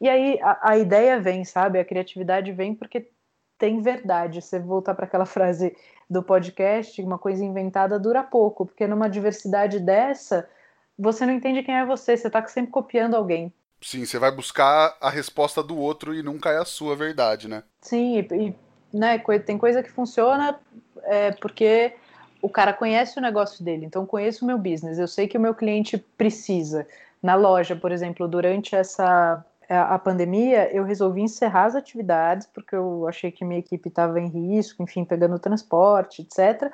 E 0.00 0.08
aí 0.08 0.38
a, 0.40 0.70
a 0.70 0.78
ideia 0.78 1.20
vem, 1.20 1.44
sabe? 1.44 1.78
A 1.78 1.84
criatividade 1.84 2.52
vem 2.52 2.74
porque 2.74 3.10
tem 3.58 3.82
verdade. 3.82 4.40
Você 4.40 4.60
voltar 4.60 4.94
para 4.94 5.04
aquela 5.04 5.26
frase 5.26 5.76
do 6.08 6.22
podcast, 6.22 7.02
uma 7.02 7.18
coisa 7.18 7.44
inventada 7.44 7.98
dura 7.98 8.22
pouco, 8.22 8.64
porque 8.64 8.86
numa 8.86 9.10
diversidade 9.10 9.80
dessa, 9.80 10.48
você 10.96 11.26
não 11.26 11.32
entende 11.32 11.62
quem 11.62 11.74
é 11.74 11.84
você, 11.84 12.16
você 12.16 12.28
está 12.28 12.46
sempre 12.46 12.70
copiando 12.70 13.14
alguém. 13.14 13.52
Sim, 13.80 14.04
você 14.04 14.16
vai 14.16 14.30
buscar 14.30 14.96
a 15.00 15.10
resposta 15.10 15.60
do 15.60 15.76
outro 15.76 16.14
e 16.14 16.22
nunca 16.22 16.50
é 16.50 16.58
a 16.58 16.64
sua 16.64 16.94
verdade, 16.94 17.48
né? 17.48 17.64
Sim, 17.80 18.18
e, 18.18 18.48
e 18.48 18.56
né, 18.96 19.18
tem 19.44 19.58
coisa 19.58 19.82
que 19.82 19.90
funciona 19.90 20.60
é, 21.02 21.32
porque 21.32 21.94
o 22.42 22.48
cara 22.48 22.72
conhece 22.72 23.18
o 23.18 23.22
negócio 23.22 23.64
dele, 23.64 23.86
então 23.86 24.04
conheço 24.04 24.44
o 24.44 24.48
meu 24.48 24.58
business, 24.58 24.98
eu 24.98 25.08
sei 25.08 25.28
que 25.28 25.38
o 25.38 25.40
meu 25.40 25.54
cliente 25.54 25.96
precisa. 25.96 26.86
Na 27.22 27.36
loja, 27.36 27.76
por 27.76 27.92
exemplo, 27.92 28.26
durante 28.26 28.74
essa 28.74 29.44
a 29.68 29.98
pandemia, 29.98 30.74
eu 30.74 30.84
resolvi 30.84 31.22
encerrar 31.22 31.64
as 31.64 31.74
atividades 31.74 32.46
porque 32.46 32.74
eu 32.74 33.08
achei 33.08 33.30
que 33.30 33.44
minha 33.44 33.60
equipe 33.60 33.88
estava 33.88 34.20
em 34.20 34.28
risco, 34.28 34.82
enfim, 34.82 35.04
pegando 35.04 35.38
transporte, 35.38 36.22
etc. 36.22 36.70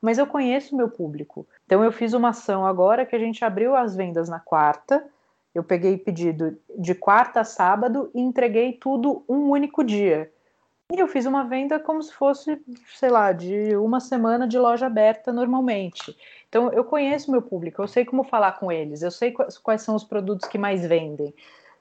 Mas 0.00 0.18
eu 0.18 0.26
conheço 0.26 0.74
o 0.74 0.78
meu 0.78 0.88
público. 0.88 1.46
Então 1.64 1.82
eu 1.82 1.90
fiz 1.90 2.12
uma 2.12 2.28
ação 2.28 2.64
agora 2.64 3.04
que 3.04 3.16
a 3.16 3.18
gente 3.18 3.44
abriu 3.44 3.74
as 3.74 3.96
vendas 3.96 4.28
na 4.28 4.38
quarta. 4.38 5.04
Eu 5.54 5.64
peguei 5.64 5.96
pedido 5.96 6.56
de 6.78 6.94
quarta 6.94 7.40
a 7.40 7.44
sábado 7.44 8.10
e 8.14 8.20
entreguei 8.20 8.74
tudo 8.74 9.24
um 9.28 9.50
único 9.50 9.82
dia. 9.82 10.30
E 10.92 11.00
eu 11.00 11.08
fiz 11.08 11.26
uma 11.26 11.44
venda 11.44 11.80
como 11.80 12.00
se 12.00 12.12
fosse, 12.12 12.62
sei 12.94 13.10
lá, 13.10 13.32
de 13.32 13.76
uma 13.76 13.98
semana 13.98 14.46
de 14.46 14.56
loja 14.56 14.86
aberta 14.86 15.32
normalmente. 15.32 16.16
Então 16.48 16.72
eu 16.72 16.84
conheço 16.84 17.30
meu 17.30 17.42
público, 17.42 17.82
eu 17.82 17.88
sei 17.88 18.04
como 18.04 18.22
falar 18.22 18.52
com 18.52 18.70
eles, 18.70 19.02
eu 19.02 19.10
sei 19.10 19.34
quais 19.62 19.82
são 19.82 19.96
os 19.96 20.04
produtos 20.04 20.48
que 20.48 20.56
mais 20.56 20.86
vendem. 20.86 21.34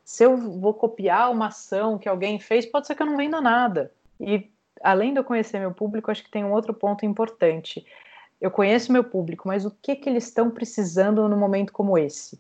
Se 0.04 0.24
eu 0.24 0.36
vou 0.36 0.74
copiar 0.74 1.32
uma 1.32 1.48
ação 1.48 1.98
que 1.98 2.10
alguém 2.10 2.40
fez, 2.40 2.66
pode 2.66 2.88
ser 2.88 2.96
que 2.96 3.04
eu 3.04 3.08
não 3.08 3.18
venda 3.18 3.40
nada. 3.40 3.92
E 4.20 4.50
além 4.82 5.14
de 5.14 5.20
eu 5.20 5.24
conhecer 5.24 5.60
meu 5.60 5.72
público, 5.74 6.10
acho 6.10 6.24
que 6.24 6.32
tem 6.32 6.44
um 6.44 6.52
outro 6.52 6.74
ponto 6.74 7.06
importante. 7.06 7.86
Eu 8.42 8.52
conheço 8.52 8.92
meu 8.92 9.04
público, 9.04 9.48
mas 9.48 9.66
o 9.66 9.72
que, 9.82 9.96
que 9.96 10.10
eles 10.10 10.26
estão 10.26 10.50
precisando 10.50 11.28
num 11.30 11.38
momento 11.38 11.72
como 11.72 11.98
esse? 11.98 12.40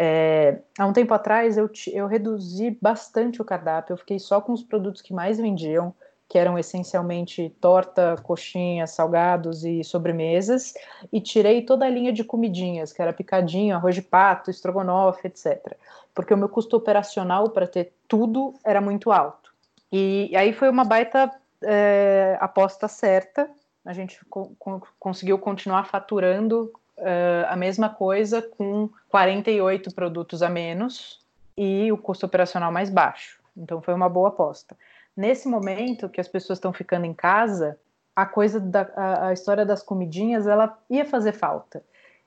É, 0.00 0.60
há 0.78 0.86
um 0.86 0.92
tempo 0.92 1.12
atrás 1.12 1.58
eu, 1.58 1.68
eu 1.92 2.06
reduzi 2.06 2.78
bastante 2.80 3.42
o 3.42 3.44
cardápio, 3.44 3.94
eu 3.94 3.96
fiquei 3.96 4.20
só 4.20 4.40
com 4.40 4.52
os 4.52 4.62
produtos 4.62 5.02
que 5.02 5.12
mais 5.12 5.38
vendiam, 5.38 5.92
que 6.28 6.38
eram 6.38 6.56
essencialmente 6.56 7.52
torta, 7.60 8.14
coxinha, 8.22 8.86
salgados 8.86 9.64
e 9.64 9.82
sobremesas, 9.82 10.72
e 11.12 11.20
tirei 11.20 11.62
toda 11.62 11.84
a 11.84 11.90
linha 11.90 12.12
de 12.12 12.22
comidinhas, 12.22 12.92
que 12.92 13.02
era 13.02 13.12
picadinho, 13.12 13.74
arroz 13.74 13.96
de 13.96 14.02
pato, 14.02 14.52
estrogonofe, 14.52 15.26
etc. 15.26 15.76
Porque 16.14 16.32
o 16.32 16.36
meu 16.36 16.48
custo 16.48 16.76
operacional 16.76 17.50
para 17.50 17.66
ter 17.66 17.92
tudo 18.06 18.54
era 18.62 18.80
muito 18.80 19.10
alto. 19.10 19.52
E, 19.90 20.28
e 20.30 20.36
aí 20.36 20.52
foi 20.52 20.70
uma 20.70 20.84
baita 20.84 21.28
é, 21.60 22.38
aposta 22.40 22.86
certa, 22.86 23.50
a 23.84 23.92
gente 23.92 24.24
co 24.26 24.54
conseguiu 25.00 25.40
continuar 25.40 25.86
faturando 25.86 26.70
uh, 26.98 27.46
a 27.48 27.56
mesma 27.56 27.88
coisa 27.88 28.42
com 28.42 28.88
48 29.08 29.94
produtos 29.94 30.42
a 30.42 30.48
menos 30.48 31.20
e 31.56 31.90
o 31.90 31.98
custo 31.98 32.26
operacional 32.26 32.70
mais 32.70 32.90
baixo. 32.90 33.40
Então 33.56 33.80
foi 33.80 33.94
uma 33.94 34.08
boa 34.08 34.28
aposta. 34.28 34.76
Nesse 35.16 35.48
momento 35.48 36.08
que 36.08 36.20
as 36.20 36.28
pessoas 36.28 36.58
estão 36.58 36.72
ficando 36.72 37.04
em 37.04 37.14
casa, 37.14 37.78
a 38.14 38.24
coisa 38.24 38.60
da 38.60 38.88
a, 38.94 39.28
a 39.28 39.32
história 39.32 39.66
das 39.66 39.82
comidinhas 39.82 40.46
ela 40.46 40.78
ia 40.88 41.04
fazer 41.04 41.32
falta. 41.32 41.82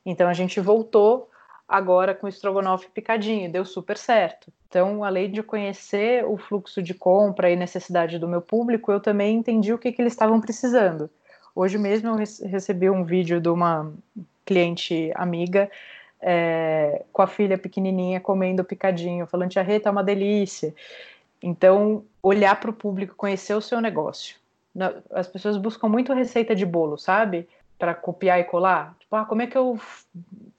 Então 0.06 0.28
a 0.28 0.34
gente 0.34 0.60
voltou 0.60 1.30
agora 1.68 2.14
com 2.14 2.26
o 2.26 2.30
estrogonofe 2.30 2.90
picadinho, 2.90 3.52
deu 3.52 3.64
super 3.64 3.98
certo. 3.98 4.52
Então, 4.68 5.04
além 5.04 5.32
de 5.32 5.42
conhecer 5.42 6.26
o 6.26 6.38
fluxo 6.38 6.82
de 6.82 6.94
compra 6.94 7.50
e 7.50 7.56
necessidade 7.56 8.20
do 8.20 8.28
meu 8.28 8.42
público, 8.42 8.92
eu 8.92 9.00
também 9.00 9.38
entendi 9.38 9.74
o 9.74 9.78
que, 9.78 9.92
que 9.92 10.02
eles 10.02 10.14
estavam 10.14 10.40
precisando. 10.40 11.10
Hoje 11.56 11.78
mesmo 11.78 12.10
eu 12.10 12.16
recebi 12.16 12.90
um 12.90 13.04
vídeo 13.04 13.42
de 13.42 13.50
uma 13.50 13.92
cliente 14.46 15.12
amiga 15.16 15.70
é, 16.22 17.04
com 17.12 17.22
a 17.22 17.28
filha 17.28 17.58
pequenininha 17.58 18.20
comendo 18.20 18.64
picadinho, 18.64 19.26
falando, 19.26 19.50
tia 19.50 19.64
Rita, 19.64 19.90
é 19.90 19.92
uma 19.92 20.04
delícia. 20.04 20.74
Então, 21.42 22.04
olhar 22.22 22.60
para 22.60 22.70
o 22.70 22.74
público, 22.74 23.16
conhecer 23.16 23.56
o 23.56 23.62
seu 23.62 23.82
negócio. 23.82 24.36
As 25.12 25.28
pessoas 25.28 25.58
buscam 25.58 25.90
muito 25.90 26.14
receita 26.14 26.56
de 26.56 26.66
bolo, 26.66 26.98
sabe? 26.98 27.50
Para 27.80 27.96
copiar 27.96 28.40
e 28.40 28.44
colar. 28.44 28.96
Tipo, 29.00 29.16
ah, 29.16 29.26
como 29.26 29.42
é 29.42 29.48
que 29.48 29.58
eu 29.58 29.80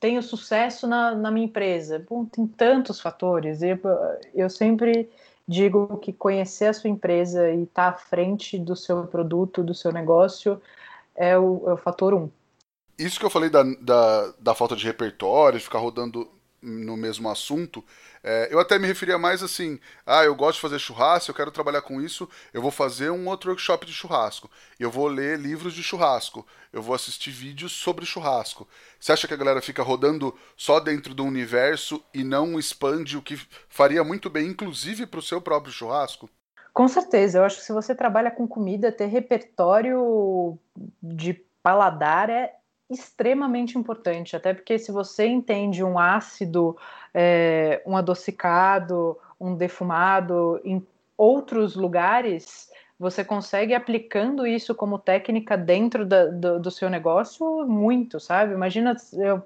tenho 0.01 0.23
sucesso 0.23 0.87
na, 0.89 1.15
na 1.15 1.31
minha 1.31 1.47
empresa? 1.47 2.05
Bom, 2.11 2.25
tem 2.25 2.47
tantos 2.47 3.01
fatores. 3.01 3.63
Eu, 3.63 3.79
eu 4.35 4.51
sempre 4.51 5.09
digo 5.47 5.97
que 5.99 6.13
conhecer 6.13 6.67
a 6.67 6.73
sua 6.73 6.91
empresa 6.91 7.51
e 7.51 7.63
estar 7.63 7.93
tá 7.93 7.97
à 7.97 8.01
frente 8.01 8.59
do 8.59 8.75
seu 8.75 9.07
produto, 9.07 9.63
do 9.63 9.75
seu 9.75 9.93
negócio, 9.93 10.61
é 11.15 11.39
o, 11.39 11.63
é 11.69 11.73
o 11.73 11.77
fator 11.77 12.13
um. 12.13 12.29
Isso 13.03 13.19
que 13.19 13.27
eu 13.27 13.31
falei 13.31 13.51
da, 13.51 13.65
da, 13.81 14.33
da 14.39 14.55
falta 14.55 14.77
de 14.77 14.87
repertório, 14.87 15.59
de 15.59 15.65
ficar 15.65 15.81
rodando 15.81 16.31
no 16.63 16.97
mesmo 16.97 17.29
assunto, 17.29 17.85
é, 18.23 18.47
eu 18.49 18.61
até 18.61 18.79
me 18.79 18.87
referia 18.87 19.19
mais 19.19 19.43
assim: 19.43 19.81
ah, 20.07 20.23
eu 20.23 20.33
gosto 20.37 20.55
de 20.55 20.61
fazer 20.61 20.79
churrasco, 20.79 21.29
eu 21.29 21.35
quero 21.35 21.51
trabalhar 21.51 21.83
com 21.83 22.01
isso, 22.01 22.29
eu 22.55 22.63
vou 22.63 22.71
fazer 22.71 23.11
um 23.11 23.27
outro 23.27 23.51
workshop 23.51 23.85
de 23.85 23.93
churrasco, 23.93 24.49
eu 24.79 24.89
vou 24.89 25.09
ler 25.09 25.37
livros 25.37 25.75
de 25.75 25.83
churrasco, 25.83 26.47
eu 26.73 26.81
vou 26.81 26.95
assistir 26.95 27.33
vídeos 27.33 27.73
sobre 27.73 28.07
churrasco. 28.07 28.69
Você 29.01 29.11
acha 29.11 29.27
que 29.27 29.35
a 29.35 29.37
galera 29.37 29.61
fica 29.61 29.83
rodando 29.83 30.33
só 30.57 30.79
dentro 30.79 31.13
do 31.13 31.25
universo 31.25 32.01
e 32.15 32.23
não 32.23 32.57
expande 32.57 33.17
o 33.17 33.23
que 33.23 33.37
faria 33.69 34.05
muito 34.05 34.31
bem, 34.31 34.47
inclusive 34.47 35.07
para 35.07 35.19
o 35.19 35.23
seu 35.23 35.41
próprio 35.41 35.73
churrasco? 35.73 36.31
Com 36.73 36.87
certeza, 36.87 37.39
eu 37.39 37.45
acho 37.45 37.57
que 37.57 37.65
se 37.65 37.73
você 37.73 37.95
trabalha 37.95 38.31
com 38.31 38.47
comida, 38.47 38.93
ter 38.93 39.07
repertório 39.07 40.57
de 41.03 41.35
paladar 41.61 42.31
é 42.31 42.62
extremamente 42.93 43.79
importante, 43.79 44.37
até 44.37 44.55
porque 44.55 44.79
se 44.79 44.93
você 44.93 45.27
entende 45.27 45.83
um 45.83 45.99
ácido, 45.99 46.77
é, 47.15 47.83
um 47.87 47.97
adocicado, 47.97 49.19
um 49.41 49.55
defumado 49.55 50.61
em 50.65 50.87
outros 51.17 51.75
lugares, 51.75 52.71
você 52.99 53.25
consegue 53.25 53.75
aplicando 53.75 54.47
isso 54.47 54.75
como 54.75 54.99
técnica 54.99 55.57
dentro 55.57 56.07
da, 56.07 56.27
do, 56.27 56.61
do, 56.61 56.71
seu 56.71 56.89
negócio 56.89 57.67
muito, 57.67 58.21
sabe? 58.21 58.55
Imagina 58.55 58.97
eu, 59.15 59.43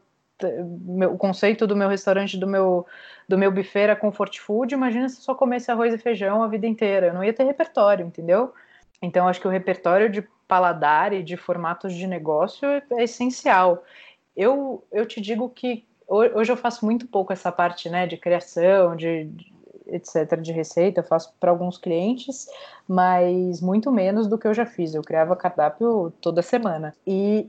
meu, 0.85 1.15
o 1.15 1.19
conceito 1.19 1.67
do 1.67 1.75
meu 1.75 1.89
restaurante, 1.89 2.37
do 2.37 2.47
meu, 2.47 2.87
do 3.27 3.39
meu 3.39 3.51
buffet 3.51 3.81
era 3.81 3.97
comfort 3.97 4.39
food, 4.39 4.75
imagina 4.75 5.09
se 5.09 5.17
eu 5.17 5.23
só 5.23 5.35
comesse 5.35 5.71
arroz 5.71 5.95
e 5.95 5.99
feijão 5.99 6.43
a 6.43 6.49
vida 6.49 6.67
inteira, 6.67 7.07
eu 7.07 7.15
não 7.15 7.25
ia 7.25 7.33
ter 7.33 7.45
repertório, 7.45 8.07
entendeu? 8.07 8.53
Então, 9.01 9.29
acho 9.29 9.41
que 9.41 9.49
o 9.49 9.51
repertório 9.51 10.11
de 10.11 10.27
paladar 10.47 11.13
e 11.13 11.23
de 11.23 11.37
formatos 11.37 11.95
de 11.95 12.07
negócio 12.07 12.67
é, 12.69 12.83
essencial. 13.03 13.83
Eu, 14.37 14.85
eu 14.93 15.07
te 15.07 15.21
digo 15.21 15.49
que 15.49 15.85
hoje 16.09 16.53
eu 16.53 16.57
faço 16.57 16.85
muito 16.85 17.07
pouco 17.07 17.33
essa 17.33 17.51
parte 17.51 17.89
né, 17.89 18.07
de 18.07 18.17
criação, 18.17 18.95
de, 18.95 19.25
de 19.25 19.57
etc., 19.89 20.41
de 20.41 20.53
receita, 20.53 21.01
eu 21.01 21.05
faço 21.05 21.33
para 21.39 21.51
alguns 21.51 21.79
clientes, 21.79 22.47
mas 22.87 23.61
muito 23.61 23.91
menos 23.91 24.27
do 24.27 24.39
que 24.39 24.47
eu 24.47 24.55
já 24.55 24.67
fiz. 24.67 24.95
Eu 24.95 25.03
criava 25.03 25.37
cardápio 25.37 26.13
toda 26.21 26.43
semana. 26.43 26.95
E 27.07 27.49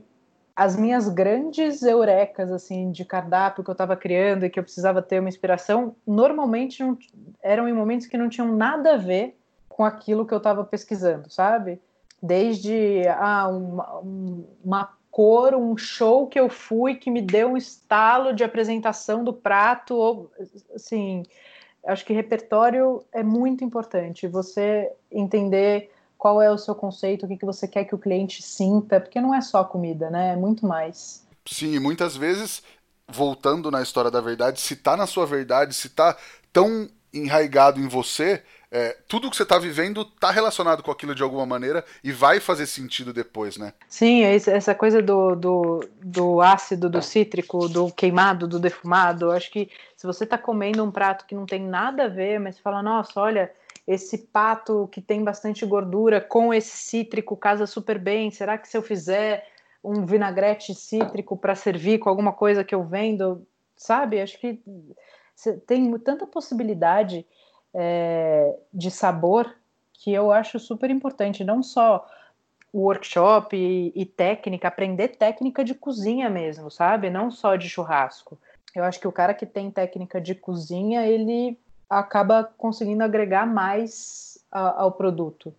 as 0.54 0.76
minhas 0.76 1.08
grandes 1.08 1.82
eurecas 1.82 2.50
assim 2.50 2.90
de 2.90 3.04
cardápio 3.04 3.62
que 3.62 3.70
eu 3.70 3.72
estava 3.72 3.96
criando 3.96 4.44
e 4.44 4.50
que 4.50 4.58
eu 4.58 4.64
precisava 4.64 5.02
ter 5.02 5.20
uma 5.20 5.28
inspiração, 5.28 5.94
normalmente 6.06 6.82
não, 6.82 6.98
eram 7.42 7.68
em 7.68 7.72
momentos 7.72 8.06
que 8.06 8.18
não 8.18 8.28
tinham 8.28 8.54
nada 8.54 8.94
a 8.94 8.96
ver 8.96 9.36
com 9.68 9.84
aquilo 9.84 10.26
que 10.26 10.34
eu 10.34 10.38
estava 10.38 10.64
pesquisando, 10.64 11.30
sabe? 11.30 11.80
Desde 12.20 13.06
ah, 13.08 13.48
uma, 13.48 14.00
uma 14.64 14.98
cor, 15.10 15.54
um 15.54 15.76
show 15.76 16.26
que 16.26 16.38
eu 16.38 16.48
fui 16.48 16.94
que 16.94 17.10
me 17.10 17.20
deu 17.20 17.50
um 17.50 17.56
estalo 17.56 18.32
de 18.32 18.44
apresentação 18.44 19.24
do 19.24 19.32
prato, 19.32 19.94
ou, 19.94 20.30
assim, 20.74 21.24
acho 21.86 22.04
que 22.04 22.12
repertório 22.12 23.04
é 23.12 23.22
muito 23.22 23.64
importante. 23.64 24.26
Você 24.26 24.92
entender 25.10 25.90
qual 26.16 26.42
é 26.42 26.50
o 26.50 26.58
seu 26.58 26.74
conceito, 26.74 27.24
o 27.24 27.28
que, 27.28 27.36
que 27.36 27.46
você 27.46 27.66
quer 27.66 27.84
que 27.84 27.94
o 27.94 27.98
cliente 27.98 28.42
sinta, 28.42 29.00
porque 29.00 29.20
não 29.20 29.34
é 29.34 29.40
só 29.40 29.64
comida, 29.64 30.10
né? 30.10 30.32
É 30.32 30.36
muito 30.36 30.66
mais. 30.66 31.26
Sim, 31.46 31.78
muitas 31.78 32.16
vezes, 32.16 32.62
voltando 33.08 33.70
na 33.70 33.80
história 33.80 34.10
da 34.10 34.20
verdade, 34.20 34.60
se 34.60 34.76
tá 34.76 34.96
na 34.96 35.06
sua 35.06 35.24
verdade, 35.24 35.74
se 35.74 35.88
tá 35.88 36.16
tão 36.52 36.88
enraigado 37.12 37.80
em 37.80 37.88
você, 37.88 38.42
é, 38.70 38.96
tudo 39.08 39.30
que 39.30 39.36
você 39.36 39.44
está 39.44 39.58
vivendo 39.58 40.02
está 40.02 40.30
relacionado 40.30 40.82
com 40.82 40.90
aquilo 40.90 41.14
de 41.14 41.22
alguma 41.22 41.46
maneira 41.46 41.84
e 42.04 42.12
vai 42.12 42.38
fazer 42.38 42.66
sentido 42.66 43.12
depois, 43.12 43.56
né? 43.56 43.72
Sim, 43.88 44.24
é 44.24 44.34
essa 44.34 44.74
coisa 44.74 45.00
do, 45.00 45.34
do, 45.34 45.88
do 46.02 46.40
ácido, 46.42 46.90
do 46.90 47.02
cítrico, 47.02 47.68
do 47.68 47.90
queimado, 47.90 48.46
do 48.46 48.58
defumado. 48.58 49.30
Acho 49.30 49.50
que 49.50 49.70
se 49.96 50.06
você 50.06 50.24
está 50.24 50.36
comendo 50.36 50.84
um 50.84 50.90
prato 50.90 51.24
que 51.26 51.34
não 51.34 51.46
tem 51.46 51.62
nada 51.62 52.04
a 52.04 52.08
ver, 52.08 52.38
mas 52.38 52.56
você 52.56 52.62
fala, 52.62 52.82
nossa, 52.82 53.18
olha, 53.18 53.50
esse 53.86 54.18
pato 54.18 54.86
que 54.92 55.00
tem 55.00 55.24
bastante 55.24 55.64
gordura 55.64 56.20
com 56.20 56.52
esse 56.52 56.76
cítrico 56.76 57.34
casa 57.36 57.66
super 57.66 57.98
bem. 57.98 58.30
Será 58.30 58.58
que 58.58 58.68
se 58.68 58.76
eu 58.76 58.82
fizer 58.82 59.46
um 59.82 60.04
vinagrete 60.04 60.74
cítrico 60.74 61.38
para 61.38 61.54
servir 61.54 61.98
com 61.98 62.10
alguma 62.10 62.34
coisa 62.34 62.62
que 62.62 62.74
eu 62.74 62.84
vendo, 62.84 63.46
sabe? 63.74 64.20
Acho 64.20 64.38
que 64.38 64.60
tem 65.66 65.96
tanta 65.98 66.26
possibilidade 66.26 67.24
é, 67.80 68.56
de 68.74 68.90
sabor 68.90 69.54
que 69.92 70.12
eu 70.12 70.32
acho 70.32 70.58
super 70.58 70.90
importante, 70.90 71.44
não 71.44 71.62
só 71.62 72.04
workshop 72.74 73.56
e, 73.56 73.92
e, 73.94 74.04
técnica, 74.04 74.66
aprender 74.66 75.08
técnica 75.16 75.62
de 75.62 75.74
cozinha 75.74 76.28
mesmo, 76.28 76.70
sabe? 76.72 77.08
Não 77.08 77.30
só 77.30 77.54
de 77.54 77.68
churrasco. 77.68 78.36
Eu 78.74 78.82
acho 78.82 78.98
que 78.98 79.06
o 79.06 79.12
cara 79.12 79.32
que 79.32 79.46
tem 79.46 79.70
técnica 79.70 80.20
de 80.20 80.34
cozinha, 80.34 81.06
ele 81.06 81.56
acaba 81.88 82.44
conseguindo 82.58 83.04
agregar 83.04 83.46
mais 83.46 84.44
a, 84.50 84.82
ao 84.82 84.92
produto. 84.92 85.54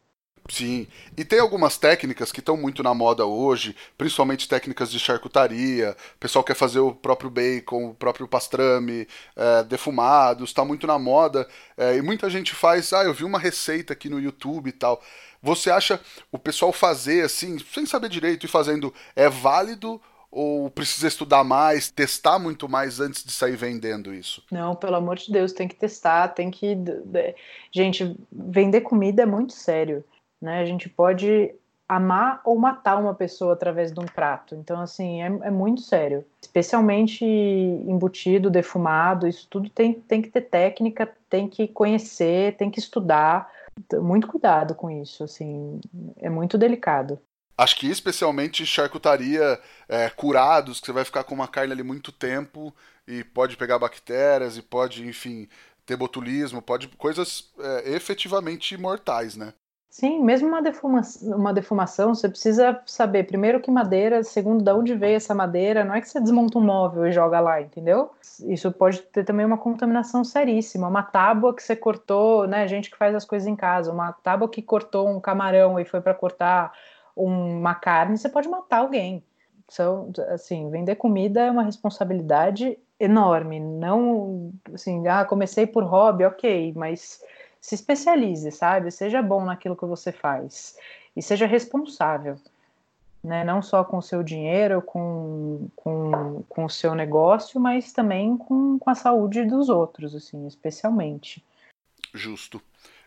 Sim, 0.50 0.88
e 1.16 1.24
tem 1.24 1.40
algumas 1.40 1.78
técnicas 1.78 2.32
que 2.32 2.40
estão 2.40 2.58
muito 2.58 2.82
na 2.82 2.94
moda 2.94 3.26
hoje, 3.26 3.76
principalmente 3.96 4.50
técnicas 4.50 4.90
de 4.90 5.00
charcutaria. 5.00 5.96
O 6.16 6.18
pessoal 6.20 6.44
quer 6.44 6.56
fazer 6.56 6.80
o 6.80 6.94
próprio 6.94 7.30
bacon, 7.30 7.90
o 7.90 7.94
próprio 7.94 8.28
pastrame, 8.28 9.08
é, 9.36 9.64
defumados, 9.64 10.50
está 10.50 10.66
muito 10.66 10.88
na 10.88 10.98
moda. 10.98 11.48
É, 11.78 11.96
e 11.98 12.02
muita 12.02 12.30
gente 12.30 12.56
faz, 12.56 12.92
ah, 12.94 13.04
eu 13.04 13.14
vi 13.14 13.24
uma 13.24 13.38
receita 13.38 13.94
aqui 13.94 14.10
no 14.10 14.20
YouTube 14.20 14.70
e 14.70 14.74
tal. 14.74 15.02
Você 15.42 15.70
acha 15.70 16.00
o 16.32 16.40
pessoal 16.40 16.74
fazer 16.74 17.24
assim, 17.24 17.58
sem 17.74 17.86
saber 17.86 18.10
direito 18.10 18.46
e 18.46 18.50
fazendo, 18.50 18.94
é 19.16 19.30
válido 19.30 20.02
ou 20.32 20.70
precisa 20.70 21.08
estudar 21.08 21.44
mais, 21.44 21.90
testar 21.90 22.38
muito 22.38 22.70
mais 22.70 23.00
antes 23.00 23.24
de 23.24 23.32
sair 23.32 23.56
vendendo 23.56 24.14
isso? 24.14 24.44
Não, 24.52 24.76
pelo 24.76 24.96
amor 24.96 25.18
de 25.18 25.32
Deus, 25.32 25.54
tem 25.54 25.68
que 25.68 25.76
testar, 25.76 26.28
tem 26.30 26.52
que. 26.52 26.78
Gente, 27.72 28.16
vender 28.32 28.82
comida 28.82 29.24
é 29.24 29.26
muito 29.26 29.54
sério. 29.54 30.04
Né? 30.41 30.60
A 30.60 30.65
gente 30.65 30.89
pode 30.89 31.54
amar 31.89 32.39
ou 32.45 32.58
matar 32.58 32.97
uma 32.97 33.15
pessoa 33.15 33.54
através 33.54 33.91
de 33.91 33.99
um 33.99 34.06
prato. 34.06 34.54
Então, 34.54 34.80
assim, 34.80 35.23
é, 35.23 35.25
é, 35.25 35.49
muito 35.49 35.82
sério. 35.82 36.23
Especialmente 36.39 37.25
embutido, 37.25 38.52
defumado, 38.52 39.28
isso 39.28 39.47
tudo 39.49 39.69
tem, 39.71 39.93
tem 39.93 40.21
que 40.21 40.30
ter 40.30 40.41
técnica, 40.41 41.12
tem 41.28 41.47
que 41.47 41.67
conhecer, 41.67 42.56
tem 42.58 42.70
que 42.70 42.80
estudar. 42.80 43.51
Muito 43.93 44.28
cuidado 44.28 44.76
com 44.76 44.91
isso, 44.91 45.24
assim, 45.24 45.80
é 46.18 46.30
muito 46.30 46.57
delicado. 46.57 47.20
Acho 47.57 47.76
que 47.76 47.88
especialmente 47.88 48.66
charcutaria 48.66 49.59
é, 49.88 50.09
curados, 50.09 50.80
que 50.80 50.86
você 50.86 50.91
vai 50.93 51.03
ficar 51.03 51.24
com 51.24 51.34
uma 51.34 51.47
carne 51.47 51.74
ali 51.74 51.84
muito 51.84 52.11
tempo 52.11 52.74
e 53.07 53.24
pode 53.24 53.57
pegar 53.57 53.80
bactérias 53.80 54.57
e 54.57 54.61
pode, 54.61 55.05
enfim, 55.05 55.47
ter 55.86 55.97
botulismo, 55.97 56.61
pode 56.61 56.88
coisas 56.89 57.51
é, 57.59 57.95
efetivamente 57.95 58.78
mortais, 58.78 59.36
né? 59.36 59.53
Sim, 59.92 60.24
mesmo 60.24 60.48
uma 60.48 60.62
defumação, 60.62 61.36
uma 61.36 61.52
defumação, 61.52 62.14
você 62.14 62.30
precisa 62.30 62.80
saber 62.86 63.24
primeiro 63.24 63.60
que 63.60 63.72
madeira, 63.72 64.24
segundo 64.24 64.64
de 64.64 64.72
onde 64.72 64.94
veio 64.94 65.16
essa 65.18 65.34
madeira, 65.34 65.84
não 65.84 65.96
é 65.96 66.00
que 66.02 66.08
você 66.08 66.22
desmonta 66.22 66.60
um 66.60 66.64
móvel 66.64 67.08
e 67.08 67.12
joga 67.12 67.40
lá, 67.40 67.60
entendeu? 67.60 68.12
Isso 68.46 68.72
pode 68.72 69.02
ter 69.02 69.24
também 69.26 69.44
uma 69.46 69.58
contaminação 69.58 70.24
seríssima, 70.24 70.88
uma 70.88 71.02
tábua 71.02 71.56
que 71.56 71.64
você 71.64 71.76
cortou, 71.76 72.48
né, 72.48 72.68
gente 72.68 72.92
que 72.92 72.98
faz 72.98 73.16
as 73.16 73.26
coisas 73.26 73.48
em 73.48 73.56
casa, 73.56 73.92
uma 73.92 74.14
tábua 74.14 74.48
que 74.48 74.62
cortou 74.62 75.10
um 75.10 75.20
camarão 75.20 75.80
e 75.80 75.86
foi 75.86 76.02
para 76.02 76.14
cortar 76.14 76.72
uma 77.16 77.74
carne, 77.74 78.16
você 78.18 78.30
pode 78.30 78.48
matar 78.48 78.78
alguém. 78.82 79.24
Então, 79.72 80.12
assim, 80.30 80.70
vender 80.70 80.96
comida 80.96 81.42
é 81.42 81.52
uma 81.52 81.64
responsabilidade 81.64 82.78
enorme. 83.00 83.60
Não, 83.60 84.52
assim, 84.74 85.08
ah, 85.08 85.26
comecei 85.26 85.66
por 85.68 85.84
hobby, 85.84 86.26
ok, 86.26 86.74
mas 86.76 87.20
se 87.60 87.76
especialize, 87.76 88.51
sabe? 88.51 88.91
Seja 88.91 89.22
bom 89.22 89.43
naquilo 89.45 89.76
que 89.76 89.86
você 89.86 90.12
faz 90.12 90.76
e 91.16 91.22
seja 91.22 91.45
responsável, 91.45 92.38
né? 93.24 93.43
Não 93.43 93.62
só 93.62 93.84
com 93.84 93.97
o 93.97 94.01
seu 94.01 94.24
dinheiro, 94.24 94.82
com, 94.82 95.68
com, 95.76 96.43
com 96.47 96.66
o 96.66 96.70
seu 96.70 96.95
negócio, 96.95 97.60
mas 97.60 97.91
também 97.91 98.38
com, 98.38 98.80
com 98.80 98.89
a 98.89 98.95
saúde 98.95 99.45
dos 99.45 99.70
outros, 99.70 100.16
assim, 100.16 100.47
especialmente. 100.47 101.43
Justo. 102.14 102.62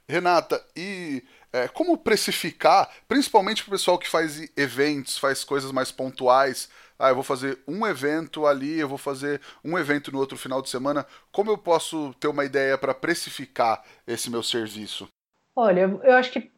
Renata, 0.08 0.62
e 0.76 1.24
é, 1.52 1.68
como 1.68 1.96
precificar, 1.96 2.90
principalmente 3.06 3.62
para 3.62 3.70
o 3.70 3.72
pessoal 3.72 3.98
que 3.98 4.08
faz 4.08 4.50
eventos, 4.56 5.16
faz 5.16 5.44
coisas 5.44 5.72
mais 5.72 5.90
pontuais. 5.92 6.68
Ah, 7.02 7.08
eu 7.08 7.16
vou 7.16 7.24
fazer 7.24 7.58
um 7.66 7.84
evento 7.84 8.46
ali, 8.46 8.78
eu 8.78 8.88
vou 8.88 8.96
fazer 8.96 9.40
um 9.64 9.76
evento 9.76 10.12
no 10.12 10.20
outro 10.20 10.38
final 10.38 10.62
de 10.62 10.68
semana. 10.70 11.04
Como 11.32 11.50
eu 11.50 11.58
posso 11.58 12.14
ter 12.20 12.28
uma 12.28 12.44
ideia 12.44 12.78
para 12.78 12.94
precificar 12.94 13.82
esse 14.06 14.30
meu 14.30 14.40
serviço? 14.40 15.08
Olha, 15.56 15.80
eu 16.04 16.14
acho 16.14 16.30
que 16.30 16.48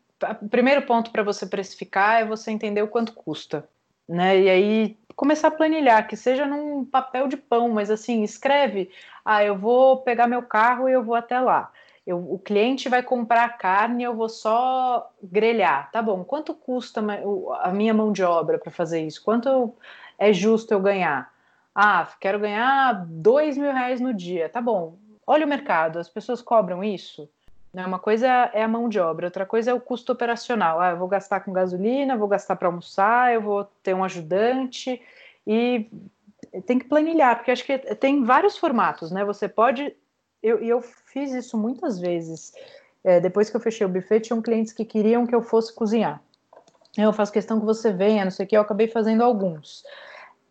o 0.42 0.49
primeiro 0.51 0.82
ponto 0.82 1.11
para 1.11 1.22
você 1.22 1.47
precificar 1.47 2.20
é 2.20 2.26
você 2.26 2.51
entender 2.51 2.82
o 2.82 2.88
quanto 2.88 3.14
custa, 3.14 3.66
né? 4.07 4.38
E 4.38 4.51
aí 4.51 4.99
começar 5.16 5.49
a 5.49 5.51
planilhar, 5.51 6.07
que 6.07 6.14
seja 6.16 6.45
num 6.45 6.84
papel 6.84 7.26
de 7.26 7.38
pão, 7.38 7.70
mas 7.70 7.90
assim, 7.90 8.22
escreve, 8.22 8.90
ah, 9.24 9.42
eu 9.42 9.57
vou 9.57 10.03
pegar 10.03 10.26
meu 10.26 10.42
carro 10.42 10.90
e 10.90 10.92
eu 10.92 11.03
vou 11.03 11.14
até 11.14 11.40
lá. 11.40 11.72
Eu, 12.07 12.18
o 12.18 12.38
cliente 12.38 12.88
vai 12.90 13.03
comprar 13.03 13.57
carne, 13.57 14.05
eu 14.05 14.14
vou 14.14 14.28
só 14.28 15.11
grelhar. 15.22 15.90
Tá 15.90 16.03
bom, 16.03 16.22
quanto 16.22 16.53
custa 16.55 17.01
a 17.62 17.70
minha 17.72 17.95
mão 17.95 18.12
de 18.12 18.22
obra 18.22 18.59
para 18.59 18.70
fazer 18.70 19.07
isso? 19.07 19.22
Quanto 19.24 19.74
é 20.18 20.32
justo 20.32 20.72
eu 20.72 20.80
ganhar? 20.80 21.32
Ah, 21.74 22.08
quero 22.20 22.38
ganhar 22.38 23.04
dois 23.06 23.56
mil 23.56 23.72
reais 23.72 24.00
no 24.00 24.14
dia. 24.14 24.48
Tá 24.48 24.60
bom. 24.60 24.96
Olha 25.26 25.46
o 25.46 25.48
mercado, 25.48 25.98
as 25.98 26.08
pessoas 26.08 26.40
cobram 26.40 26.84
isso. 26.84 27.28
Né? 27.72 27.84
Uma 27.84 27.98
coisa 27.98 28.26
é 28.52 28.62
a 28.62 28.68
mão 28.68 28.88
de 28.88 29.00
obra, 29.00 29.26
outra 29.26 29.44
coisa 29.44 29.70
é 29.70 29.74
o 29.74 29.80
custo 29.80 30.12
operacional. 30.12 30.80
Ah, 30.80 30.90
eu 30.90 30.98
vou 30.98 31.08
gastar 31.08 31.40
com 31.40 31.52
gasolina, 31.52 32.16
vou 32.16 32.28
gastar 32.28 32.56
para 32.56 32.68
almoçar, 32.68 33.34
eu 33.34 33.40
vou 33.40 33.64
ter 33.82 33.94
um 33.94 34.04
ajudante 34.04 35.02
e 35.46 35.90
tem 36.66 36.78
que 36.78 36.84
planilhar, 36.84 37.36
porque 37.36 37.50
acho 37.50 37.64
que 37.64 37.76
tem 37.96 38.22
vários 38.22 38.56
formatos, 38.56 39.10
né? 39.10 39.24
Você 39.24 39.48
pode 39.48 39.94
eu, 40.44 40.58
eu 40.58 40.82
fiz 40.82 41.32
isso 41.32 41.56
muitas 41.56 41.98
vezes. 41.98 42.52
É, 43.02 43.18
depois 43.18 43.48
que 43.48 43.56
eu 43.56 43.60
fechei 43.60 43.86
o 43.86 43.88
buffet, 43.88 44.20
tinham 44.20 44.42
clientes 44.42 44.74
que 44.74 44.84
queriam 44.84 45.26
que 45.26 45.34
eu 45.34 45.40
fosse 45.40 45.74
cozinhar. 45.74 46.22
Eu 46.97 47.12
faço 47.12 47.32
questão 47.32 47.59
que 47.59 47.66
você 47.66 47.92
venha, 47.92 48.24
não 48.24 48.30
sei 48.30 48.47
o 48.47 48.49
que, 48.49 48.57
eu 48.57 48.61
acabei 48.61 48.86
fazendo 48.86 49.22
alguns. 49.22 49.82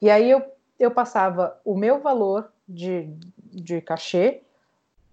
E 0.02 0.10
aí 0.10 0.30
eu, 0.30 0.44
eu 0.78 0.92
passava 0.92 1.58
o 1.64 1.76
meu 1.76 2.02
valor 2.02 2.52
de, 2.68 3.10
de 3.52 3.82
cachê 3.82 4.42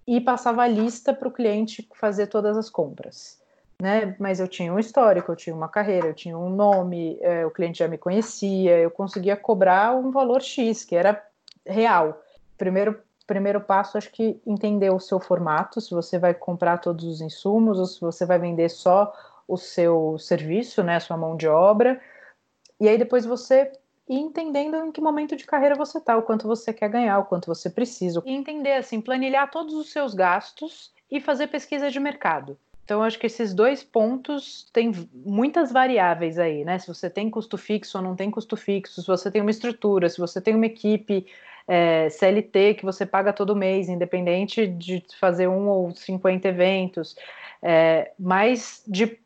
e 0.06 0.20
passava 0.20 0.62
a 0.62 0.68
lista 0.68 1.14
para 1.14 1.28
o 1.28 1.32
cliente 1.32 1.88
fazer 1.94 2.26
todas 2.26 2.56
as 2.56 2.68
compras. 2.68 3.38
Né? 3.80 4.14
Mas 4.18 4.40
eu 4.40 4.48
tinha 4.48 4.72
um 4.74 4.78
histórico, 4.78 5.30
eu 5.30 5.36
tinha 5.36 5.54
uma 5.54 5.68
carreira, 5.68 6.08
eu 6.08 6.14
tinha 6.14 6.36
um 6.36 6.50
nome, 6.50 7.16
é, 7.20 7.46
o 7.46 7.50
cliente 7.50 7.78
já 7.78 7.88
me 7.88 7.96
conhecia, 7.96 8.78
eu 8.78 8.90
conseguia 8.90 9.36
cobrar 9.36 9.96
um 9.96 10.10
valor 10.10 10.42
X, 10.42 10.84
que 10.84 10.96
era 10.96 11.24
real. 11.64 12.20
Primeiro 12.58 13.00
primeiro 13.30 13.60
passo, 13.60 13.96
acho 13.96 14.10
que 14.10 14.42
entender 14.44 14.90
o 14.90 14.98
seu 14.98 15.20
formato, 15.20 15.80
se 15.80 15.92
você 15.92 16.18
vai 16.18 16.34
comprar 16.34 16.78
todos 16.78 17.04
os 17.04 17.20
insumos 17.20 17.78
ou 17.78 17.86
se 17.86 18.00
você 18.00 18.26
vai 18.26 18.40
vender 18.40 18.68
só 18.68 19.12
o 19.50 19.56
seu 19.56 20.16
serviço, 20.18 20.82
né, 20.82 20.96
a 20.96 21.00
sua 21.00 21.16
mão 21.16 21.36
de 21.36 21.48
obra. 21.48 22.00
E 22.80 22.88
aí 22.88 22.96
depois 22.96 23.26
você 23.26 23.72
ir 24.08 24.18
entendendo 24.18 24.76
em 24.76 24.92
que 24.92 25.00
momento 25.00 25.36
de 25.36 25.44
carreira 25.44 25.74
você 25.74 25.98
está, 25.98 26.16
o 26.16 26.22
quanto 26.22 26.46
você 26.46 26.72
quer 26.72 26.88
ganhar, 26.88 27.18
o 27.18 27.24
quanto 27.24 27.46
você 27.46 27.68
precisa. 27.68 28.22
E 28.24 28.32
entender, 28.32 28.74
assim, 28.74 29.00
planilhar 29.00 29.50
todos 29.50 29.74
os 29.74 29.92
seus 29.92 30.14
gastos 30.14 30.92
e 31.10 31.20
fazer 31.20 31.48
pesquisa 31.48 31.90
de 31.90 32.00
mercado. 32.00 32.58
Então, 32.84 33.04
acho 33.04 33.18
que 33.20 33.26
esses 33.26 33.54
dois 33.54 33.84
pontos 33.84 34.68
têm 34.72 34.90
muitas 35.14 35.70
variáveis 35.70 36.40
aí, 36.40 36.64
né? 36.64 36.76
Se 36.78 36.88
você 36.88 37.08
tem 37.08 37.30
custo 37.30 37.56
fixo 37.56 37.98
ou 37.98 38.02
não 38.02 38.16
tem 38.16 38.32
custo 38.32 38.56
fixo, 38.56 39.00
se 39.00 39.06
você 39.06 39.30
tem 39.30 39.40
uma 39.40 39.50
estrutura, 39.52 40.08
se 40.08 40.18
você 40.18 40.40
tem 40.40 40.56
uma 40.56 40.66
equipe 40.66 41.24
é, 41.68 42.10
CLT 42.10 42.74
que 42.74 42.84
você 42.84 43.06
paga 43.06 43.32
todo 43.32 43.54
mês, 43.54 43.88
independente 43.88 44.66
de 44.66 45.04
fazer 45.20 45.46
um 45.46 45.68
ou 45.68 45.94
50 45.94 46.48
eventos, 46.48 47.14
é, 47.62 48.10
mas 48.18 48.82
de 48.88 49.19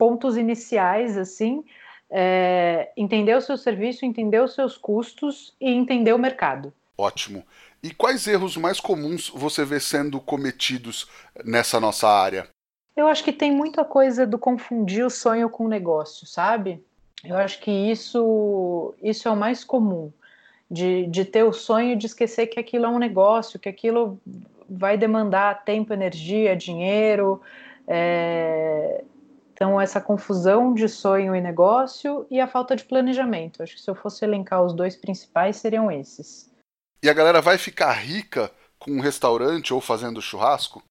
pontos 0.00 0.38
iniciais, 0.38 1.18
assim, 1.18 1.62
é, 2.10 2.90
entender 2.96 3.36
o 3.36 3.40
seu 3.42 3.58
serviço, 3.58 4.06
entender 4.06 4.40
os 4.40 4.54
seus 4.54 4.78
custos 4.78 5.54
e 5.60 5.70
entender 5.70 6.14
o 6.14 6.18
mercado. 6.18 6.72
Ótimo. 6.96 7.44
E 7.82 7.92
quais 7.92 8.26
erros 8.26 8.56
mais 8.56 8.80
comuns 8.80 9.28
você 9.28 9.62
vê 9.62 9.78
sendo 9.78 10.18
cometidos 10.18 11.06
nessa 11.44 11.78
nossa 11.78 12.08
área? 12.08 12.48
Eu 12.96 13.06
acho 13.08 13.22
que 13.22 13.32
tem 13.32 13.52
muita 13.52 13.84
coisa 13.84 14.26
do 14.26 14.38
confundir 14.38 15.04
o 15.04 15.10
sonho 15.10 15.50
com 15.50 15.66
o 15.66 15.68
negócio, 15.68 16.26
sabe? 16.26 16.82
Eu 17.22 17.36
acho 17.36 17.60
que 17.60 17.70
isso, 17.70 18.94
isso 19.02 19.28
é 19.28 19.30
o 19.30 19.36
mais 19.36 19.62
comum 19.64 20.10
de, 20.70 21.06
de 21.08 21.26
ter 21.26 21.42
o 21.42 21.52
sonho 21.52 21.94
de 21.94 22.06
esquecer 22.06 22.46
que 22.46 22.58
aquilo 22.58 22.86
é 22.86 22.88
um 22.88 22.98
negócio, 22.98 23.58
que 23.58 23.68
aquilo 23.68 24.18
vai 24.66 24.96
demandar 24.96 25.62
tempo, 25.62 25.92
energia, 25.92 26.56
dinheiro. 26.56 27.42
É... 27.86 29.04
Então, 29.60 29.78
essa 29.78 30.00
confusão 30.00 30.72
de 30.72 30.88
sonho 30.88 31.36
e 31.36 31.40
negócio 31.40 32.26
e 32.30 32.40
a 32.40 32.46
falta 32.46 32.74
de 32.74 32.82
planejamento. 32.82 33.62
Acho 33.62 33.74
que 33.74 33.82
se 33.82 33.90
eu 33.90 33.94
fosse 33.94 34.24
elencar 34.24 34.64
os 34.64 34.72
dois 34.72 34.96
principais, 34.96 35.56
seriam 35.56 35.92
esses. 35.92 36.50
E 37.02 37.10
a 37.10 37.12
galera 37.12 37.42
vai 37.42 37.58
ficar 37.58 37.92
rica 37.92 38.50
com 38.78 38.92
um 38.92 39.00
restaurante 39.00 39.74
ou 39.74 39.80
fazendo 39.82 40.22
churrasco? 40.22 40.82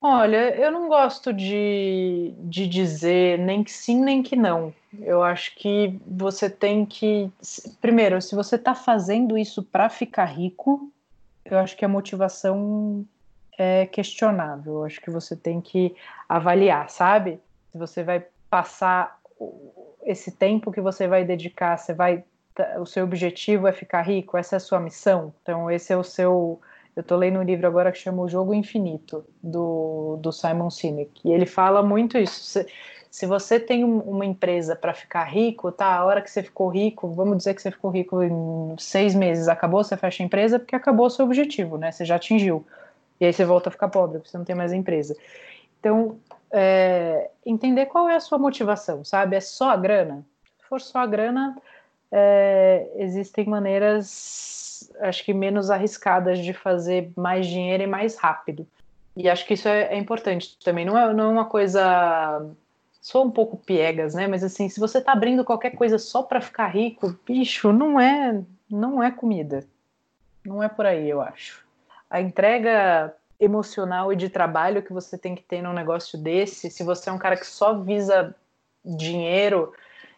Olha, 0.00 0.56
eu 0.56 0.72
não 0.72 0.88
gosto 0.88 1.32
de, 1.32 2.34
de 2.38 2.66
dizer 2.66 3.38
nem 3.38 3.62
que 3.62 3.70
sim, 3.70 4.02
nem 4.02 4.24
que 4.24 4.34
não. 4.34 4.74
Eu 4.98 5.22
acho 5.22 5.54
que 5.54 5.96
você 6.04 6.50
tem 6.50 6.84
que. 6.84 7.30
Primeiro, 7.80 8.20
se 8.20 8.34
você 8.34 8.56
está 8.56 8.74
fazendo 8.74 9.38
isso 9.38 9.62
para 9.62 9.88
ficar 9.88 10.24
rico, 10.24 10.90
eu 11.44 11.58
acho 11.58 11.76
que 11.76 11.84
a 11.84 11.88
motivação 11.88 13.06
é 13.56 13.86
questionável. 13.86 14.74
Eu 14.74 14.84
acho 14.84 15.00
que 15.00 15.10
você 15.12 15.36
tem 15.36 15.60
que 15.60 15.94
avaliar, 16.28 16.90
sabe? 16.90 17.40
Se 17.76 17.78
você 17.78 18.02
vai 18.02 18.24
passar 18.48 19.20
esse 20.02 20.32
tempo 20.32 20.72
que 20.72 20.80
você 20.80 21.06
vai 21.06 21.24
dedicar, 21.24 21.76
você 21.76 21.92
vai. 21.92 22.24
O 22.80 22.86
seu 22.86 23.04
objetivo 23.04 23.68
é 23.68 23.72
ficar 23.72 24.00
rico, 24.00 24.38
essa 24.38 24.56
é 24.56 24.58
a 24.58 24.60
sua 24.60 24.80
missão. 24.80 25.34
Então, 25.42 25.70
esse 25.70 25.92
é 25.92 25.96
o 25.96 26.02
seu 26.02 26.58
eu 26.96 27.02
estou 27.02 27.18
lendo 27.18 27.38
um 27.38 27.42
livro 27.42 27.66
agora 27.66 27.92
que 27.92 27.98
chama 27.98 28.22
O 28.22 28.28
Jogo 28.28 28.54
Infinito, 28.54 29.22
do, 29.42 30.18
do 30.22 30.32
Simon 30.32 30.70
Sinek. 30.70 31.20
E 31.22 31.30
ele 31.30 31.44
fala 31.44 31.82
muito 31.82 32.16
isso. 32.16 32.42
Se, 32.42 32.66
se 33.10 33.26
você 33.26 33.60
tem 33.60 33.84
uma 33.84 34.24
empresa 34.24 34.74
para 34.74 34.94
ficar 34.94 35.24
rico, 35.24 35.70
tá? 35.70 35.94
A 35.94 36.06
hora 36.06 36.22
que 36.22 36.30
você 36.30 36.42
ficou 36.42 36.70
rico, 36.70 37.08
vamos 37.08 37.36
dizer 37.36 37.52
que 37.52 37.60
você 37.60 37.70
ficou 37.70 37.90
rico 37.90 38.22
em 38.22 38.74
seis 38.78 39.14
meses, 39.14 39.46
acabou, 39.46 39.84
você 39.84 39.94
fecha 39.94 40.22
a 40.22 40.26
empresa 40.26 40.58
porque 40.58 40.74
acabou 40.74 41.04
o 41.04 41.10
seu 41.10 41.26
objetivo, 41.26 41.76
né? 41.76 41.92
Você 41.92 42.06
já 42.06 42.16
atingiu. 42.16 42.64
E 43.20 43.26
aí 43.26 43.32
você 43.32 43.44
volta 43.44 43.68
a 43.68 43.72
ficar 43.72 43.88
pobre, 43.88 44.18
porque 44.18 44.30
você 44.30 44.38
não 44.38 44.46
tem 44.46 44.56
mais 44.56 44.72
a 44.72 44.76
empresa. 44.76 45.14
Então, 45.78 46.16
é, 46.50 47.30
entender 47.44 47.86
qual 47.86 48.08
é 48.08 48.16
a 48.16 48.20
sua 48.20 48.38
motivação, 48.38 49.04
sabe? 49.04 49.36
É 49.36 49.40
só 49.40 49.70
a 49.70 49.76
grana? 49.76 50.24
Se 50.58 50.68
for 50.68 50.80
só 50.80 51.00
a 51.00 51.06
grana, 51.06 51.56
é, 52.10 52.88
existem 52.96 53.46
maneiras 53.46 54.66
acho 55.00 55.24
que 55.24 55.32
menos 55.32 55.70
arriscadas 55.70 56.38
de 56.38 56.52
fazer 56.52 57.10
mais 57.16 57.46
dinheiro 57.46 57.82
e 57.82 57.86
mais 57.86 58.16
rápido. 58.16 58.66
E 59.16 59.28
acho 59.28 59.46
que 59.46 59.54
isso 59.54 59.68
é, 59.68 59.94
é 59.94 59.96
importante 59.96 60.58
também. 60.62 60.84
Não 60.84 60.96
é, 60.96 61.12
não 61.12 61.24
é 61.24 61.28
uma 61.28 61.44
coisa. 61.46 62.46
Sou 63.00 63.24
um 63.24 63.30
pouco 63.30 63.56
piegas, 63.56 64.14
né? 64.14 64.26
Mas 64.26 64.44
assim, 64.44 64.68
se 64.68 64.78
você 64.78 65.00
tá 65.00 65.12
abrindo 65.12 65.44
qualquer 65.44 65.70
coisa 65.70 65.98
só 65.98 66.22
para 66.22 66.40
ficar 66.40 66.66
rico, 66.68 67.18
bicho, 67.24 67.72
não 67.72 67.98
é, 67.98 68.42
não 68.70 69.02
é 69.02 69.10
comida. 69.10 69.64
Não 70.44 70.62
é 70.62 70.68
por 70.68 70.84
aí, 70.84 71.08
eu 71.08 71.20
acho. 71.20 71.64
A 72.10 72.20
entrega 72.20 73.14
emocional 73.38 74.12
e 74.12 74.16
de 74.16 74.28
trabalho 74.28 74.82
que 74.82 74.92
você 74.92 75.16
tem 75.18 75.34
que 75.34 75.42
ter 75.42 75.62
num 75.62 75.72
negócio 75.72 76.18
desse, 76.18 76.70
se 76.70 76.82
você 76.82 77.10
é 77.10 77.12
um 77.12 77.18
cara 77.18 77.36
que 77.36 77.46
só 77.46 77.78
visa 77.78 78.34
dinheiro, 78.84 79.72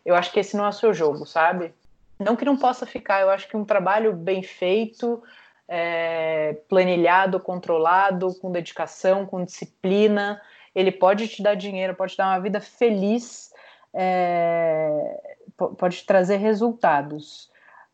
eu 0.05 0.15
acho 0.15 0.33
que 0.33 0.41
esse 0.41 0.57
não 0.57 0.65
é 0.65 0.69
o 0.69 0.73
seu 0.73 0.95
jogo, 0.95 1.27
sabe? 1.27 1.75
Não 2.19 2.37
que 2.37 2.45
não 2.45 2.57
possa 2.57 2.87
ficar, 2.87 3.21
eu 3.21 3.31
acho 3.31 3.49
que 3.49 3.57
um 3.57 3.65
trabalho 3.65 4.13
bem 4.13 4.43
feito, 4.43 5.23
é, 5.69 6.57
planilhado, 6.69 7.39
controlado, 7.41 8.35
com 8.37 8.51
dedicação, 8.51 9.27
com 9.27 9.45
disciplina, 9.45 10.41
ele 10.75 10.93
pode 10.93 11.29
te 11.29 11.43
dar 11.43 11.55
dinheiro, 11.55 11.95
pode 11.95 12.13
te 12.13 12.19
dar 12.19 12.29
uma 12.29 12.41
vida 12.41 12.61
feliz, 12.61 13.53
é, 13.93 15.39
pode 15.77 16.05
trazer 16.05 16.37
resultados, 16.37 17.51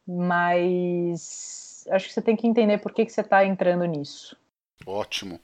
mas 0.07 1.87
acho 1.91 2.09
que 2.09 2.14
você 2.14 2.22
tem 2.22 2.37
que 2.37 2.47
entender 2.47 2.79
por 2.79 2.93
que, 2.93 3.05
que 3.05 3.12
você 3.12 3.20
está 3.20 3.45
entrando 3.45 3.85
nisso. 3.85 4.37
Ótimo. 4.87 5.41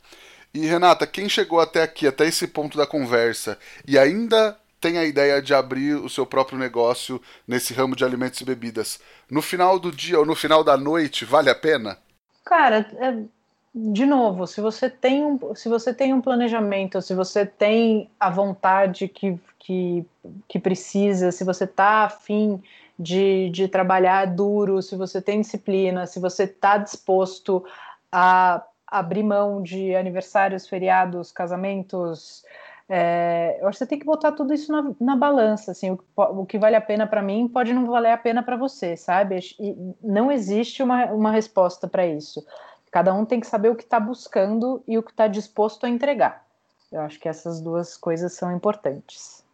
E 0.53 0.67
Renata, 0.67 1.07
quem 1.07 1.29
chegou 1.29 1.61
até 1.61 1.83
aqui, 1.83 2.07
até 2.07 2.27
esse 2.27 2.49
ponto 2.49 2.77
da 2.77 2.87
conversa, 2.87 3.57
e 3.87 3.99
ainda 3.99 4.57
tem 4.81 4.99
a 4.99 5.05
ideia 5.05 5.41
de 5.41 5.55
abrir 5.55 5.95
o 5.95 6.09
seu 6.09 6.25
próprio 6.25 6.59
negócio 6.59 7.21
nesse 7.47 7.75
ramo 7.75 7.95
de 7.95 8.05
alimentos 8.05 8.41
e 8.41 8.45
bebidas. 8.45 8.99
No 9.31 9.43
final 9.43 9.79
do 9.79 9.93
dia 9.93 10.19
ou 10.19 10.27
no 10.27 10.35
final 10.35 10.65
da 10.65 10.77
noite, 10.77 11.25
vale 11.25 11.51
a 11.51 11.55
pena? 11.55 11.99
Cara, 12.45 12.91
é, 12.99 13.23
de 13.75 14.07
novo, 14.07 14.47
se 14.47 14.61
você 14.61 14.89
tem 14.89 15.25
um, 15.25 15.55
se 15.55 15.69
você 15.69 15.95
tem 15.95 16.13
um 16.15 16.21
planejamento, 16.21 17.01
se 17.03 17.15
você 17.15 17.47
tem 17.47 18.11
a 18.19 18.31
vontade 18.31 19.07
que, 19.07 19.39
que, 19.59 20.05
que 20.49 20.59
precisa, 20.59 21.31
se 21.31 21.45
você 21.45 21.65
está 21.65 22.05
afim 22.05 22.61
de, 22.99 23.51
de 23.51 23.69
trabalhar 23.69 24.27
duro, 24.27 24.83
se 24.83 24.97
você 24.97 25.23
tem 25.23 25.43
disciplina, 25.43 26.07
se 26.07 26.19
você 26.19 26.45
está 26.45 26.79
disposto 26.79 27.65
a 28.11 28.65
abrir 28.91 29.23
mão 29.23 29.63
de 29.63 29.95
aniversários, 29.95 30.69
feriados, 30.69 31.31
casamentos, 31.31 32.45
é, 32.93 33.57
eu 33.61 33.69
acho 33.69 33.79
que 33.79 33.85
você 33.85 33.89
tem 33.89 34.01
que 34.01 34.05
botar 34.05 34.33
tudo 34.33 34.53
isso 34.53 34.73
na, 34.73 34.93
na 35.01 35.15
balança, 35.15 35.71
assim, 35.71 35.93
o, 35.93 36.01
o, 36.17 36.45
que 36.45 36.59
vale 36.59 36.75
a 36.75 36.81
pena 36.81 37.07
para 37.07 37.23
mim 37.23 37.47
pode 37.47 37.73
não 37.73 37.87
valer 37.87 38.11
a 38.11 38.19
pena 38.19 38.43
para 38.43 38.57
você, 38.57 38.97
sabe? 38.97 39.39
E 39.61 39.77
não 40.03 40.33
existe 40.33 40.83
uma, 40.83 41.05
uma 41.07 41.31
resposta 41.31 41.87
para 41.87 42.05
isso. 42.05 42.45
Cada 42.91 43.15
um 43.15 43.25
tem 43.25 43.39
que 43.39 43.47
saber 43.47 43.69
o 43.69 43.77
que 43.77 43.85
está 43.85 44.01
buscando 44.01 44.83
e 44.89 44.99
o 44.99 45.05
que 45.05 45.13
está 45.13 45.29
disposto 45.29 45.87
a 45.87 45.89
entregar. 45.89 46.45
Eu 46.91 47.03
acho 47.03 47.21
que 47.21 47.29
essas 47.29 47.61
duas 47.61 47.97
coisas 47.97 48.33
são 48.33 48.51
importantes. 48.51 49.45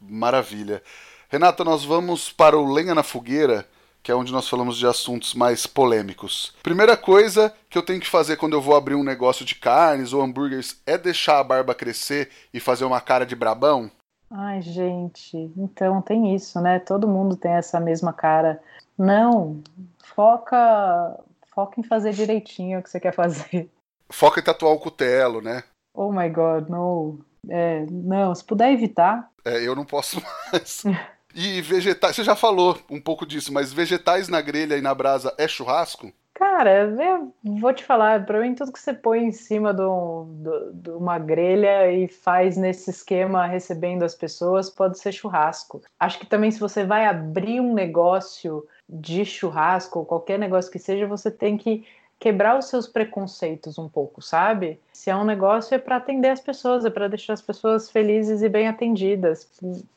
Maravilha. 0.00 0.82
Renata, 1.28 1.62
nós 1.62 1.84
vamos 1.84 2.32
para 2.32 2.58
o 2.58 2.72
Lenha 2.72 2.92
na 2.92 3.04
Fogueira, 3.04 3.64
que 4.02 4.10
é 4.10 4.14
onde 4.14 4.32
nós 4.32 4.48
falamos 4.48 4.76
de 4.78 4.86
assuntos 4.86 5.34
mais 5.34 5.66
polêmicos. 5.66 6.54
Primeira 6.62 6.96
coisa 6.96 7.54
que 7.68 7.76
eu 7.76 7.82
tenho 7.82 8.00
que 8.00 8.08
fazer 8.08 8.36
quando 8.36 8.54
eu 8.54 8.60
vou 8.60 8.74
abrir 8.74 8.94
um 8.94 9.04
negócio 9.04 9.44
de 9.44 9.54
carnes 9.54 10.12
ou 10.12 10.22
hambúrgueres 10.22 10.80
é 10.86 10.96
deixar 10.96 11.38
a 11.38 11.44
barba 11.44 11.74
crescer 11.74 12.30
e 12.52 12.60
fazer 12.60 12.84
uma 12.84 13.00
cara 13.00 13.26
de 13.26 13.36
brabão? 13.36 13.90
Ai, 14.30 14.62
gente, 14.62 15.36
então 15.56 16.00
tem 16.00 16.34
isso, 16.34 16.60
né? 16.60 16.78
Todo 16.78 17.08
mundo 17.08 17.36
tem 17.36 17.52
essa 17.52 17.80
mesma 17.80 18.12
cara. 18.12 18.62
Não, 18.96 19.60
foca, 20.04 21.18
foca 21.52 21.80
em 21.80 21.82
fazer 21.82 22.12
direitinho 22.12 22.78
o 22.78 22.82
que 22.82 22.88
você 22.88 23.00
quer 23.00 23.12
fazer. 23.12 23.68
Foca 24.08 24.40
em 24.40 24.42
tatuar 24.42 24.72
o 24.72 24.78
cutelo, 24.78 25.40
né? 25.40 25.64
Oh 25.92 26.12
my 26.12 26.28
god, 26.28 26.68
no. 26.68 27.18
É, 27.48 27.84
não, 27.90 28.34
se 28.34 28.44
puder 28.44 28.72
evitar. 28.72 29.30
É, 29.44 29.66
eu 29.66 29.74
não 29.74 29.84
posso 29.84 30.22
mais. 30.52 30.84
E 31.34 31.60
vegetais, 31.62 32.16
você 32.16 32.24
já 32.24 32.34
falou 32.34 32.78
um 32.90 33.00
pouco 33.00 33.24
disso, 33.24 33.52
mas 33.52 33.72
vegetais 33.72 34.28
na 34.28 34.40
grelha 34.40 34.76
e 34.76 34.80
na 34.80 34.94
brasa 34.94 35.34
é 35.38 35.46
churrasco? 35.46 36.12
Cara, 36.40 36.84
eu 36.84 37.34
vou 37.60 37.72
te 37.74 37.84
falar, 37.84 38.24
para 38.24 38.40
mim 38.40 38.54
tudo 38.54 38.72
que 38.72 38.80
você 38.80 38.94
põe 38.94 39.26
em 39.26 39.30
cima 39.30 39.74
de, 39.74 40.90
uma 40.90 41.18
grelha 41.18 41.92
e 41.92 42.08
faz 42.08 42.56
nesse 42.56 42.88
esquema 42.88 43.46
recebendo 43.46 44.04
as 44.04 44.14
pessoas 44.14 44.70
pode 44.70 44.98
ser 44.98 45.12
churrasco. 45.12 45.82
Acho 45.98 46.18
que 46.18 46.24
também 46.24 46.50
se 46.50 46.58
você 46.58 46.82
vai 46.82 47.04
abrir 47.04 47.60
um 47.60 47.74
negócio 47.74 48.66
de 48.88 49.22
churrasco 49.22 49.98
ou 49.98 50.06
qualquer 50.06 50.38
negócio 50.38 50.72
que 50.72 50.78
seja, 50.78 51.06
você 51.06 51.30
tem 51.30 51.58
que 51.58 51.84
quebrar 52.20 52.58
os 52.58 52.66
seus 52.66 52.86
preconceitos 52.86 53.78
um 53.78 53.88
pouco, 53.88 54.20
sabe? 54.20 54.78
Se 54.92 55.08
é 55.08 55.16
um 55.16 55.24
negócio 55.24 55.74
é 55.74 55.78
para 55.78 55.96
atender 55.96 56.28
as 56.28 56.40
pessoas, 56.40 56.84
é 56.84 56.90
para 56.90 57.08
deixar 57.08 57.32
as 57.32 57.40
pessoas 57.40 57.90
felizes 57.90 58.42
e 58.42 58.48
bem 58.48 58.68
atendidas. 58.68 59.48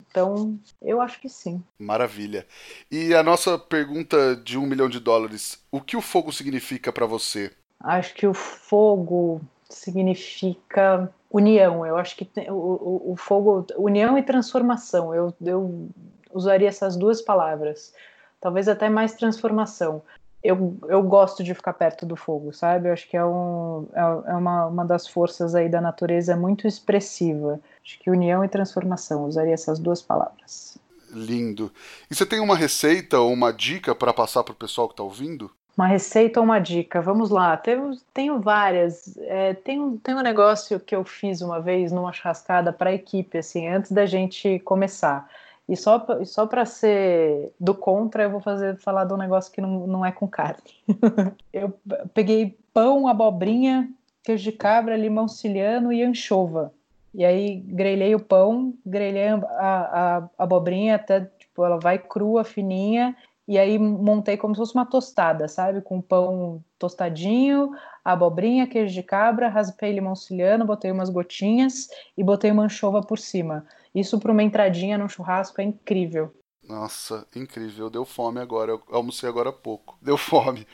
Então, 0.09 0.57
eu 0.81 1.01
acho 1.01 1.19
que 1.19 1.27
sim. 1.27 1.61
Maravilha. 1.77 2.47
E 2.89 3.13
a 3.13 3.21
nossa 3.21 3.59
pergunta 3.59 4.37
de 4.37 4.57
um 4.57 4.65
milhão 4.65 4.87
de 4.87 5.01
dólares: 5.01 5.61
o 5.69 5.81
que 5.81 5.97
o 5.97 6.01
fogo 6.01 6.31
significa 6.31 6.93
para 6.93 7.05
você? 7.05 7.51
Acho 7.81 8.13
que 8.13 8.25
o 8.25 8.33
fogo 8.33 9.41
significa 9.69 11.11
união. 11.29 11.85
Eu 11.85 11.97
acho 11.97 12.15
que 12.15 12.29
o, 12.49 12.53
o, 12.53 13.11
o 13.11 13.15
fogo, 13.17 13.67
união 13.75 14.17
e 14.17 14.23
transformação. 14.23 15.13
Eu, 15.13 15.35
eu 15.41 15.89
usaria 16.31 16.69
essas 16.69 16.95
duas 16.95 17.21
palavras. 17.21 17.93
Talvez 18.39 18.69
até 18.69 18.89
mais 18.89 19.13
transformação 19.13 20.01
eu, 20.43 20.77
eu 20.89 21.01
gosto 21.01 21.43
de 21.43 21.53
ficar 21.53 21.73
perto 21.73 22.05
do 22.05 22.15
fogo, 22.15 22.51
sabe? 22.51 22.89
Eu 22.89 22.93
acho 22.93 23.07
que 23.09 23.15
é, 23.15 23.23
um, 23.23 23.87
é, 23.93 24.31
é 24.31 24.35
uma, 24.35 24.67
uma 24.67 24.85
das 24.85 25.07
forças 25.07 25.55
aí 25.55 25.69
da 25.69 25.79
natureza 25.79 26.35
muito 26.35 26.67
expressiva. 26.67 27.59
Acho 27.83 27.97
que 27.99 28.11
união 28.11 28.43
e 28.43 28.49
transformação, 28.49 29.25
usaria 29.25 29.53
essas 29.53 29.79
duas 29.79 30.01
palavras. 30.01 30.77
Lindo. 31.11 31.71
E 32.11 32.15
você 32.15 32.25
tem 32.25 32.39
uma 32.39 32.57
receita 32.57 33.19
ou 33.19 33.31
uma 33.31 33.53
dica 33.53 33.95
para 33.95 34.13
passar 34.13 34.43
para 34.43 34.51
o 34.51 34.55
pessoal 34.55 34.87
que 34.87 34.93
está 34.93 35.03
ouvindo? 35.03 35.49
Uma 35.77 35.87
receita 35.87 36.39
ou 36.39 36.43
uma 36.43 36.59
dica? 36.59 37.01
Vamos 37.01 37.29
lá. 37.29 37.55
Tenho, 37.55 37.91
tenho 38.13 38.39
várias. 38.39 39.17
É, 39.17 39.53
tem, 39.53 39.97
tem 39.97 40.15
um 40.15 40.21
negócio 40.21 40.79
que 40.79 40.95
eu 40.95 41.03
fiz 41.03 41.41
uma 41.41 41.59
vez 41.59 41.91
numa 41.91 42.11
churrascada 42.11 42.73
para 42.73 42.89
a 42.89 42.93
equipe, 42.93 43.37
assim, 43.37 43.67
antes 43.67 43.91
da 43.91 44.05
gente 44.05 44.59
começar. 44.59 45.27
E 45.67 45.77
só, 45.77 46.05
só 46.25 46.45
para 46.45 46.65
ser 46.65 47.53
do 47.59 47.73
contra, 47.73 48.23
eu 48.23 48.29
vou 48.29 48.41
fazer 48.41 48.77
falar 48.77 49.05
de 49.05 49.13
um 49.13 49.17
negócio 49.17 49.51
que 49.51 49.61
não, 49.61 49.87
não 49.87 50.05
é 50.05 50.11
com 50.11 50.27
carne. 50.27 50.61
eu 51.53 51.73
peguei 52.13 52.57
pão, 52.73 53.07
abobrinha, 53.07 53.89
queijo 54.23 54.43
de 54.43 54.51
cabra, 54.51 54.97
limão 54.97 55.27
siciliano 55.27 55.93
e 55.93 56.03
anchova. 56.03 56.73
E 57.13 57.23
aí 57.23 57.59
grelhei 57.59 58.13
o 58.15 58.19
pão, 58.19 58.73
grelhei 58.85 59.29
a, 59.29 59.35
a, 59.35 60.17
a 60.17 60.29
abobrinha 60.37 60.95
até 60.95 61.21
tipo 61.21 61.63
ela 61.63 61.79
vai 61.79 61.99
crua, 61.99 62.43
fininha, 62.43 63.15
e 63.47 63.59
aí 63.59 63.77
montei 63.77 64.37
como 64.37 64.55
se 64.55 64.59
fosse 64.59 64.73
uma 64.73 64.85
tostada, 64.85 65.47
sabe? 65.47 65.81
Com 65.81 66.01
pão 66.01 66.63
tostadinho, 66.79 67.71
abobrinha, 68.03 68.67
queijo 68.67 68.93
de 68.93 69.03
cabra, 69.03 69.49
raspei 69.49 69.91
limão 69.91 70.15
siciliano, 70.15 70.65
botei 70.65 70.91
umas 70.91 71.09
gotinhas 71.09 71.87
e 72.17 72.23
botei 72.23 72.51
uma 72.51 72.63
anchova 72.63 73.01
por 73.01 73.19
cima. 73.19 73.65
Isso 73.93 74.19
para 74.19 74.31
uma 74.31 74.43
entradinha 74.43 74.97
no 74.97 75.09
churrasco 75.09 75.61
é 75.61 75.63
incrível. 75.63 76.33
Nossa, 76.67 77.27
incrível. 77.35 77.89
Deu 77.89 78.05
fome 78.05 78.39
agora. 78.39 78.71
Eu 78.71 78.83
almocei 78.91 79.27
agora 79.27 79.49
há 79.49 79.53
pouco. 79.53 79.97
Deu 80.01 80.17
fome. 80.17 80.65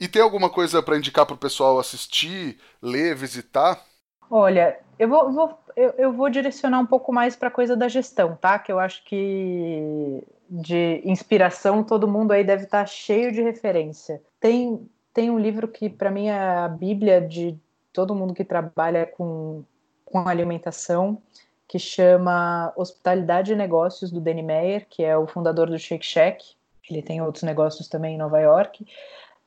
E 0.00 0.08
tem 0.08 0.20
alguma 0.20 0.50
coisa 0.50 0.82
para 0.82 0.96
indicar 0.96 1.24
para 1.24 1.34
o 1.34 1.38
pessoal 1.38 1.78
assistir, 1.78 2.58
ler, 2.82 3.14
visitar? 3.14 3.82
Olha, 4.30 4.78
eu 4.98 5.08
vou, 5.08 5.32
vou 5.32 5.58
eu, 5.76 5.90
eu, 5.96 6.12
vou 6.12 6.28
direcionar 6.28 6.80
um 6.80 6.86
pouco 6.86 7.12
mais 7.12 7.36
para 7.36 7.48
a 7.48 7.50
coisa 7.50 7.76
da 7.76 7.86
gestão, 7.88 8.36
tá? 8.36 8.58
Que 8.58 8.72
eu 8.72 8.78
acho 8.78 9.04
que 9.04 10.22
de 10.48 11.02
inspiração 11.04 11.82
todo 11.82 12.08
mundo 12.08 12.32
aí 12.32 12.42
deve 12.42 12.64
estar 12.64 12.80
tá 12.80 12.86
cheio 12.86 13.32
de 13.32 13.42
referência. 13.42 14.22
Tem, 14.40 14.88
tem 15.12 15.30
um 15.30 15.38
livro 15.38 15.68
que 15.68 15.88
para 15.88 16.10
mim 16.10 16.28
é 16.28 16.38
a 16.38 16.68
bíblia 16.68 17.20
de 17.20 17.58
todo 17.92 18.14
mundo 18.14 18.34
que 18.34 18.44
trabalha 18.44 19.06
com, 19.06 19.64
com 20.04 20.28
alimentação, 20.28 21.22
que 21.68 21.78
chama 21.78 22.72
Hospitalidade 22.76 23.52
e 23.52 23.56
Negócios, 23.56 24.10
do 24.10 24.20
Danny 24.20 24.42
Meyer, 24.42 24.86
que 24.88 25.02
é 25.02 25.16
o 25.16 25.26
fundador 25.26 25.68
do 25.68 25.78
Shake 25.78 26.06
Shack. 26.06 26.44
Ele 26.88 27.02
tem 27.02 27.20
outros 27.20 27.42
negócios 27.42 27.88
também 27.88 28.14
em 28.14 28.18
Nova 28.18 28.38
York, 28.38 28.86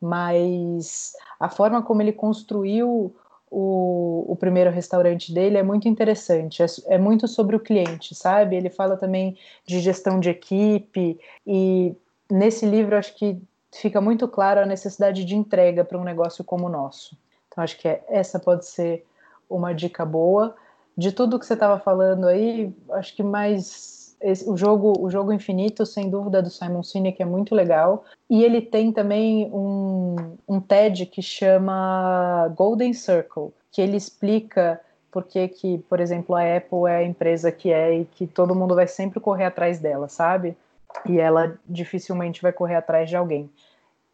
mas 0.01 1.13
a 1.39 1.49
forma 1.49 1.81
como 1.81 2.01
ele 2.01 2.11
construiu 2.11 3.15
o, 3.49 4.25
o 4.27 4.35
primeiro 4.35 4.69
restaurante 4.69 5.33
dele 5.33 5.57
é 5.57 5.63
muito 5.63 5.87
interessante, 5.87 6.61
é, 6.61 6.65
é, 6.87 6.97
muito 6.97 7.27
sobre 7.27 7.55
o 7.55 7.59
cliente, 7.59 8.13
sabe? 8.13 8.55
Ele 8.55 8.69
fala 8.69 8.95
também 8.95 9.37
de 9.65 9.79
gestão 9.79 10.19
de 10.19 10.29
equipe, 10.29 11.19
e 11.47 11.95
nesse 12.29 12.65
livro 12.65 12.95
acho 12.95 13.15
que 13.15 13.41
fica 13.71 13.99
muito 13.99 14.27
claro 14.27 14.59
a 14.59 14.65
necessidade 14.65 15.25
de 15.25 15.35
entrega 15.35 15.83
para 15.83 15.97
um 15.97 16.03
negócio 16.03 16.43
como 16.43 16.67
o 16.67 16.69
nosso. 16.69 17.17
Então 17.47 17.63
acho 17.63 17.77
que 17.77 17.87
é, 17.87 18.03
essa 18.07 18.39
pode 18.39 18.65
ser 18.65 19.05
uma 19.49 19.73
dica 19.73 20.05
boa 20.05 20.55
de 20.99 21.13
tudo 21.13 21.39
que 21.39 21.45
você 21.45 21.53
estava 21.53 21.79
falando 21.79 22.27
aí, 22.27 22.73
acho 22.91 23.15
que 23.15 23.23
mais 23.23 23.97
o 24.45 24.57
jogo 24.57 24.93
o 24.99 25.09
jogo 25.09 25.31
infinito 25.31 25.85
sem 25.85 26.09
dúvida 26.09 26.41
do 26.41 26.49
Simon 26.49 26.83
Sinek 26.83 27.21
é 27.21 27.25
muito 27.25 27.55
legal 27.55 28.03
e 28.29 28.43
ele 28.43 28.61
tem 28.61 28.91
também 28.91 29.49
um, 29.49 30.35
um 30.45 30.59
TED 30.59 31.05
que 31.05 31.21
chama 31.21 32.53
Golden 32.53 32.91
Circle 32.91 33.53
que 33.71 33.81
ele 33.81 33.95
explica 33.95 34.81
por 35.09 35.23
que, 35.23 35.47
que, 35.47 35.77
por 35.89 35.99
exemplo, 35.99 36.35
a 36.35 36.57
Apple 36.57 36.85
é 36.87 36.97
a 36.97 37.03
empresa 37.03 37.51
que 37.51 37.71
é 37.71 37.99
e 37.99 38.05
que 38.05 38.27
todo 38.27 38.53
mundo 38.53 38.75
vai 38.75 38.87
sempre 38.87 39.19
correr 39.19 39.45
atrás 39.45 39.79
dela, 39.79 40.07
sabe? 40.07 40.55
E 41.07 41.19
ela 41.19 41.57
dificilmente 41.67 42.41
vai 42.41 42.51
correr 42.51 42.75
atrás 42.75 43.09
de 43.09 43.15
alguém. 43.15 43.49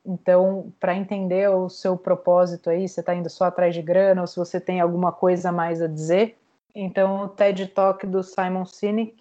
Então, 0.06 0.72
para 0.80 0.96
entender 0.96 1.50
o 1.50 1.68
seu 1.68 1.98
propósito 1.98 2.70
aí, 2.70 2.88
você 2.88 3.00
está 3.00 3.14
indo 3.14 3.30
só 3.30 3.46
atrás 3.46 3.74
de 3.74 3.82
grana 3.82 4.22
ou 4.22 4.28
se 4.28 4.38
você 4.38 4.60
tem 4.60 4.80
alguma 4.80 5.12
coisa 5.12 5.50
a 5.50 5.52
mais 5.52 5.82
a 5.82 5.88
dizer, 5.88 6.38
então, 6.76 7.24
o 7.24 7.30
TED 7.30 7.68
Talk 7.68 8.06
do 8.06 8.22
Simon 8.22 8.66
Sinek 8.66 9.16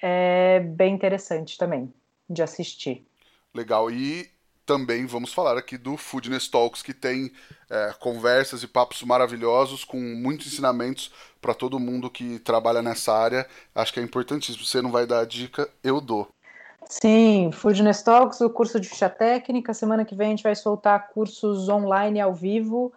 é 0.00 0.60
bem 0.60 0.94
interessante 0.94 1.58
também 1.58 1.92
de 2.30 2.42
assistir. 2.42 3.04
Legal. 3.52 3.90
E 3.90 4.30
também 4.64 5.04
vamos 5.04 5.32
falar 5.32 5.58
aqui 5.58 5.76
do 5.76 5.96
Foodness 5.96 6.48
Talks, 6.48 6.82
que 6.82 6.94
tem 6.94 7.32
é, 7.68 7.92
conversas 8.00 8.62
e 8.62 8.68
papos 8.68 9.02
maravilhosos 9.02 9.84
com 9.84 9.98
muitos 9.98 10.46
ensinamentos 10.46 11.12
para 11.40 11.52
todo 11.52 11.78
mundo 11.78 12.08
que 12.08 12.38
trabalha 12.38 12.80
nessa 12.80 13.12
área. 13.12 13.46
Acho 13.74 13.92
que 13.92 14.00
é 14.00 14.02
importantíssimo. 14.02 14.64
Você 14.64 14.80
não 14.80 14.90
vai 14.90 15.06
dar 15.06 15.20
a 15.20 15.24
dica, 15.24 15.68
eu 15.82 16.00
dou. 16.00 16.28
Sim, 16.88 17.50
Foodness 17.52 18.02
Talks, 18.02 18.40
o 18.40 18.50
curso 18.50 18.78
de 18.78 18.88
ficha 18.88 19.08
técnica. 19.08 19.74
Semana 19.74 20.04
que 20.04 20.14
vem 20.14 20.28
a 20.28 20.30
gente 20.30 20.42
vai 20.42 20.54
soltar 20.54 21.08
cursos 21.08 21.68
online 21.68 22.20
ao 22.20 22.34
vivo 22.34 22.92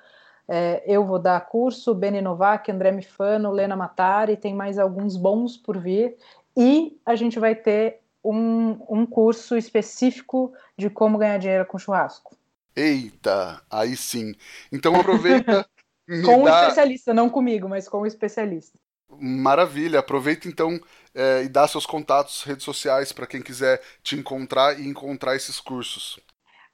é, 0.48 0.82
eu 0.86 1.06
vou 1.06 1.20
dar 1.20 1.42
curso, 1.42 1.94
Beni 1.94 2.22
Novak, 2.22 2.72
André 2.72 2.92
Mifano, 2.92 3.52
Lena 3.52 3.76
Matari, 3.76 4.38
tem 4.38 4.54
mais 4.54 4.80
alguns 4.80 5.18
bons 5.18 5.58
por 5.58 5.78
vir. 5.78 6.16
E 6.56 6.98
a 7.06 7.16
gente 7.16 7.38
vai 7.40 7.54
ter 7.54 8.00
um, 8.24 8.78
um 8.90 9.06
curso 9.06 9.58
específico 9.58 10.54
de 10.78 10.90
como 10.90 11.18
ganhar 11.18 11.38
dinheiro 11.38 11.66
com 11.66 11.78
churrasco. 11.78 12.36
Eita, 12.76 13.62
aí 13.70 13.96
sim. 13.98 14.34
Então 14.72 14.96
aproveita. 14.96 15.68
com 16.26 16.44
um 16.44 16.48
especialista, 16.48 17.14
não 17.14 17.30
comigo, 17.30 17.68
mas 17.68 17.90
com 17.90 18.02
um 18.02 18.06
especialista. 18.06 18.78
Maravilha. 19.10 20.00
Aproveita 20.00 20.48
então 20.48 20.80
é, 21.14 21.44
e 21.44 21.50
dá 21.50 21.68
seus 21.68 21.86
contatos, 21.86 22.44
redes 22.44 22.64
sociais 22.64 23.12
para 23.12 23.28
quem 23.28 23.42
quiser 23.42 23.82
te 24.04 24.16
encontrar 24.16 24.80
e 24.80 24.88
encontrar 24.88 25.36
esses 25.36 25.60
cursos. 25.60 26.20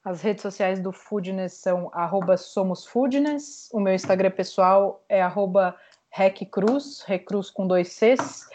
As 0.04 0.20
redes 0.20 0.42
sociais 0.42 0.80
do 0.80 0.92
Foodness 0.92 1.54
são 1.54 1.90
@somosfoodness. 2.36 3.70
O 3.72 3.80
meu 3.80 3.94
Instagram 3.94 4.30
pessoal 4.30 5.02
é 5.08 5.22
recruz, 6.10 7.02
recruz 7.06 7.50
com 7.50 7.66
dois 7.66 7.88
Cs. 7.88 8.46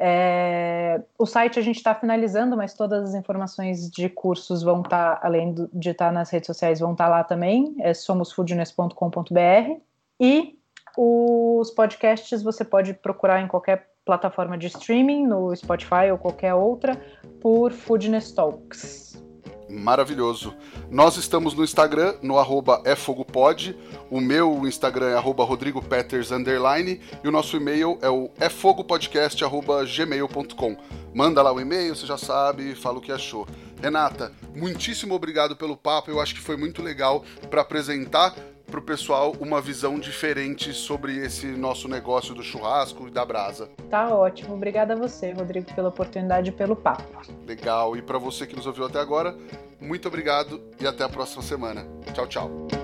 É, 0.00 1.00
o 1.18 1.26
site 1.26 1.58
a 1.58 1.62
gente 1.62 1.76
está 1.76 1.94
finalizando, 1.94 2.56
mas 2.56 2.74
todas 2.74 3.10
as 3.10 3.14
informações 3.14 3.88
de 3.90 4.08
cursos 4.08 4.62
vão 4.62 4.80
estar, 4.80 5.16
tá, 5.16 5.26
além 5.26 5.54
de 5.72 5.90
estar 5.90 6.06
tá 6.06 6.12
nas 6.12 6.30
redes 6.30 6.46
sociais, 6.46 6.80
vão 6.80 6.92
estar 6.92 7.04
tá 7.04 7.10
lá 7.10 7.22
também. 7.22 7.76
É 7.80 7.92
somosfoodness.com.br. 7.92 9.80
E 10.18 10.58
os 10.96 11.70
podcasts 11.70 12.42
você 12.42 12.64
pode 12.64 12.94
procurar 12.94 13.42
em 13.42 13.46
qualquer 13.46 13.90
plataforma 14.06 14.56
de 14.56 14.68
streaming, 14.68 15.26
no 15.26 15.54
Spotify 15.54 16.10
ou 16.10 16.18
qualquer 16.18 16.54
outra, 16.54 16.98
por 17.40 17.72
Foodness 17.72 18.32
Talks. 18.32 19.22
Maravilhoso. 19.74 20.54
Nós 20.88 21.16
estamos 21.16 21.52
no 21.54 21.64
Instagram, 21.64 22.14
no 22.22 22.38
arroba 22.38 22.80
efogopod. 22.84 23.76
O 24.08 24.20
meu 24.20 24.64
Instagram 24.66 25.08
é 25.08 25.14
arroba 25.14 25.42
rodrigopeters, 25.44 26.30
underline, 26.30 27.00
e 27.22 27.28
o 27.28 27.32
nosso 27.32 27.56
e-mail 27.56 27.98
é 28.00 28.08
o 28.08 28.30
efogopodcast.gmail.com. 28.40 30.76
Manda 31.12 31.42
lá 31.42 31.52
o 31.52 31.60
e-mail, 31.60 31.96
você 31.96 32.06
já 32.06 32.16
sabe, 32.16 32.76
fala 32.76 32.98
o 32.98 33.00
que 33.00 33.10
achou. 33.10 33.48
Renata, 33.82 34.30
muitíssimo 34.54 35.14
obrigado 35.14 35.56
pelo 35.56 35.76
papo, 35.76 36.08
eu 36.10 36.20
acho 36.20 36.34
que 36.34 36.40
foi 36.40 36.56
muito 36.56 36.80
legal 36.80 37.24
para 37.50 37.62
apresentar 37.62 38.36
para 38.74 38.80
o 38.80 38.82
pessoal 38.82 39.36
uma 39.38 39.60
visão 39.60 40.00
diferente 40.00 40.72
sobre 40.72 41.16
esse 41.18 41.46
nosso 41.46 41.86
negócio 41.86 42.34
do 42.34 42.42
churrasco 42.42 43.06
e 43.06 43.10
da 43.10 43.24
brasa. 43.24 43.70
Tá 43.88 44.12
ótimo. 44.12 44.54
Obrigada 44.54 44.94
a 44.94 44.96
você, 44.96 45.30
Rodrigo, 45.30 45.72
pela 45.74 45.90
oportunidade 45.90 46.50
e 46.50 46.52
pelo 46.52 46.74
papo. 46.74 47.04
Legal. 47.46 47.96
E 47.96 48.02
para 48.02 48.18
você 48.18 48.48
que 48.48 48.56
nos 48.56 48.66
ouviu 48.66 48.84
até 48.86 48.98
agora, 48.98 49.36
muito 49.80 50.08
obrigado 50.08 50.60
e 50.80 50.88
até 50.88 51.04
a 51.04 51.08
próxima 51.08 51.42
semana. 51.42 51.86
Tchau, 52.12 52.26
tchau. 52.26 52.83